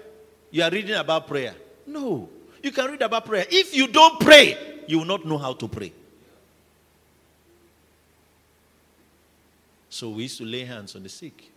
You 0.51 0.63
are 0.63 0.71
reading 0.71 0.95
about 0.95 1.27
prayer. 1.27 1.55
No. 1.87 2.29
You 2.63 2.71
can 2.71 2.91
read 2.91 3.03
about 3.03 3.25
prayer. 3.25 3.47
If 3.51 3.75
you 3.75 3.89
don't 3.89 4.21
pray, 4.21 4.57
you 4.87 4.99
will 4.99 5.07
not 5.07 5.25
know 5.25 5.39
how 5.39 5.55
to 5.55 5.69
pray. 5.69 5.93
So 9.91 10.11
we 10.11 10.25
used 10.25 10.39
to 10.39 10.45
lay 10.45 10.65
hands 10.65 10.95
on 10.95 11.03
the 11.03 11.09
sick. 11.09 11.51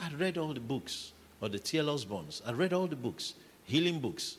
I 0.00 0.10
read 0.14 0.38
all 0.38 0.52
the 0.52 0.60
books, 0.60 1.12
or 1.40 1.48
the 1.48 1.58
T.L. 1.58 1.86
Osborns. 1.86 2.42
I 2.46 2.52
read 2.52 2.72
all 2.72 2.86
the 2.86 2.96
books, 2.96 3.34
healing 3.64 4.00
books, 4.00 4.36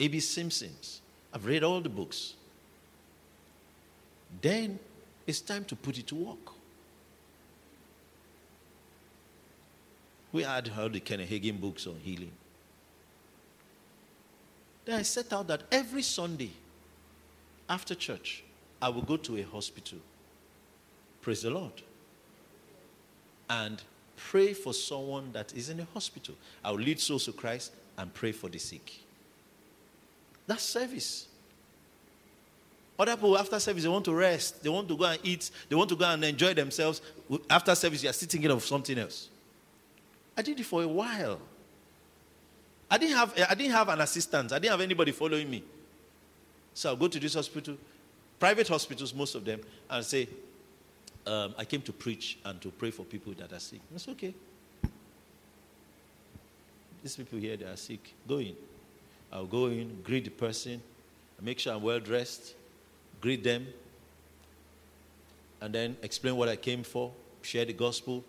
A.B. 0.00 0.20
Simpsons. 0.20 1.00
I've 1.32 1.46
read 1.46 1.62
all 1.64 1.80
the 1.80 1.88
books. 1.88 2.34
Then 4.40 4.78
it's 5.26 5.40
time 5.40 5.64
to 5.66 5.76
put 5.76 5.98
it 5.98 6.06
to 6.08 6.14
work. 6.14 6.52
We 10.32 10.42
had 10.42 10.66
heard 10.68 10.92
the 10.92 11.00
Kenneth 11.00 11.30
Hagin 11.30 11.60
books 11.60 11.86
on 11.86 11.96
healing. 12.02 12.32
Then 14.84 14.98
I 14.98 15.02
set 15.02 15.32
out 15.32 15.46
that 15.46 15.62
every 15.70 16.02
Sunday 16.02 16.50
after 17.68 17.94
church, 17.94 18.42
I 18.82 18.88
will 18.88 19.02
go 19.02 19.16
to 19.16 19.38
a 19.38 19.42
hospital. 19.42 19.98
Praise 21.22 21.42
the 21.42 21.50
Lord. 21.50 21.72
And 23.48 23.80
pray 24.16 24.52
for 24.52 24.74
someone 24.74 25.30
that 25.32 25.54
is 25.54 25.68
in 25.68 25.80
a 25.80 25.86
hospital. 25.94 26.34
I 26.64 26.70
will 26.70 26.80
lead 26.80 27.00
souls 27.00 27.24
to 27.26 27.32
Christ 27.32 27.72
and 27.96 28.12
pray 28.12 28.32
for 28.32 28.48
the 28.48 28.58
sick. 28.58 29.00
That's 30.46 30.62
service. 30.62 31.28
Other 32.98 33.16
people 33.16 33.36
after 33.36 33.58
service 33.58 33.82
they 33.82 33.88
want 33.88 34.04
to 34.04 34.14
rest, 34.14 34.62
they 34.62 34.68
want 34.68 34.86
to 34.88 34.96
go 34.96 35.04
and 35.04 35.18
eat, 35.24 35.50
they 35.68 35.74
want 35.74 35.88
to 35.90 35.96
go 35.96 36.04
and 36.04 36.22
enjoy 36.24 36.54
themselves. 36.54 37.02
After 37.50 37.74
service, 37.74 38.02
you 38.02 38.10
are 38.10 38.12
sitting 38.12 38.40
thinking 38.40 38.50
of 38.56 38.64
something 38.64 38.96
else. 38.98 39.28
I 40.36 40.42
did 40.42 40.58
it 40.60 40.64
for 40.64 40.82
a 40.82 40.88
while. 40.88 41.40
I 42.90 42.98
didn't 42.98 43.16
have 43.16 43.34
I 43.48 43.54
didn't 43.54 43.72
have 43.72 43.88
an 43.88 44.00
assistant. 44.00 44.52
I 44.52 44.58
didn't 44.58 44.72
have 44.72 44.80
anybody 44.80 45.10
following 45.10 45.50
me. 45.50 45.64
So 46.74 46.90
I'll 46.90 46.96
go 46.96 47.08
to 47.08 47.18
this 47.18 47.34
hospital, 47.34 47.76
private 48.38 48.68
hospitals, 48.68 49.14
most 49.14 49.34
of 49.34 49.44
them, 49.44 49.60
and 49.88 50.04
say, 50.04 50.28
um, 51.26 51.54
I 51.56 51.64
came 51.64 51.82
to 51.82 51.92
preach 51.92 52.38
and 52.44 52.60
to 52.60 52.70
pray 52.70 52.90
for 52.90 53.04
people 53.04 53.32
that 53.34 53.52
are 53.52 53.60
sick. 53.60 53.80
It's 53.94 54.08
okay. 54.08 54.34
These 57.02 57.16
people 57.16 57.38
here, 57.38 57.56
they 57.56 57.64
are 57.64 57.76
sick. 57.76 58.14
Go 58.26 58.38
in. 58.38 58.56
I'll 59.34 59.46
go 59.46 59.66
in, 59.66 60.00
greet 60.04 60.24
the 60.24 60.30
person, 60.30 60.80
make 61.42 61.58
sure 61.58 61.74
I'm 61.74 61.82
well 61.82 61.98
dressed, 61.98 62.54
greet 63.20 63.42
them, 63.42 63.66
and 65.60 65.74
then 65.74 65.96
explain 66.02 66.36
what 66.36 66.48
I 66.48 66.56
came 66.56 66.84
for, 66.84 67.12
share 67.42 67.64
the 67.64 67.72
gospel, 67.72 68.24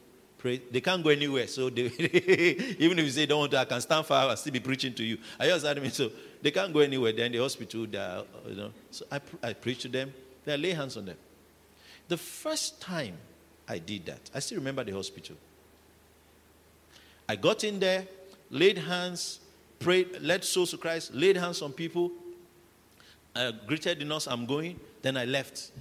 pray. 0.45 0.61
They 0.71 0.81
can't 0.81 1.03
go 1.03 1.09
anywhere. 1.09 1.47
So 1.47 1.69
they, 1.69 1.83
even 2.79 2.99
if 2.99 3.05
you 3.05 3.11
say 3.11 3.25
don't 3.25 3.39
want 3.39 3.51
to, 3.51 3.59
I 3.59 3.65
can 3.65 3.81
stand 3.81 4.05
far 4.05 4.29
and 4.29 4.37
still 4.37 4.53
be 4.53 4.59
preaching 4.59 4.93
to 4.93 5.03
you. 5.03 5.17
I 5.39 5.47
just 5.47 5.65
understanding 5.65 5.83
me? 5.83 5.89
So 5.89 6.11
they 6.41 6.51
can't 6.51 6.73
go 6.73 6.79
anywhere. 6.79 7.13
They're 7.13 7.25
in 7.25 7.31
the 7.31 7.39
hospital. 7.39 7.81
You 7.81 8.55
know. 8.55 8.71
So 8.91 9.05
I, 9.11 9.19
I 9.43 9.53
preach 9.53 9.81
to 9.81 9.89
them. 9.89 10.13
Then 10.43 10.59
I 10.59 10.61
lay 10.61 10.71
hands 10.71 10.97
on 10.97 11.05
them. 11.05 11.17
The 12.07 12.17
first 12.17 12.79
time 12.81 13.17
I 13.67 13.79
did 13.79 14.05
that, 14.05 14.29
I 14.33 14.39
still 14.39 14.59
remember 14.59 14.83
the 14.83 14.91
hospital. 14.91 15.35
I 17.27 17.35
got 17.35 17.63
in 17.63 17.79
there, 17.79 18.05
laid 18.51 18.77
hands, 18.77 19.39
prayed, 19.79 20.21
led 20.21 20.43
souls 20.43 20.71
to 20.71 20.77
Christ, 20.77 21.13
laid 21.13 21.37
hands 21.37 21.61
on 21.61 21.73
people, 21.73 22.11
I 23.35 23.51
greeted 23.67 23.99
the 23.99 24.05
nurse, 24.05 24.27
I'm 24.27 24.45
going, 24.45 24.79
then 25.01 25.17
I 25.17 25.25
left. 25.25 25.71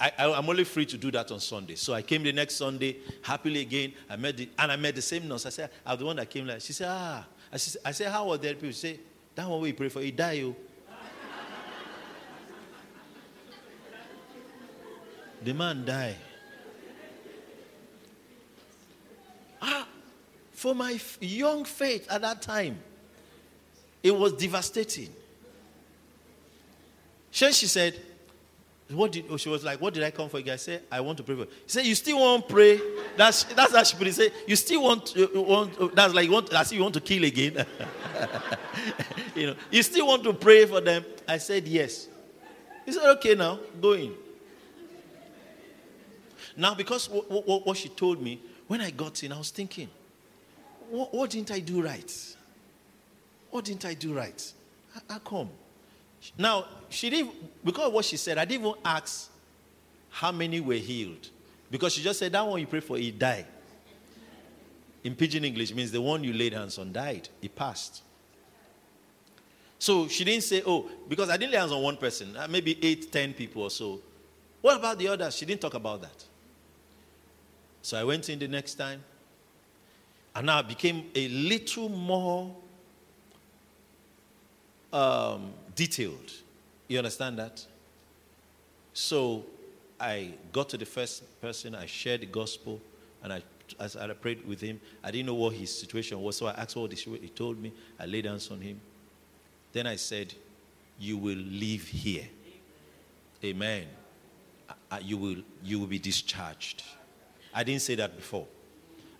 I, 0.00 0.12
am 0.18 0.48
only 0.48 0.64
free 0.64 0.84
to 0.86 0.96
do 0.96 1.12
that 1.12 1.30
on 1.30 1.38
Sunday. 1.38 1.76
So 1.76 1.94
I 1.94 2.02
came 2.02 2.24
the 2.24 2.32
next 2.32 2.56
Sunday, 2.56 2.96
happily 3.22 3.60
again. 3.60 3.92
I 4.10 4.16
met 4.16 4.36
the, 4.36 4.48
and 4.58 4.72
I 4.72 4.76
met 4.76 4.96
the 4.96 5.02
same 5.02 5.28
nurse. 5.28 5.46
I 5.46 5.50
said, 5.50 5.70
I'm 5.86 5.96
the 5.96 6.04
one 6.04 6.16
that 6.16 6.28
came. 6.28 6.44
Like, 6.44 6.60
she 6.60 6.72
said, 6.72 6.88
ah. 6.90 7.24
I 7.52 7.56
said, 7.56 7.82
I 7.84 7.92
said 7.92 8.10
how 8.10 8.26
was 8.26 8.40
that? 8.40 8.60
People 8.60 8.72
say, 8.72 8.98
that 9.36 9.48
one 9.48 9.60
we 9.60 9.72
pray 9.72 9.88
for, 9.88 10.00
he 10.00 10.10
die, 10.10 10.32
you. 10.32 10.56
the 15.44 15.54
man 15.54 15.84
die. 15.84 16.16
Ah, 19.60 19.86
for 20.62 20.76
my 20.76 20.96
young 21.20 21.64
faith 21.64 22.06
at 22.08 22.20
that 22.20 22.40
time, 22.40 22.78
it 24.00 24.16
was 24.16 24.32
devastating. 24.34 25.08
Then 27.36 27.52
she 27.52 27.66
said, 27.66 28.00
what 28.88 29.10
did, 29.10 29.24
oh, 29.28 29.36
she 29.36 29.48
was 29.48 29.64
like, 29.64 29.80
What 29.80 29.92
did 29.94 30.04
I 30.04 30.12
come 30.12 30.28
for? 30.28 30.36
I 30.36 30.56
said, 30.56 30.82
I 30.92 31.00
want 31.00 31.16
to 31.16 31.24
pray 31.24 31.34
for 31.34 31.40
you. 31.42 31.48
He 31.48 31.68
said, 31.68 31.84
You 31.84 31.96
still 31.96 32.20
want 32.20 32.46
to 32.46 32.54
pray? 32.54 32.80
That's, 33.16 33.42
that's 33.44 33.74
how 33.74 33.82
she 33.82 33.96
put 33.96 34.06
it. 34.06 34.14
Say, 34.14 34.30
You 34.46 34.54
still 34.54 34.84
want, 34.84 35.16
uh, 35.16 35.26
want 35.40 35.96
that's 35.96 36.14
like, 36.14 36.26
you 36.26 36.32
want, 36.32 36.50
that's 36.50 36.70
you 36.72 36.82
want 36.82 36.94
to 36.94 37.00
kill 37.00 37.24
again. 37.24 37.66
you 39.34 39.46
know, 39.48 39.54
you 39.70 39.82
still 39.82 40.06
want 40.06 40.22
to 40.24 40.32
pray 40.32 40.66
for 40.66 40.80
them? 40.80 41.04
I 41.26 41.38
said, 41.38 41.66
Yes. 41.66 42.06
He 42.84 42.92
said, 42.92 43.08
Okay, 43.16 43.34
now, 43.34 43.58
go 43.80 43.94
in. 43.94 44.14
Now, 46.56 46.74
because 46.74 47.06
what 47.08 47.76
she 47.76 47.88
told 47.88 48.22
me, 48.22 48.40
when 48.68 48.80
I 48.80 48.90
got 48.90 49.24
in, 49.24 49.32
I 49.32 49.38
was 49.38 49.50
thinking, 49.50 49.88
what, 50.90 51.14
what 51.14 51.30
didn't 51.30 51.50
I 51.50 51.60
do 51.60 51.82
right? 51.82 52.36
What 53.50 53.64
didn't 53.64 53.84
I 53.84 53.94
do 53.94 54.14
right? 54.14 54.52
How, 55.08 55.18
come? 55.18 55.50
Now, 56.38 56.66
she 56.88 57.10
didn't, 57.10 57.64
because 57.64 57.88
of 57.88 57.92
what 57.92 58.04
she 58.04 58.16
said, 58.16 58.38
I 58.38 58.44
didn't 58.44 58.66
even 58.66 58.78
ask 58.84 59.30
how 60.10 60.32
many 60.32 60.60
were 60.60 60.74
healed. 60.74 61.28
Because 61.70 61.94
she 61.94 62.02
just 62.02 62.18
said, 62.18 62.32
that 62.32 62.46
one 62.46 62.60
you 62.60 62.66
pray 62.66 62.80
for, 62.80 62.96
he 62.96 63.10
died. 63.10 63.46
In 65.04 65.16
pidgin 65.16 65.44
English 65.44 65.74
means 65.74 65.90
the 65.90 66.00
one 66.00 66.22
you 66.22 66.32
laid 66.32 66.52
hands 66.52 66.78
on 66.78 66.92
died. 66.92 67.28
He 67.40 67.48
passed. 67.48 68.02
So 69.78 70.06
she 70.06 70.24
didn't 70.24 70.44
say, 70.44 70.62
oh, 70.64 70.88
because 71.08 71.28
I 71.28 71.36
didn't 71.36 71.52
lay 71.52 71.58
hands 71.58 71.72
on 71.72 71.82
one 71.82 71.96
person, 71.96 72.36
uh, 72.36 72.46
maybe 72.48 72.78
eight, 72.84 73.10
ten 73.10 73.32
people 73.34 73.62
or 73.62 73.70
so. 73.70 74.00
What 74.60 74.76
about 74.76 74.98
the 74.98 75.08
others? 75.08 75.34
She 75.34 75.44
didn't 75.44 75.60
talk 75.60 75.74
about 75.74 76.02
that. 76.02 76.24
So 77.82 77.98
I 77.98 78.04
went 78.04 78.28
in 78.28 78.38
the 78.38 78.46
next 78.46 78.74
time. 78.74 79.02
And 80.34 80.46
now 80.46 80.58
I 80.58 80.62
became 80.62 81.10
a 81.14 81.28
little 81.28 81.88
more 81.88 82.54
um, 84.92 85.52
detailed. 85.74 86.32
You 86.88 86.98
understand 86.98 87.38
that? 87.38 87.64
So 88.94 89.44
I 90.00 90.32
got 90.52 90.68
to 90.70 90.76
the 90.76 90.86
first 90.86 91.40
person, 91.40 91.74
I 91.74 91.86
shared 91.86 92.22
the 92.22 92.26
gospel, 92.26 92.80
and 93.22 93.32
I, 93.32 93.42
as 93.78 93.96
I 93.96 94.12
prayed 94.14 94.46
with 94.46 94.60
him, 94.60 94.80
I 95.02 95.10
didn't 95.10 95.26
know 95.26 95.34
what 95.34 95.54
his 95.54 95.74
situation 95.74 96.20
was, 96.20 96.36
so 96.36 96.46
I 96.46 96.52
asked 96.52 96.76
what 96.76 96.92
he 96.92 97.28
told 97.28 97.58
me. 97.58 97.72
I 97.98 98.06
laid 98.06 98.24
hands 98.24 98.50
on 98.50 98.60
him. 98.60 98.80
Then 99.72 99.86
I 99.86 99.96
said, 99.96 100.34
You 100.98 101.16
will 101.16 101.38
live 101.38 101.86
here. 101.88 102.28
Amen. 103.44 103.86
You 105.00 105.16
will, 105.16 105.36
you 105.64 105.78
will 105.80 105.86
be 105.86 105.98
discharged. 105.98 106.82
I 107.54 107.64
didn't 107.64 107.82
say 107.82 107.94
that 107.94 108.16
before. 108.16 108.46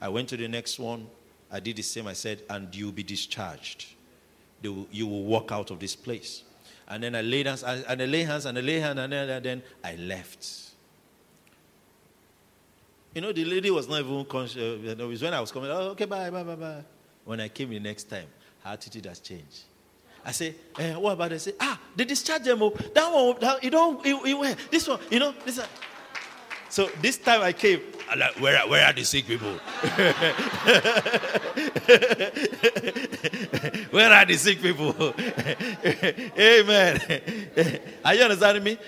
I 0.02 0.10
went 0.10 0.28
to 0.28 0.36
the 0.36 0.48
next 0.48 0.78
one. 0.78 1.06
I 1.50 1.60
did 1.60 1.76
the 1.76 1.82
same. 1.82 2.06
I 2.06 2.12
said, 2.12 2.42
And 2.50 2.74
you 2.74 2.86
will 2.86 2.92
be 2.92 3.02
discharged 3.02 3.86
you 4.62 5.06
will 5.06 5.24
walk 5.24 5.52
out 5.52 5.70
of 5.70 5.78
this 5.78 5.96
place. 5.96 6.42
And 6.88 7.02
then 7.02 7.14
I 7.14 7.22
laid 7.22 7.46
hands, 7.46 7.62
and 7.62 8.02
I 8.02 8.04
lay 8.04 8.22
hands, 8.22 8.46
and 8.46 8.58
I 8.58 8.60
lay 8.60 8.80
hands, 8.80 8.98
and 8.98 9.12
then, 9.12 9.62
I 9.82 9.96
left. 9.96 10.46
You 13.14 13.20
know, 13.20 13.32
the 13.32 13.44
lady 13.44 13.70
was 13.70 13.88
not 13.88 14.00
even 14.00 14.24
conscious. 14.24 14.56
It 14.56 14.98
was 14.98 15.22
when 15.22 15.34
I 15.34 15.40
was 15.40 15.52
coming, 15.52 15.70
oh, 15.70 15.90
okay, 15.90 16.06
bye, 16.06 16.30
bye, 16.30 16.42
bye, 16.42 16.54
bye. 16.54 16.84
When 17.24 17.40
I 17.40 17.48
came 17.48 17.70
the 17.70 17.78
next 17.78 18.04
time, 18.04 18.26
her 18.64 18.70
attitude 18.70 19.06
has 19.06 19.20
changed. 19.20 19.62
I 20.24 20.32
say, 20.32 20.54
eh, 20.78 20.94
what 20.94 21.12
about 21.12 21.32
it? 21.32 21.36
I 21.36 21.38
say, 21.38 21.54
ah, 21.60 21.78
they 21.96 22.04
discharged 22.04 22.44
them. 22.44 22.62
Oh, 22.62 22.70
that 22.70 23.12
one, 23.12 23.36
that, 23.40 23.62
you 23.62 23.70
don't, 23.70 24.04
you, 24.04 24.26
you, 24.26 24.54
this 24.70 24.88
one, 24.88 25.00
you 25.10 25.18
know, 25.18 25.34
this 25.44 25.58
one. 25.58 25.68
So 26.72 26.88
this 27.02 27.18
time 27.18 27.42
I 27.42 27.52
came, 27.52 27.82
I 28.08 28.14
like, 28.14 28.40
where, 28.40 28.58
are, 28.58 28.66
where 28.66 28.86
are 28.86 28.94
the 28.94 29.04
sick 29.04 29.26
people? 29.26 29.52
where 33.90 34.10
are 34.10 34.24
the 34.24 34.36
sick 34.38 34.62
people? 34.62 34.94
Amen. 36.40 36.98
Are 38.02 38.14
you 38.14 38.22
understanding 38.22 38.64
me? 38.64 38.78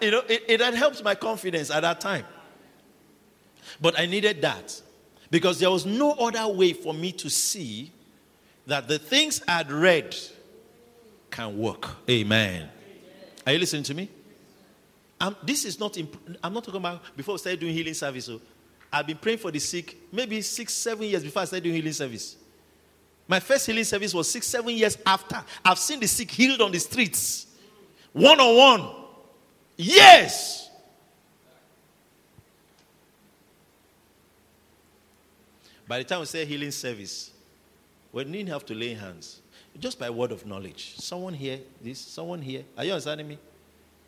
You 0.00 0.12
know, 0.12 0.22
it, 0.26 0.44
it 0.48 0.74
helps 0.76 1.04
my 1.04 1.14
confidence 1.14 1.70
at 1.70 1.80
that 1.80 2.00
time. 2.00 2.24
But 3.82 4.00
I 4.00 4.06
needed 4.06 4.40
that 4.40 4.80
because 5.30 5.58
there 5.58 5.70
was 5.70 5.84
no 5.84 6.12
other 6.12 6.48
way 6.48 6.72
for 6.72 6.94
me 6.94 7.12
to 7.12 7.28
see 7.28 7.92
that 8.66 8.88
the 8.88 8.98
things 8.98 9.42
I'd 9.46 9.70
read 9.70 10.16
can 11.30 11.58
work. 11.58 11.86
Amen. 12.08 12.70
Are 13.46 13.52
you 13.52 13.58
listening 13.58 13.82
to 13.82 13.92
me? 13.92 14.08
I'm, 15.20 15.34
this 15.42 15.64
is 15.64 15.80
not, 15.80 15.96
imp- 15.96 16.38
I'm 16.42 16.52
not 16.52 16.64
talking 16.64 16.80
about 16.80 17.16
before 17.16 17.34
I 17.34 17.38
started 17.38 17.60
doing 17.60 17.72
healing 17.72 17.94
service. 17.94 18.26
So 18.26 18.40
I've 18.92 19.06
been 19.06 19.16
praying 19.16 19.38
for 19.38 19.50
the 19.50 19.58
sick 19.58 19.96
maybe 20.12 20.40
six, 20.42 20.72
seven 20.74 21.04
years 21.04 21.22
before 21.22 21.42
I 21.42 21.44
started 21.46 21.64
doing 21.64 21.76
healing 21.76 21.92
service. 21.92 22.36
My 23.28 23.40
first 23.40 23.66
healing 23.66 23.84
service 23.84 24.14
was 24.14 24.30
six, 24.30 24.46
seven 24.46 24.74
years 24.74 24.96
after. 25.04 25.42
I've 25.64 25.78
seen 25.78 26.00
the 26.00 26.06
sick 26.06 26.30
healed 26.30 26.60
on 26.60 26.70
the 26.70 26.78
streets, 26.78 27.46
one 28.12 28.38
on 28.38 28.56
one. 28.56 28.94
Yes. 29.76 30.70
By 35.88 35.98
the 35.98 36.04
time 36.04 36.20
we 36.20 36.26
say 36.26 36.44
healing 36.44 36.70
service, 36.70 37.30
we 38.12 38.24
didn't 38.24 38.48
have 38.48 38.64
to 38.66 38.74
lay 38.74 38.94
hands. 38.94 39.40
Just 39.78 39.98
by 39.98 40.08
word 40.08 40.32
of 40.32 40.46
knowledge. 40.46 40.94
Someone 40.96 41.34
here, 41.34 41.60
this, 41.82 41.98
someone 41.98 42.40
here. 42.40 42.64
Are 42.78 42.84
you 42.84 42.92
understanding 42.92 43.28
me? 43.28 43.38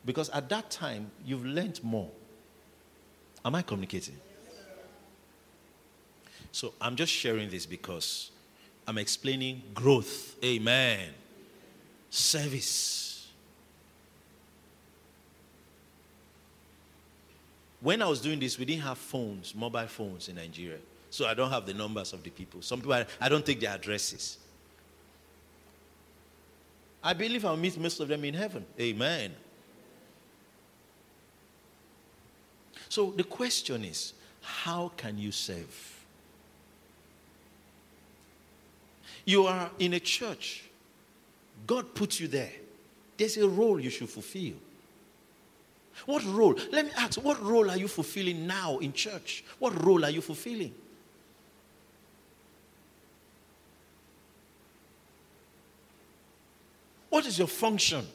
Because 0.04 0.30
at 0.30 0.48
that 0.48 0.70
time, 0.70 1.10
you've 1.24 1.44
learned 1.44 1.82
more. 1.82 2.10
Am 3.44 3.54
I 3.54 3.62
communicating? 3.62 4.16
So 6.52 6.72
I'm 6.80 6.96
just 6.96 7.12
sharing 7.12 7.50
this 7.50 7.66
because 7.66 8.30
I'm 8.86 8.98
explaining 8.98 9.62
growth. 9.74 10.36
Amen. 10.42 11.10
Service. 12.10 13.28
When 17.80 18.02
I 18.02 18.06
was 18.08 18.20
doing 18.20 18.40
this, 18.40 18.58
we 18.58 18.64
didn't 18.64 18.82
have 18.82 18.98
phones, 18.98 19.54
mobile 19.54 19.86
phones 19.86 20.28
in 20.28 20.36
Nigeria. 20.36 20.78
So 21.10 21.26
I 21.26 21.34
don't 21.34 21.50
have 21.50 21.64
the 21.64 21.74
numbers 21.74 22.12
of 22.12 22.22
the 22.22 22.30
people. 22.30 22.60
Some 22.60 22.80
people, 22.80 23.04
I 23.20 23.28
don't 23.28 23.44
take 23.46 23.60
their 23.60 23.70
addresses. 23.70 24.38
I 27.02 27.12
believe 27.12 27.44
I'll 27.44 27.56
meet 27.56 27.78
most 27.78 28.00
of 28.00 28.08
them 28.08 28.24
in 28.24 28.34
heaven. 28.34 28.66
Amen. 28.80 29.34
So 32.88 33.12
the 33.16 33.24
question 33.24 33.84
is 33.84 34.12
how 34.40 34.92
can 34.96 35.18
you 35.18 35.32
serve? 35.32 35.96
You 39.24 39.46
are 39.46 39.70
in 39.78 39.92
a 39.92 40.00
church, 40.00 40.64
God 41.66 41.94
put 41.94 42.18
you 42.18 42.28
there. 42.28 42.52
There's 43.18 43.36
a 43.36 43.48
role 43.48 43.78
you 43.78 43.90
should 43.90 44.08
fulfill. 44.08 44.54
What 46.06 46.24
role? 46.24 46.54
Let 46.70 46.86
me 46.86 46.92
ask, 46.96 47.22
what 47.22 47.42
role 47.42 47.70
are 47.70 47.76
you 47.76 47.88
fulfilling 47.88 48.46
now 48.46 48.78
in 48.78 48.92
church? 48.92 49.44
What 49.58 49.84
role 49.84 50.04
are 50.04 50.10
you 50.10 50.20
fulfilling? 50.20 50.72
What 57.10 57.26
is 57.26 57.38
your 57.38 57.48
function? 57.48 58.06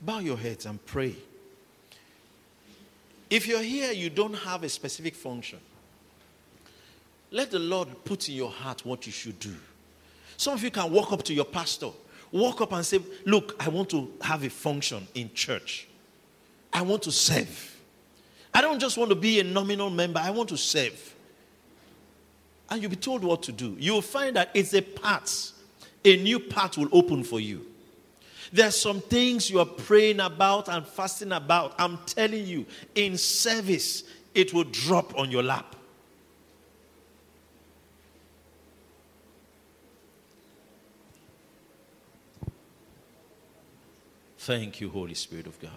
Bow 0.00 0.20
your 0.20 0.36
heads 0.36 0.64
and 0.66 0.84
pray. 0.86 1.16
If 3.32 3.46
you're 3.46 3.62
here, 3.62 3.92
you 3.92 4.10
don't 4.10 4.34
have 4.34 4.62
a 4.62 4.68
specific 4.68 5.14
function. 5.14 5.58
Let 7.30 7.50
the 7.50 7.58
Lord 7.58 7.88
put 8.04 8.28
in 8.28 8.34
your 8.34 8.50
heart 8.50 8.84
what 8.84 9.06
you 9.06 9.12
should 9.12 9.40
do. 9.40 9.54
Some 10.36 10.52
of 10.52 10.62
you 10.62 10.70
can 10.70 10.92
walk 10.92 11.14
up 11.14 11.22
to 11.22 11.32
your 11.32 11.46
pastor, 11.46 11.88
walk 12.30 12.60
up 12.60 12.72
and 12.72 12.84
say, 12.84 13.00
Look, 13.24 13.56
I 13.58 13.70
want 13.70 13.88
to 13.88 14.12
have 14.20 14.44
a 14.44 14.50
function 14.50 15.08
in 15.14 15.32
church. 15.32 15.88
I 16.74 16.82
want 16.82 17.04
to 17.04 17.10
serve. 17.10 17.74
I 18.52 18.60
don't 18.60 18.78
just 18.78 18.98
want 18.98 19.08
to 19.08 19.16
be 19.16 19.40
a 19.40 19.44
nominal 19.44 19.88
member, 19.88 20.20
I 20.22 20.28
want 20.28 20.50
to 20.50 20.58
serve. 20.58 21.14
And 22.68 22.82
you'll 22.82 22.90
be 22.90 22.96
told 22.96 23.24
what 23.24 23.42
to 23.44 23.52
do. 23.52 23.74
You'll 23.80 24.02
find 24.02 24.36
that 24.36 24.50
it's 24.52 24.74
a 24.74 24.82
path, 24.82 25.52
a 26.04 26.22
new 26.22 26.38
path 26.38 26.76
will 26.76 26.90
open 26.92 27.24
for 27.24 27.40
you. 27.40 27.64
There's 28.52 28.78
some 28.78 29.00
things 29.00 29.48
you 29.48 29.60
are 29.60 29.66
praying 29.66 30.20
about 30.20 30.68
and 30.68 30.86
fasting 30.86 31.32
about. 31.32 31.74
I'm 31.78 31.98
telling 32.04 32.46
you, 32.46 32.66
in 32.94 33.16
service, 33.16 34.04
it 34.34 34.52
will 34.52 34.64
drop 34.64 35.18
on 35.18 35.30
your 35.30 35.42
lap. 35.42 35.74
Thank 44.36 44.80
you, 44.80 44.90
Holy 44.90 45.14
Spirit 45.14 45.46
of 45.46 45.58
God. 45.60 45.70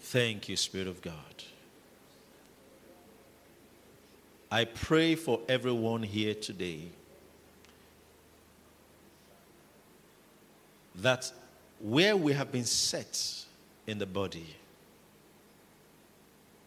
Thank 0.00 0.48
you, 0.48 0.56
Spirit 0.56 0.88
of 0.88 1.00
God. 1.00 1.14
I 4.50 4.66
pray 4.66 5.14
for 5.14 5.40
everyone 5.48 6.02
here 6.02 6.34
today 6.34 6.90
that 10.96 11.32
where 11.80 12.16
we 12.16 12.32
have 12.32 12.52
been 12.52 12.64
set 12.64 13.44
in 13.86 13.98
the 13.98 14.06
body 14.06 14.56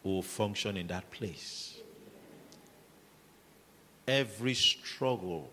will 0.03 0.21
function 0.21 0.77
in 0.77 0.87
that 0.87 1.09
place. 1.11 1.77
Every 4.07 4.53
struggle 4.53 5.49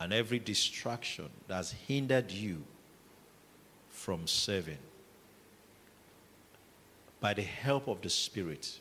and 0.00 0.12
every 0.12 0.38
distraction 0.38 1.30
that 1.48 1.54
has 1.54 1.72
hindered 1.72 2.30
you 2.30 2.62
from 3.88 4.26
serving, 4.26 4.78
by 7.20 7.32
the 7.32 7.42
help 7.42 7.88
of 7.88 8.02
the 8.02 8.10
Spirit, 8.10 8.80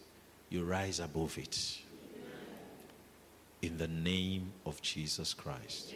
you 0.49 0.65
rise 0.65 0.99
above 0.99 1.37
it. 1.37 1.79
In 3.61 3.77
the 3.77 3.87
name 3.87 4.51
of 4.65 4.81
Jesus 4.81 5.33
Christ. 5.33 5.93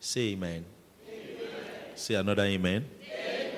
Say 0.00 0.32
amen. 0.32 0.66
Say 1.98 2.14
another 2.14 2.44
amen. 2.44 2.86
amen. 3.02 3.50